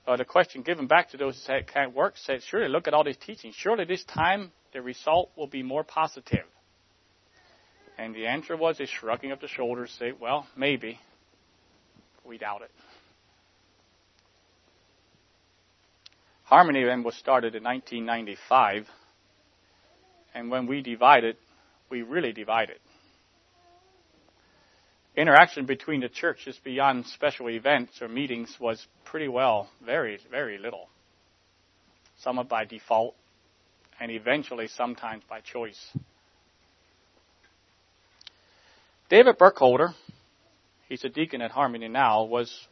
or 0.07 0.19
the 0.19 0.25
question 0.25 0.61
given 0.63 0.87
back 0.87 1.11
to 1.11 1.17
those 1.17 1.35
who 1.35 1.41
said 1.41 1.57
it 1.57 1.73
can't 1.73 1.95
work 1.95 2.15
said, 2.19 2.43
surely 2.43 2.69
look 2.69 2.87
at 2.87 2.93
all 2.93 3.05
these 3.05 3.17
teachings. 3.17 3.55
Surely 3.55 3.87
this 3.87 4.05
time 4.05 4.53
the 4.75 4.83
result 4.83 5.31
will 5.35 5.47
be 5.47 5.63
more 5.63 5.83
positive. 5.83 6.45
And 7.97 8.15
the 8.15 8.27
answer 8.27 8.55
was 8.55 8.81
a 8.81 8.87
shrugging 8.87 9.33
of 9.33 9.41
the 9.41 9.49
shoulders, 9.49 9.95
say, 9.99 10.13
well, 10.13 10.47
maybe. 10.55 11.01
We 12.25 12.37
doubt 12.37 12.63
it. 12.63 12.71
Harmony 16.45 16.85
then 16.85 17.03
was 17.03 17.15
started 17.15 17.55
in 17.55 17.65
1995. 17.65 18.87
And 20.35 20.51
when 20.51 20.67
we 20.67 20.83
divided, 20.83 21.37
we 21.91 22.03
really 22.03 22.33
divided. 22.33 22.79
Interaction 25.19 25.66
between 25.66 26.01
the 26.01 26.09
churches 26.09 26.61
beyond 26.62 27.05
special 27.05 27.51
events 27.51 28.01
or 28.01 28.07
meetings 28.07 28.57
was 28.61 28.87
pretty 29.05 29.27
well 29.27 29.69
very, 29.85 30.16
very 30.31 30.59
little. 30.59 30.89
Some 32.19 32.41
by 32.49 32.64
default, 32.64 33.16
and 33.99 34.12
eventually 34.12 34.69
sometimes 34.69 35.25
by 35.29 35.41
choice. 35.41 35.91
David 39.11 39.37
Burkholder, 39.39 39.89
he's 40.89 41.03
a 41.03 41.09
deacon 41.09 41.43
at 41.43 41.51
Harmony 41.51 41.89
now, 41.89 42.23
was 42.23 42.69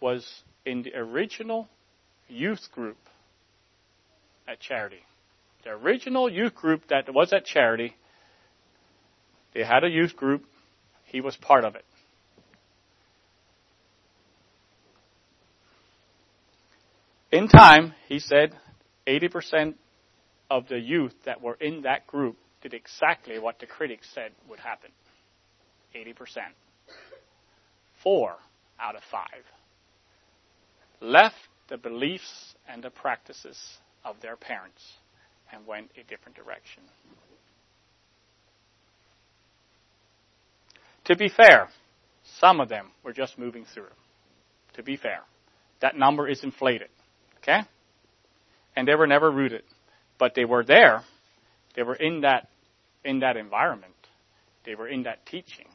was 0.00 0.26
in 0.64 0.84
the 0.84 0.96
original 0.96 1.68
youth 2.28 2.66
group 2.72 2.96
at 4.48 4.58
Charity. 4.58 5.04
The 5.64 5.70
original 5.72 6.30
youth 6.30 6.54
group 6.54 6.88
that 6.88 7.12
was 7.12 7.34
at 7.34 7.44
Charity, 7.44 7.94
they 9.52 9.64
had 9.64 9.84
a 9.84 9.90
youth 9.90 10.16
group. 10.16 10.46
He 11.14 11.20
was 11.20 11.36
part 11.36 11.64
of 11.64 11.76
it. 11.76 11.84
In 17.30 17.46
time, 17.46 17.94
he 18.08 18.18
said 18.18 18.52
80% 19.06 19.74
of 20.50 20.66
the 20.66 20.80
youth 20.80 21.14
that 21.24 21.40
were 21.40 21.54
in 21.60 21.82
that 21.82 22.08
group 22.08 22.36
did 22.62 22.74
exactly 22.74 23.38
what 23.38 23.60
the 23.60 23.66
critics 23.66 24.08
said 24.12 24.32
would 24.48 24.58
happen 24.58 24.90
80%. 25.94 26.16
Four 28.02 28.34
out 28.80 28.96
of 28.96 29.02
five 29.08 29.44
left 31.00 31.36
the 31.68 31.76
beliefs 31.76 32.56
and 32.68 32.82
the 32.82 32.90
practices 32.90 33.78
of 34.04 34.16
their 34.20 34.34
parents 34.34 34.82
and 35.52 35.64
went 35.64 35.92
a 35.96 36.02
different 36.10 36.36
direction. 36.36 36.82
To 41.06 41.16
be 41.16 41.28
fair, 41.28 41.68
some 42.38 42.60
of 42.60 42.68
them 42.68 42.90
were 43.02 43.12
just 43.12 43.38
moving 43.38 43.66
through. 43.72 43.92
To 44.74 44.82
be 44.82 44.96
fair, 44.96 45.20
that 45.80 45.96
number 45.96 46.28
is 46.28 46.42
inflated. 46.42 46.88
Okay? 47.38 47.60
And 48.74 48.88
they 48.88 48.94
were 48.94 49.06
never 49.06 49.30
rooted. 49.30 49.62
But 50.18 50.34
they 50.34 50.44
were 50.44 50.64
there. 50.64 51.02
They 51.76 51.82
were 51.82 51.94
in 51.94 52.22
that 52.22 52.48
in 53.04 53.20
that 53.20 53.36
environment. 53.36 53.92
They 54.64 54.74
were 54.74 54.88
in 54.88 55.02
that 55.02 55.26
teaching. 55.26 55.66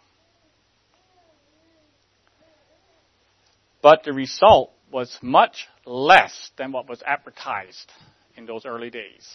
But 3.81 4.03
the 4.03 4.13
result 4.13 4.71
was 4.91 5.17
much 5.21 5.67
less 5.85 6.51
than 6.57 6.71
what 6.71 6.89
was 6.89 7.01
advertised 7.05 7.91
in 8.35 8.45
those 8.45 8.65
early 8.65 8.89
days. 8.89 9.27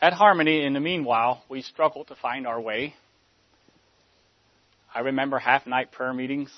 At 0.00 0.12
Harmony, 0.12 0.62
in 0.62 0.74
the 0.74 0.80
meanwhile, 0.80 1.42
we 1.48 1.62
struggled 1.62 2.08
to 2.08 2.14
find 2.16 2.46
our 2.46 2.60
way. 2.60 2.94
I 4.94 5.00
remember 5.00 5.38
half 5.38 5.66
night 5.66 5.90
prayer 5.90 6.12
meetings. 6.12 6.52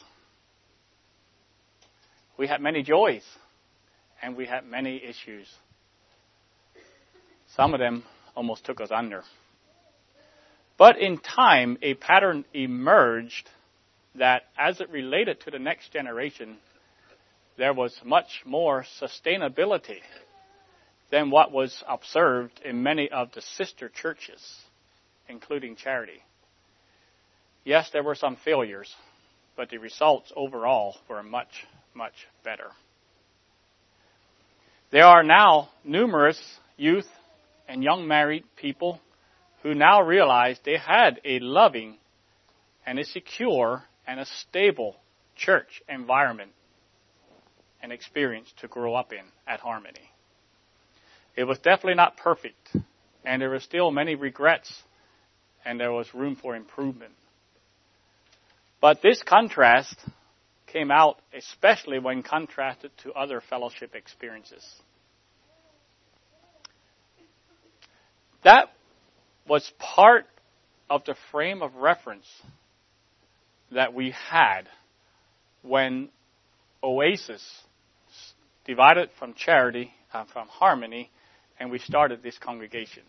We 2.37 2.49
had 2.49 2.61
many 2.61 2.83
joys 2.83 3.23
and 4.21 4.37
we 4.37 4.47
had 4.47 4.67
many 4.67 5.03
issues. 5.05 5.49
Some 7.55 7.75
of 7.75 7.81
them 7.81 8.03
almost 8.35 8.65
took 8.65 8.81
us 8.81 8.91
under. 8.91 9.23
But 10.77 10.99
in 10.99 11.19
time, 11.19 11.79
a 11.81 11.95
pattern 11.95 12.45
emerged 12.53 13.49
that 14.17 14.43
as 14.59 14.81
it 14.81 14.91
related 14.91 15.41
to 15.43 15.53
the 15.53 15.59
next 15.61 15.93
generation, 15.93 16.59
there 17.57 17.73
was 17.73 17.97
much 18.05 18.43
more 18.45 18.85
sustainability 19.01 20.01
than 21.11 21.31
what 21.31 21.53
was 21.53 21.83
observed 21.89 22.61
in 22.65 22.83
many 22.83 23.11
of 23.11 23.33
the 23.33 23.41
sister 23.41 23.89
churches, 23.89 24.41
including 25.29 25.77
Charity. 25.77 26.23
Yes, 27.65 27.91
there 27.93 28.03
were 28.03 28.15
some 28.15 28.37
failures, 28.37 28.95
but 29.57 29.71
the 29.71 29.79
results 29.79 30.33
overall 30.37 30.97
were 31.09 31.23
much, 31.23 31.67
much 31.95 32.15
better. 32.45 32.69
There 34.91 35.05
are 35.05 35.23
now 35.23 35.69
numerous 35.85 36.41
youth 36.77 37.09
and 37.69 37.83
young 37.83 38.09
married 38.09 38.45
people 38.57 39.01
who 39.63 39.75
now 39.75 40.03
realize 40.03 40.59
they 40.65 40.79
had 40.79 41.21
a 41.25 41.41
loving 41.41 41.99
and 42.87 42.99
a 42.99 43.05
secure 43.05 43.83
and 44.07 44.21
a 44.21 44.25
stable 44.25 44.97
church 45.37 45.83
environment 45.89 46.53
and 47.83 47.93
experience 47.93 48.53
to 48.61 48.69
grow 48.69 48.95
up 48.95 49.13
in 49.13 49.25
at 49.47 49.61
Harmony. 49.61 50.11
It 51.39 51.45
was 51.45 51.59
definitely 51.61 51.95
not 51.95 52.17
perfect, 52.17 52.75
and 53.25 53.41
there 53.41 53.51
were 53.51 53.61
still 53.61 53.93
many 53.93 54.17
regrets, 54.17 54.73
and 55.65 55.79
there 55.79 55.93
was 55.93 56.13
room 56.13 56.35
for 56.35 56.57
improvement. 56.57 57.13
But 58.81 59.03
this 59.03 59.23
contrast 59.23 59.95
came 60.67 60.91
out 60.91 61.21
especially 61.33 62.01
when 62.01 62.25
contrasted 62.25 62.91
to 63.05 63.13
other 63.13 63.41
fellowship 63.41 63.95
experiences. 63.95 64.67
That 68.43 68.73
was 69.47 69.71
part 69.79 70.27
of 70.91 71.05
the 71.05 71.15
frame 71.31 71.63
of 71.63 71.77
reference 71.77 72.27
that 73.71 73.95
we 73.95 74.13
had 74.29 74.63
when 75.63 76.09
Oasis 76.83 77.63
divided 78.65 79.11
from 79.21 79.35
charity, 79.35 79.93
uh, 80.13 80.25
from 80.25 80.49
harmony, 80.49 81.13
and 81.59 81.71
we 81.71 81.79
started 81.79 82.23
this 82.23 82.39
congregation. 82.39 83.03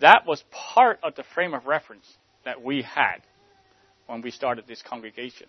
That 0.00 0.26
was 0.26 0.42
part 0.50 0.98
of 1.02 1.14
the 1.14 1.24
frame 1.34 1.54
of 1.54 1.66
reference 1.66 2.06
that 2.44 2.62
we 2.62 2.82
had 2.82 3.18
when 4.06 4.22
we 4.22 4.30
started 4.30 4.66
this 4.66 4.82
congregation. 4.82 5.48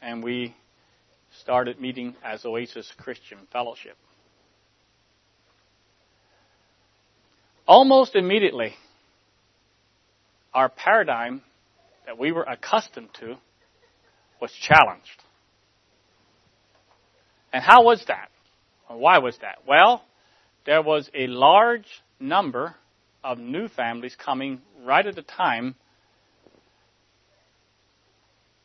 And 0.00 0.22
we 0.22 0.54
started 1.40 1.80
meeting 1.80 2.14
as 2.24 2.44
Oasis 2.44 2.92
Christian 2.98 3.38
Fellowship. 3.52 3.96
Almost 7.66 8.16
immediately, 8.16 8.74
our 10.52 10.68
paradigm 10.68 11.42
that 12.04 12.18
we 12.18 12.32
were 12.32 12.42
accustomed 12.42 13.08
to 13.20 13.36
was 14.40 14.52
challenged. 14.52 15.22
And 17.52 17.62
how 17.62 17.84
was 17.84 18.04
that? 18.08 18.31
Why 18.96 19.18
was 19.18 19.36
that? 19.38 19.58
Well, 19.66 20.02
there 20.64 20.82
was 20.82 21.10
a 21.14 21.26
large 21.26 21.86
number 22.20 22.74
of 23.24 23.38
new 23.38 23.68
families 23.68 24.16
coming 24.16 24.60
right 24.84 25.06
at 25.06 25.14
the 25.14 25.22
time 25.22 25.74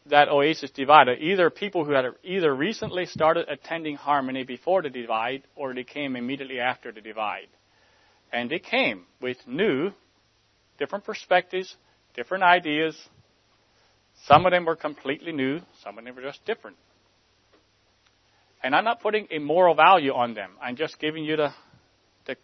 that 0.09 0.29
Oasis 0.29 0.71
divided. 0.71 1.21
Either 1.21 1.49
people 1.49 1.85
who 1.85 1.91
had 1.91 2.05
either 2.23 2.53
recently 2.53 3.05
started 3.05 3.45
attending 3.49 3.95
Harmony 3.95 4.43
before 4.43 4.81
the 4.81 4.89
divide 4.89 5.43
or 5.55 5.73
they 5.73 5.83
came 5.83 6.15
immediately 6.15 6.59
after 6.59 6.91
the 6.91 7.01
divide. 7.01 7.47
And 8.31 8.49
they 8.49 8.59
came 8.59 9.03
with 9.21 9.37
new, 9.47 9.91
different 10.77 11.05
perspectives, 11.05 11.75
different 12.13 12.43
ideas. 12.43 12.97
Some 14.25 14.45
of 14.45 14.51
them 14.51 14.65
were 14.65 14.75
completely 14.75 15.31
new, 15.31 15.61
some 15.83 15.97
of 15.97 16.05
them 16.05 16.15
were 16.15 16.21
just 16.21 16.45
different. 16.45 16.77
And 18.63 18.75
I'm 18.75 18.83
not 18.83 19.01
putting 19.01 19.27
a 19.31 19.39
moral 19.39 19.75
value 19.75 20.13
on 20.13 20.33
them. 20.33 20.51
I'm 20.61 20.75
just 20.75 20.99
giving 20.99 21.23
you 21.23 21.37
the, 21.37 21.49
the, 22.25 22.35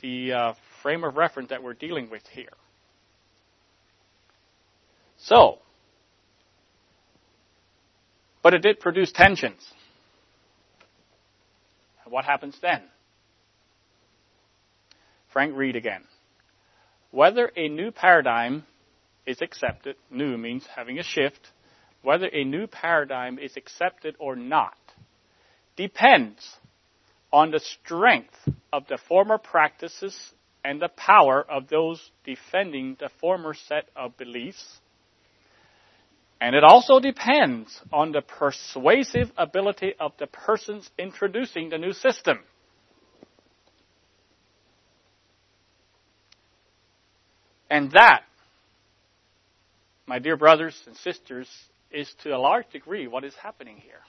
the 0.00 0.32
uh, 0.32 0.54
frame 0.82 1.04
of 1.04 1.16
reference 1.16 1.50
that 1.50 1.62
we're 1.62 1.74
dealing 1.74 2.10
with 2.10 2.22
here. 2.32 2.52
So, 5.18 5.58
but 8.42 8.54
it 8.54 8.62
did 8.62 8.78
produce 8.78 9.10
tensions. 9.12 9.66
what 12.06 12.24
happens 12.24 12.56
then? 12.62 12.82
Frank 15.32 15.56
Reed 15.56 15.76
again. 15.76 16.04
Whether 17.10 17.50
a 17.56 17.68
new 17.68 17.90
paradigm 17.90 18.64
is 19.26 19.42
accepted, 19.42 19.96
new 20.10 20.38
means 20.38 20.64
having 20.74 20.98
a 20.98 21.02
shift, 21.02 21.50
whether 22.02 22.26
a 22.26 22.44
new 22.44 22.66
paradigm 22.66 23.38
is 23.38 23.56
accepted 23.56 24.14
or 24.18 24.36
not 24.36 24.76
depends 25.78 26.56
on 27.32 27.52
the 27.52 27.60
strength 27.60 28.34
of 28.72 28.86
the 28.88 28.98
former 29.08 29.38
practices 29.38 30.18
and 30.64 30.82
the 30.82 30.88
power 30.88 31.46
of 31.48 31.68
those 31.68 32.10
defending 32.24 32.96
the 32.98 33.08
former 33.20 33.54
set 33.54 33.88
of 33.94 34.16
beliefs. 34.16 34.80
And 36.40 36.56
it 36.56 36.64
also 36.64 36.98
depends 36.98 37.80
on 37.92 38.10
the 38.10 38.22
persuasive 38.22 39.30
ability 39.36 39.94
of 40.00 40.12
the 40.18 40.26
persons 40.26 40.90
introducing 40.98 41.70
the 41.70 41.78
new 41.78 41.92
system. 41.92 42.40
And 47.70 47.92
that, 47.92 48.22
my 50.06 50.18
dear 50.18 50.36
brothers 50.36 50.80
and 50.86 50.96
sisters, 50.96 51.48
is 51.90 52.12
to 52.24 52.30
a 52.30 52.38
large 52.38 52.68
degree 52.70 53.06
what 53.06 53.24
is 53.24 53.34
happening 53.40 53.76
here. 53.76 54.00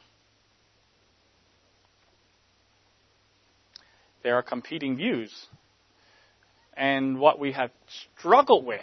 There 4.24 4.36
are 4.36 4.44
competing 4.44 4.98
views. 4.98 5.34
And 6.76 7.20
what 7.20 7.40
we 7.40 7.52
have 7.54 7.72
struggled 8.18 8.66
with 8.66 8.82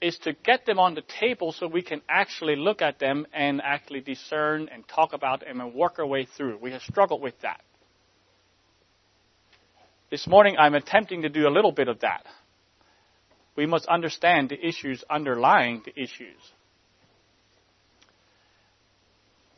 is 0.00 0.18
to 0.18 0.32
get 0.32 0.66
them 0.66 0.78
on 0.78 0.94
the 0.94 1.02
table 1.20 1.52
so 1.52 1.66
we 1.66 1.82
can 1.82 2.02
actually 2.08 2.54
look 2.56 2.82
at 2.82 2.98
them 2.98 3.26
and 3.32 3.60
actually 3.62 4.00
discern 4.00 4.68
and 4.72 4.86
talk 4.86 5.12
about 5.12 5.40
them 5.40 5.60
and 5.60 5.74
work 5.74 5.98
our 5.98 6.06
way 6.06 6.26
through. 6.36 6.58
We 6.58 6.72
have 6.72 6.82
struggled 6.82 7.22
with 7.22 7.34
that. 7.40 7.60
This 10.10 10.26
morning 10.26 10.56
I'm 10.58 10.74
attempting 10.74 11.22
to 11.22 11.28
do 11.28 11.48
a 11.48 11.50
little 11.50 11.72
bit 11.72 11.88
of 11.88 12.00
that. 12.00 12.24
We 13.56 13.66
must 13.66 13.86
understand 13.86 14.50
the 14.50 14.64
issues 14.64 15.02
underlying 15.10 15.82
the 15.84 16.00
issues. 16.00 16.36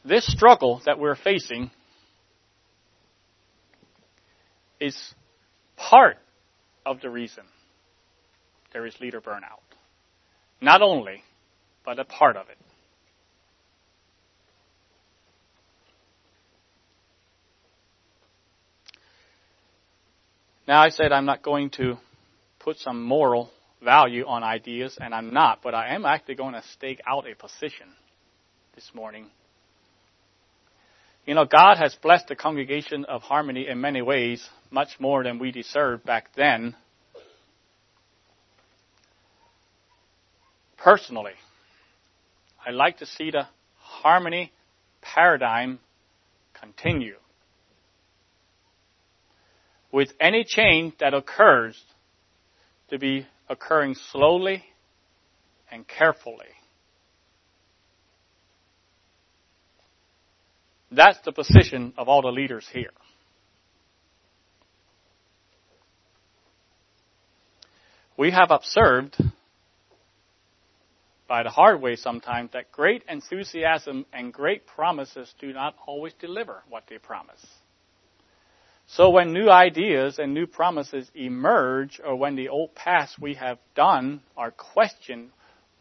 This 0.05 0.24
struggle 0.26 0.80
that 0.86 0.99
we're 0.99 1.16
facing 1.16 1.70
is 4.81 4.97
part 5.76 6.18
of 6.85 7.01
the 7.01 7.11
reason 7.11 7.45
there 8.72 8.87
is 8.87 8.95
leader 9.01 9.20
burnout. 9.20 9.62
Not 10.61 10.83
only, 10.83 11.22
but 11.85 11.99
a 11.99 12.05
part 12.05 12.37
of 12.37 12.49
it. 12.49 12.59
Now, 20.66 20.83
I 20.83 20.91
said 20.91 21.12
I'm 21.12 21.24
not 21.24 21.43
going 21.43 21.70
to 21.70 21.97
put 22.59 22.76
some 22.79 23.03
moral 23.03 23.51
value 23.83 24.26
on 24.26 24.43
ideas, 24.43 24.99
and 25.01 25.14
I'm 25.14 25.33
not, 25.33 25.61
but 25.62 25.74
I 25.74 25.95
am 25.95 26.05
actually 26.05 26.35
going 26.35 26.53
to 26.53 26.62
stake 26.74 27.01
out 27.07 27.26
a 27.26 27.35
position 27.35 27.87
this 28.74 28.91
morning. 28.95 29.29
You 31.29 31.35
know, 31.35 31.45
God 31.45 31.76
has 31.76 31.95
blessed 31.95 32.29
the 32.29 32.37
congregation 32.37 33.05
of 33.05 33.20
Harmony 33.20 33.68
in 33.68 33.83
many 33.83 34.01
ways, 34.01 34.49
much 34.70 34.99
more 34.99 35.22
than 35.22 35.39
we 35.39 35.53
deserved 35.53 36.07
back 36.07 36.31
then. 36.35 36.74
Personally, 40.79 41.35
I 42.66 42.70
like 42.70 42.97
to 43.01 43.07
see 43.07 43.31
the 43.31 43.47
Harmony 43.76 44.53
paradigm 45.03 45.81
continue. 46.59 47.16
With 49.93 50.14
any 50.18 50.45
change 50.45 50.95
that 51.01 51.12
occurs 51.12 51.79
to 52.89 52.99
be 52.99 53.26
occurring 53.51 53.97
slowly 54.12 54.64
and 55.70 55.87
carefully. 55.87 56.47
That's 60.91 61.18
the 61.24 61.32
position 61.32 61.93
of 61.97 62.09
all 62.09 62.22
the 62.22 62.28
leaders 62.28 62.66
here. 62.72 62.91
We 68.16 68.30
have 68.32 68.51
observed 68.51 69.16
by 71.28 71.43
the 71.43 71.51
hard 71.51 71.80
way 71.82 71.95
sometimes 71.95 72.51
that 72.53 72.72
great 72.72 73.05
enthusiasm 73.09 74.07
and 74.12 74.32
great 74.32 74.66
promises 74.66 75.32
do 75.39 75.53
not 75.53 75.76
always 75.86 76.14
deliver 76.14 76.62
what 76.68 76.84
they 76.89 76.99
promise. 76.99 77.47
So 78.89 79.11
when 79.11 79.34
new 79.34 79.51
ideas 79.51 80.18
and 80.18 80.32
new 80.32 80.47
promises 80.47 81.11
emerge, 81.14 82.01
or 82.03 82.16
when 82.16 82.36
the 82.36 82.49
old 82.49 82.74
paths 82.74 83.14
we 83.20 83.34
have 83.34 83.59
done 83.74 84.22
are 84.34 84.51
questioned, 84.51 85.30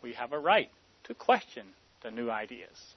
we 0.04 0.14
have 0.14 0.34
a 0.34 0.40
right 0.40 0.70
to 1.06 1.14
question 1.14 1.64
the 2.04 2.12
new 2.12 2.30
ideas. 2.30 2.96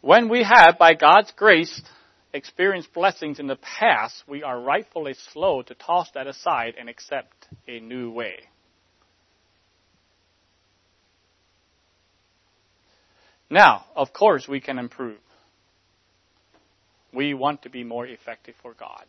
When 0.00 0.28
we 0.28 0.42
have, 0.42 0.78
by 0.78 0.94
God's 0.94 1.32
grace, 1.36 1.80
experienced 2.32 2.92
blessings 2.94 3.38
in 3.38 3.46
the 3.46 3.56
past, 3.56 4.22
we 4.26 4.42
are 4.42 4.58
rightfully 4.58 5.14
slow 5.32 5.62
to 5.62 5.74
toss 5.74 6.10
that 6.14 6.26
aside 6.26 6.74
and 6.78 6.88
accept 6.88 7.48
a 7.68 7.80
new 7.80 8.10
way. 8.10 8.36
Now, 13.50 13.84
of 13.96 14.12
course, 14.12 14.46
we 14.48 14.60
can 14.60 14.78
improve. 14.78 15.18
We 17.12 17.34
want 17.34 17.62
to 17.62 17.70
be 17.70 17.82
more 17.82 18.06
effective 18.06 18.54
for 18.62 18.74
God. 18.74 19.04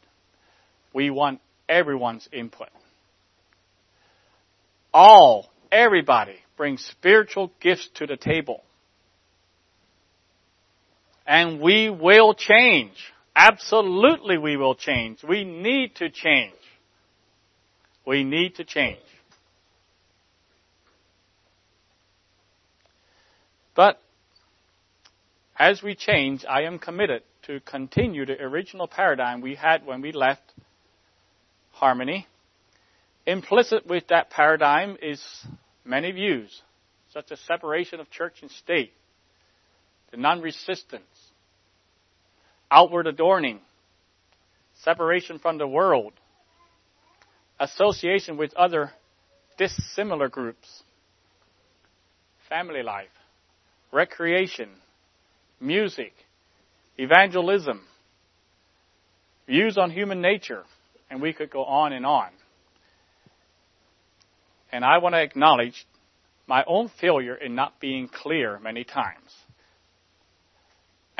We 0.93 1.11
want 1.11 1.39
everyone's 1.69 2.27
input. 2.33 2.69
All, 4.93 5.51
everybody 5.71 6.37
brings 6.57 6.83
spiritual 6.83 7.51
gifts 7.61 7.87
to 7.95 8.07
the 8.07 8.17
table. 8.17 8.63
And 11.25 11.61
we 11.61 11.89
will 11.89 12.33
change. 12.33 12.95
Absolutely 13.35 14.37
we 14.37 14.57
will 14.57 14.75
change. 14.75 15.23
We 15.23 15.43
need 15.43 15.95
to 15.95 16.09
change. 16.09 16.53
We 18.05 18.23
need 18.23 18.55
to 18.55 18.63
change. 18.63 18.99
But 23.75 23.99
as 25.57 25.81
we 25.81 25.95
change, 25.95 26.43
I 26.49 26.63
am 26.63 26.79
committed 26.79 27.23
to 27.43 27.59
continue 27.61 28.25
the 28.25 28.41
original 28.41 28.87
paradigm 28.87 29.41
we 29.41 29.55
had 29.55 29.85
when 29.85 30.01
we 30.01 30.11
left 30.11 30.41
harmony. 31.71 32.27
Implicit 33.25 33.85
with 33.87 34.07
that 34.07 34.29
paradigm 34.29 34.97
is 35.01 35.21
many 35.85 36.11
views, 36.11 36.61
such 37.13 37.31
as 37.31 37.39
separation 37.41 37.99
of 37.99 38.09
church 38.09 38.39
and 38.41 38.51
state, 38.51 38.93
the 40.11 40.17
non-resistance, 40.17 41.03
outward 42.69 43.07
adorning, 43.07 43.59
separation 44.83 45.39
from 45.39 45.57
the 45.57 45.67
world, 45.67 46.13
association 47.59 48.37
with 48.37 48.53
other 48.55 48.91
dissimilar 49.57 50.27
groups, 50.27 50.83
family 52.49 52.83
life, 52.83 53.07
recreation, 53.91 54.69
music, 55.59 56.13
evangelism, 56.97 57.81
views 59.47 59.77
on 59.77 59.91
human 59.91 60.21
nature, 60.21 60.63
and 61.09 61.21
we 61.21 61.33
could 61.33 61.49
go 61.49 61.63
on 61.63 61.93
and 61.93 62.05
on. 62.05 62.29
And 64.71 64.83
I 64.83 64.97
want 64.99 65.13
to 65.13 65.21
acknowledge 65.21 65.85
my 66.47 66.63
own 66.65 66.89
failure 66.99 67.35
in 67.35 67.55
not 67.55 67.79
being 67.79 68.07
clear 68.07 68.59
many 68.59 68.83
times. 68.83 69.31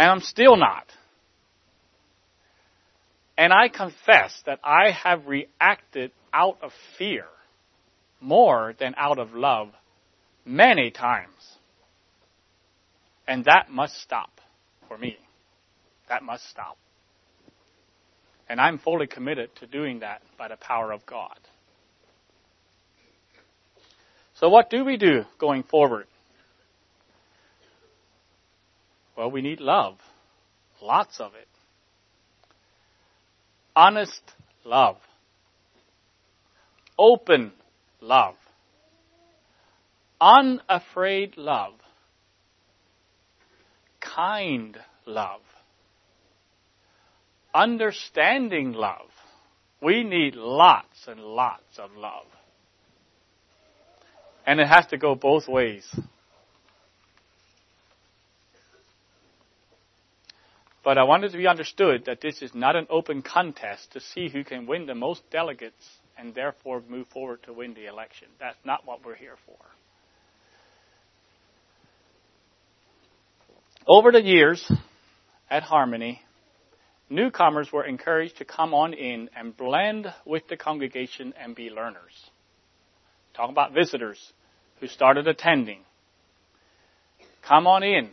And 0.01 0.09
I'm 0.09 0.21
still 0.21 0.55
not. 0.55 0.87
And 3.37 3.53
I 3.53 3.67
confess 3.67 4.33
that 4.47 4.59
I 4.63 4.89
have 4.89 5.27
reacted 5.27 6.09
out 6.33 6.57
of 6.63 6.71
fear 6.97 7.25
more 8.19 8.73
than 8.79 8.95
out 8.97 9.19
of 9.19 9.33
love 9.35 9.69
many 10.43 10.89
times. 10.89 11.29
And 13.27 13.45
that 13.45 13.69
must 13.69 14.01
stop 14.01 14.31
for 14.87 14.97
me. 14.97 15.17
That 16.09 16.23
must 16.23 16.49
stop. 16.49 16.79
And 18.49 18.59
I'm 18.59 18.79
fully 18.79 19.05
committed 19.05 19.51
to 19.57 19.67
doing 19.67 19.99
that 19.99 20.23
by 20.35 20.47
the 20.47 20.57
power 20.57 20.91
of 20.91 21.05
God. 21.05 21.37
So 24.33 24.49
what 24.49 24.71
do 24.71 24.83
we 24.83 24.97
do 24.97 25.25
going 25.37 25.61
forward? 25.61 26.07
Well, 29.17 29.31
we 29.31 29.41
need 29.41 29.59
love. 29.59 29.97
Lots 30.81 31.19
of 31.19 31.33
it. 31.35 31.47
Honest 33.75 34.21
love. 34.65 34.97
Open 36.97 37.51
love. 38.01 38.35
Unafraid 40.19 41.37
love. 41.37 41.73
Kind 43.99 44.77
love 45.05 45.41
understanding 47.53 48.73
love. 48.73 49.09
We 49.81 50.03
need 50.03 50.35
lots 50.35 51.07
and 51.07 51.19
lots 51.19 51.79
of 51.79 51.91
love. 51.95 52.25
And 54.45 54.59
it 54.59 54.67
has 54.67 54.87
to 54.87 54.97
go 54.97 55.15
both 55.15 55.47
ways. 55.47 55.87
But 60.83 60.97
I 60.97 61.03
want 61.03 61.23
it 61.23 61.29
to 61.29 61.37
be 61.37 61.47
understood 61.47 62.05
that 62.05 62.21
this 62.21 62.41
is 62.41 62.55
not 62.55 62.75
an 62.75 62.87
open 62.89 63.21
contest 63.21 63.91
to 63.93 63.99
see 63.99 64.29
who 64.29 64.43
can 64.43 64.65
win 64.65 64.87
the 64.87 64.95
most 64.95 65.21
delegates 65.31 65.85
and 66.17 66.33
therefore 66.33 66.81
move 66.87 67.07
forward 67.07 67.43
to 67.43 67.53
win 67.53 67.73
the 67.73 67.85
election. 67.85 68.27
That's 68.39 68.57
not 68.65 68.85
what 68.85 69.05
we're 69.05 69.15
here 69.15 69.37
for. 69.45 69.57
Over 73.87 74.11
the 74.11 74.21
years 74.21 74.71
at 75.49 75.63
Harmony, 75.63 76.21
newcomers 77.09 77.71
were 77.71 77.85
encouraged 77.85 78.37
to 78.37 78.45
come 78.45 78.73
on 78.73 78.93
in 78.93 79.29
and 79.35 79.55
blend 79.55 80.11
with 80.25 80.47
the 80.47 80.57
congregation 80.57 81.33
and 81.39 81.55
be 81.55 81.69
learners. 81.69 82.13
Talk 83.35 83.49
about 83.49 83.73
visitors 83.73 84.33
who 84.79 84.87
started 84.87 85.27
attending. 85.27 85.79
Come 87.47 87.65
on 87.65 87.83
in, 87.83 88.09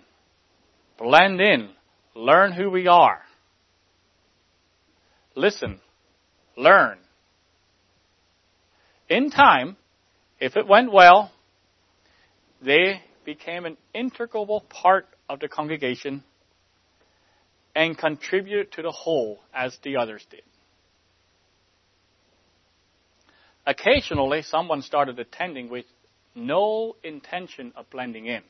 blend 0.98 1.40
in, 1.40 1.70
learn 2.18 2.52
who 2.52 2.68
we 2.68 2.88
are. 2.88 3.20
Listen, 5.36 5.80
learn. 6.56 6.98
In 9.08 9.30
time, 9.30 9.76
if 10.40 10.56
it 10.56 10.66
went 10.66 10.92
well, 10.92 11.30
they 12.60 13.00
became 13.24 13.64
an 13.64 13.76
integral 13.94 14.64
part 14.68 15.06
of 15.28 15.38
the 15.38 15.48
congregation 15.48 16.24
and 17.74 17.96
contributed 17.96 18.72
to 18.72 18.82
the 18.82 18.90
whole 18.90 19.38
as 19.54 19.78
the 19.84 19.96
others 19.96 20.26
did. 20.28 20.42
Occasionally, 23.64 24.42
someone 24.42 24.82
started 24.82 25.18
attending 25.20 25.68
with 25.68 25.84
no 26.34 26.96
intention 27.04 27.72
of 27.76 27.88
blending 27.90 28.26
in. 28.26 28.42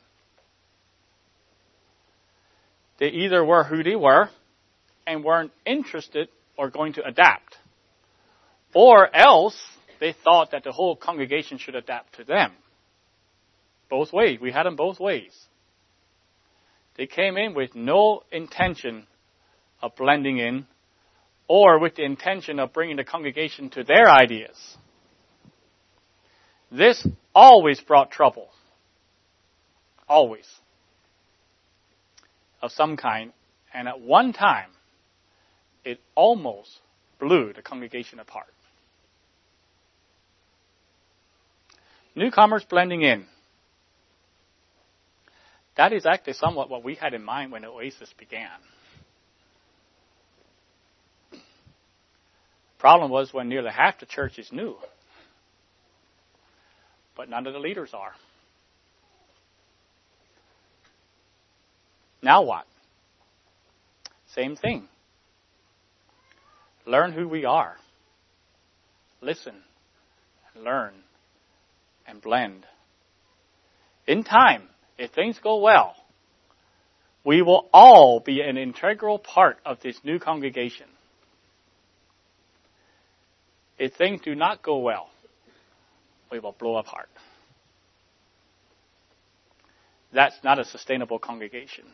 They 2.98 3.08
either 3.08 3.44
were 3.44 3.64
who 3.64 3.82
they 3.82 3.96
were 3.96 4.28
and 5.06 5.24
weren't 5.24 5.52
interested 5.64 6.28
or 6.56 6.70
going 6.70 6.94
to 6.94 7.04
adapt, 7.04 7.56
or 8.74 9.14
else 9.14 9.56
they 10.00 10.14
thought 10.24 10.50
that 10.50 10.64
the 10.64 10.72
whole 10.72 10.96
congregation 10.96 11.58
should 11.58 11.74
adapt 11.74 12.16
to 12.16 12.24
them. 12.24 12.52
Both 13.88 14.12
ways. 14.12 14.38
We 14.40 14.52
had 14.52 14.64
them 14.64 14.76
both 14.76 15.00
ways. 15.00 15.32
They 16.96 17.06
came 17.06 17.36
in 17.36 17.54
with 17.54 17.74
no 17.74 18.22
intention 18.32 19.06
of 19.80 19.94
blending 19.96 20.38
in 20.38 20.66
or 21.46 21.78
with 21.78 21.94
the 21.94 22.04
intention 22.04 22.58
of 22.58 22.72
bringing 22.72 22.96
the 22.96 23.04
congregation 23.04 23.70
to 23.70 23.84
their 23.84 24.08
ideas. 24.08 24.76
This 26.70 27.06
always 27.34 27.80
brought 27.80 28.10
trouble. 28.10 28.48
Always. 30.08 30.46
Of 32.60 32.72
some 32.72 32.96
kind. 32.96 33.32
And 33.72 33.88
at 33.88 34.00
one 34.00 34.32
time, 34.32 34.70
it 35.84 36.00
almost 36.14 36.70
blew 37.18 37.52
the 37.52 37.62
congregation 37.62 38.18
apart. 38.18 38.52
Newcomers 42.14 42.64
blending 42.68 43.02
in. 43.02 43.26
That 45.76 45.92
is 45.92 46.04
actually 46.06 46.32
somewhat 46.32 46.68
what 46.68 46.82
we 46.82 46.96
had 46.96 47.14
in 47.14 47.22
mind 47.22 47.52
when 47.52 47.64
Oasis 47.64 48.12
began. 48.18 48.48
Problem 52.78 53.10
was 53.10 53.32
when 53.32 53.48
nearly 53.48 53.70
half 53.70 54.00
the 54.00 54.06
church 54.06 54.38
is 54.38 54.50
new, 54.52 54.76
but 57.16 57.28
none 57.28 57.46
of 57.46 57.52
the 57.52 57.58
leaders 57.58 57.90
are. 57.92 58.12
Now 62.22 62.42
what? 62.42 62.66
Same 64.34 64.56
thing. 64.56 64.88
Learn 66.86 67.12
who 67.12 67.28
we 67.28 67.44
are. 67.44 67.76
Listen 69.20 69.54
learn 70.62 70.92
and 72.06 72.20
blend. 72.20 72.66
In 74.06 74.24
time, 74.24 74.62
if 74.96 75.12
things 75.12 75.38
go 75.42 75.60
well, 75.60 75.94
we 77.24 77.42
will 77.42 77.68
all 77.72 78.20
be 78.20 78.40
an 78.40 78.56
integral 78.56 79.18
part 79.18 79.58
of 79.64 79.80
this 79.82 79.98
new 80.02 80.18
congregation. 80.18 80.86
If 83.78 83.94
things 83.94 84.20
do 84.22 84.34
not 84.34 84.62
go 84.62 84.78
well, 84.78 85.10
we 86.32 86.38
will 86.38 86.52
blow 86.58 86.76
apart. 86.76 87.08
That's 90.12 90.36
not 90.42 90.58
a 90.58 90.64
sustainable 90.64 91.18
congregation. 91.18 91.84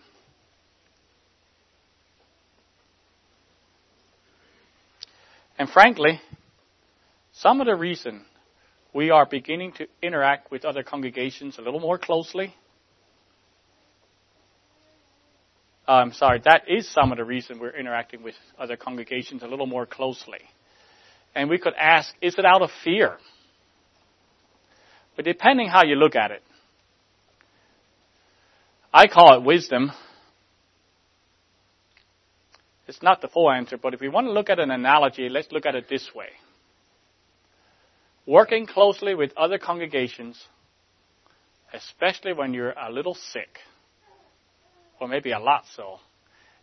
And 5.58 5.68
frankly, 5.68 6.20
some 7.32 7.60
of 7.60 7.66
the 7.66 7.76
reason 7.76 8.24
we 8.92 9.10
are 9.10 9.26
beginning 9.26 9.72
to 9.72 9.86
interact 10.02 10.50
with 10.50 10.64
other 10.64 10.82
congregations 10.82 11.58
a 11.58 11.62
little 11.62 11.80
more 11.80 11.98
closely. 11.98 12.54
I'm 15.86 16.12
sorry, 16.12 16.40
that 16.44 16.62
is 16.68 16.88
some 16.88 17.12
of 17.12 17.18
the 17.18 17.24
reason 17.24 17.58
we're 17.58 17.76
interacting 17.76 18.22
with 18.22 18.34
other 18.58 18.76
congregations 18.76 19.42
a 19.42 19.46
little 19.46 19.66
more 19.66 19.84
closely. 19.84 20.38
And 21.34 21.50
we 21.50 21.58
could 21.58 21.74
ask, 21.78 22.14
is 22.22 22.38
it 22.38 22.44
out 22.44 22.62
of 22.62 22.70
fear? 22.82 23.18
But 25.16 25.24
depending 25.24 25.68
how 25.68 25.84
you 25.84 25.96
look 25.96 26.16
at 26.16 26.30
it, 26.30 26.42
I 28.92 29.08
call 29.08 29.36
it 29.36 29.42
wisdom. 29.42 29.90
It's 32.86 33.02
not 33.02 33.20
the 33.22 33.28
full 33.28 33.50
answer, 33.50 33.78
but 33.78 33.94
if 33.94 34.00
we 34.00 34.08
want 34.08 34.26
to 34.26 34.32
look 34.32 34.50
at 34.50 34.58
an 34.58 34.70
analogy, 34.70 35.28
let's 35.28 35.50
look 35.52 35.66
at 35.66 35.74
it 35.74 35.88
this 35.88 36.10
way. 36.14 36.28
Working 38.26 38.66
closely 38.66 39.14
with 39.14 39.32
other 39.36 39.58
congregations, 39.58 40.42
especially 41.72 42.32
when 42.32 42.54
you're 42.54 42.72
a 42.72 42.90
little 42.90 43.14
sick, 43.14 43.58
or 45.00 45.08
maybe 45.08 45.32
a 45.32 45.38
lot 45.38 45.64
so, 45.74 45.98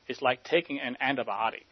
is 0.08 0.22
like 0.22 0.44
taking 0.44 0.80
an 0.80 0.98
antibiotic. 1.02 1.66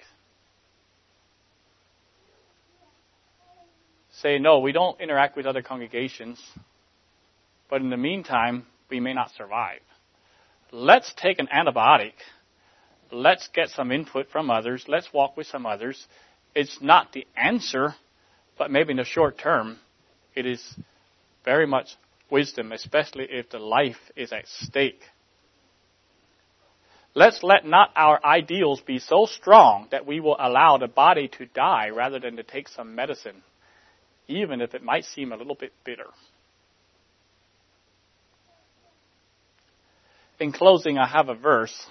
Say, 4.11 4.37
no, 4.37 4.59
we 4.59 4.71
don't 4.71 4.99
interact 4.99 5.37
with 5.37 5.45
other 5.45 5.61
congregations, 5.61 6.41
but 7.69 7.81
in 7.81 7.89
the 7.89 7.97
meantime, 7.97 8.65
we 8.89 8.99
may 8.99 9.13
not 9.13 9.31
survive. 9.37 9.79
Let's 10.71 11.13
take 11.15 11.39
an 11.39 11.47
antibiotic. 11.47 12.13
Let's 13.11 13.47
get 13.53 13.69
some 13.69 13.91
input 13.91 14.29
from 14.31 14.49
others. 14.49 14.85
Let's 14.87 15.11
walk 15.13 15.35
with 15.35 15.47
some 15.47 15.65
others. 15.65 16.07
It's 16.53 16.79
not 16.81 17.11
the 17.13 17.25
answer 17.35 17.95
but 18.59 18.69
maybe 18.69 18.91
in 18.91 18.97
the 18.97 19.05
short 19.05 19.39
term, 19.39 19.79
it 20.35 20.45
is 20.45 20.61
very 21.45 21.65
much 21.65 21.87
wisdom, 22.29 22.71
especially 22.71 23.25
if 23.27 23.49
the 23.49 23.57
life 23.57 23.97
is 24.15 24.31
at 24.31 24.45
stake. 24.47 25.01
Let's 27.15 27.41
let 27.41 27.65
not 27.65 27.91
our 27.95 28.23
ideals 28.23 28.81
be 28.81 28.99
so 28.99 29.25
strong 29.25 29.87
that 29.91 30.05
we 30.05 30.19
will 30.19 30.35
allow 30.37 30.77
the 30.77 30.87
body 30.87 31.29
to 31.39 31.45
die 31.47 31.89
rather 31.89 32.19
than 32.19 32.35
to 32.35 32.43
take 32.43 32.67
some 32.67 32.93
medicine, 32.93 33.41
even 34.27 34.61
if 34.61 34.75
it 34.75 34.83
might 34.83 35.05
seem 35.05 35.31
a 35.31 35.37
little 35.37 35.55
bit 35.55 35.71
bitter. 35.83 36.05
In 40.39 40.51
closing, 40.51 40.97
I 40.97 41.07
have 41.07 41.29
a 41.29 41.35
verse 41.35 41.87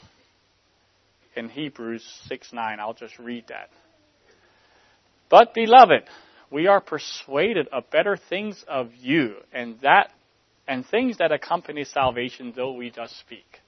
in 1.37 1.49
Hebrews 1.49 2.05
6 2.29 2.53
9. 2.53 2.81
I'll 2.81 2.95
just 2.95 3.19
read 3.19 3.45
that. 3.49 3.71
But 5.29 5.55
beloved, 5.55 6.05
we 6.51 6.67
are 6.67 6.81
persuaded 6.81 7.69
of 7.69 7.91
better 7.91 8.17
things 8.17 8.65
of 8.67 8.91
you, 8.95 9.35
and 9.53 9.79
that 9.83 10.11
and 10.67 10.87
things 10.87 11.19
that 11.19 11.33
accompany 11.33 11.85
salvation, 11.85 12.53
though 12.55 12.73
we 12.73 12.91
just 12.91 13.19
speak. 13.19 13.61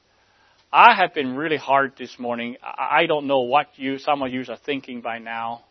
I 0.73 0.95
have 0.95 1.15
been 1.15 1.35
really 1.35 1.57
hard 1.57 1.95
this 1.99 2.17
morning. 2.19 2.57
I 2.63 3.07
don't 3.07 3.27
know 3.27 3.41
what 3.41 3.67
you, 3.77 3.99
some 3.99 4.23
of 4.23 4.33
you 4.33 4.45
are 4.49 4.59
thinking 4.65 5.01
by 5.01 5.19
now. 5.19 5.65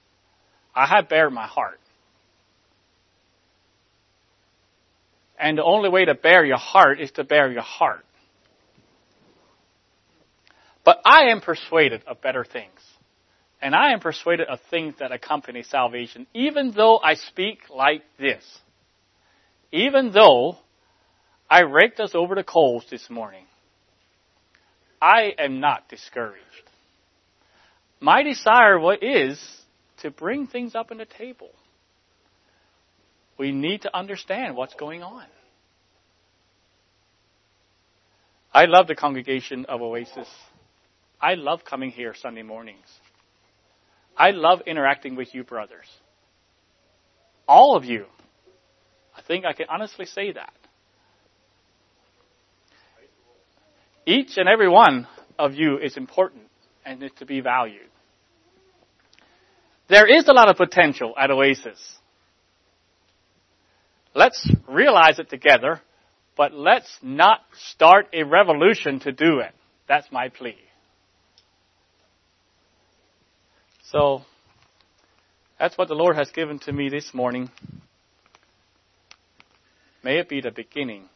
I 0.76 0.88
have 0.88 1.08
bared 1.08 1.32
my 1.32 1.48
heart. 1.48 1.80
And 5.40 5.58
the 5.58 5.64
only 5.64 5.88
way 5.88 6.04
to 6.04 6.16
bare 6.16 6.44
your 6.44 6.58
heart 6.58 7.00
is 7.00 7.12
to 7.12 7.24
bare 7.24 7.50
your 7.50 7.62
heart. 7.62 8.06
But 10.90 11.02
I 11.06 11.26
am 11.30 11.40
persuaded 11.40 12.02
of 12.08 12.20
better 12.20 12.44
things. 12.44 12.80
And 13.62 13.76
I 13.76 13.92
am 13.94 14.00
persuaded 14.00 14.48
of 14.48 14.58
things 14.72 14.96
that 14.98 15.12
accompany 15.12 15.62
salvation, 15.62 16.26
even 16.34 16.72
though 16.72 16.98
I 16.98 17.14
speak 17.14 17.60
like 17.70 18.02
this. 18.18 18.44
Even 19.72 20.12
though 20.12 20.58
I 21.48 21.60
raked 21.60 22.00
us 22.00 22.16
over 22.16 22.34
the 22.34 22.44
coals 22.44 22.88
this 22.90 23.08
morning, 23.08 23.46
I 25.00 25.32
am 25.38 25.60
not 25.60 25.88
discouraged. 25.90 26.42
My 28.00 28.24
desire 28.24 28.80
what 28.80 29.04
is 29.04 29.40
to 29.98 30.10
bring 30.10 30.48
things 30.48 30.74
up 30.74 30.90
on 30.90 30.98
the 30.98 31.06
table. 31.06 31.52
We 33.38 33.52
need 33.52 33.84
to 33.84 33.96
understand 33.96 34.56
what's 34.56 34.74
going 34.74 35.04
on. 35.04 35.26
I 38.52 38.66
love 38.66 38.88
the 38.88 38.96
congregation 38.96 39.68
of 39.68 39.84
Oasis. 39.84 40.28
I 41.22 41.36
love 41.36 41.66
coming 41.66 41.92
here 41.92 42.14
Sunday 42.20 42.44
mornings. 42.44 42.86
I 44.18 44.32
love 44.32 44.62
interacting 44.66 45.16
with 45.16 45.34
you 45.34 45.44
brothers. 45.44 45.86
All 47.48 47.76
of 47.76 47.86
you. 47.86 48.06
I 49.16 49.22
think 49.22 49.46
I 49.46 49.54
can 49.54 49.68
honestly 49.70 50.06
say 50.06 50.34
that. 50.34 50.54
Each 54.06 54.38
and 54.38 54.48
every 54.48 54.70
one 54.70 55.08
of 55.38 55.54
you 55.54 55.78
is 55.78 55.98
important 55.98 56.44
and 56.86 57.04
is 57.04 57.12
to 57.20 57.26
be 57.26 57.42
valued. 57.42 57.90
There 59.90 60.08
is 60.08 60.28
a 60.28 60.34
lot 60.34 60.50
of 60.50 60.58
potential 60.58 61.14
at 61.18 61.32
Oasis. 61.32 61.80
Let's 64.16 64.50
realize 64.68 65.20
it 65.20 65.30
together, 65.30 65.82
but 66.38 66.54
let's 66.54 66.98
not 67.02 67.42
start 67.72 68.08
a 68.14 68.24
revolution 68.24 69.00
to 69.02 69.12
do 69.12 69.40
it. 69.40 69.54
That's 69.88 70.08
my 70.12 70.30
plea. 70.30 70.58
So, 73.92 74.22
that's 75.58 75.76
what 75.76 75.88
the 75.88 75.96
Lord 75.96 76.16
has 76.16 76.30
given 76.30 76.60
to 76.60 76.72
me 76.72 76.90
this 76.90 77.12
morning. 77.12 77.50
May 80.04 80.20
it 80.20 80.30
be 80.30 80.42
the 80.42 80.52
beginning 80.52 81.10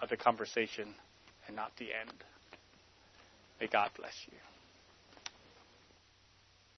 of 0.00 0.08
the 0.08 0.16
conversation 0.16 0.88
and 1.46 1.54
not 1.54 1.70
the 1.76 1.86
end. 1.92 2.12
May 3.60 3.68
God 3.68 3.90
bless 3.96 4.14
you. 4.26 4.51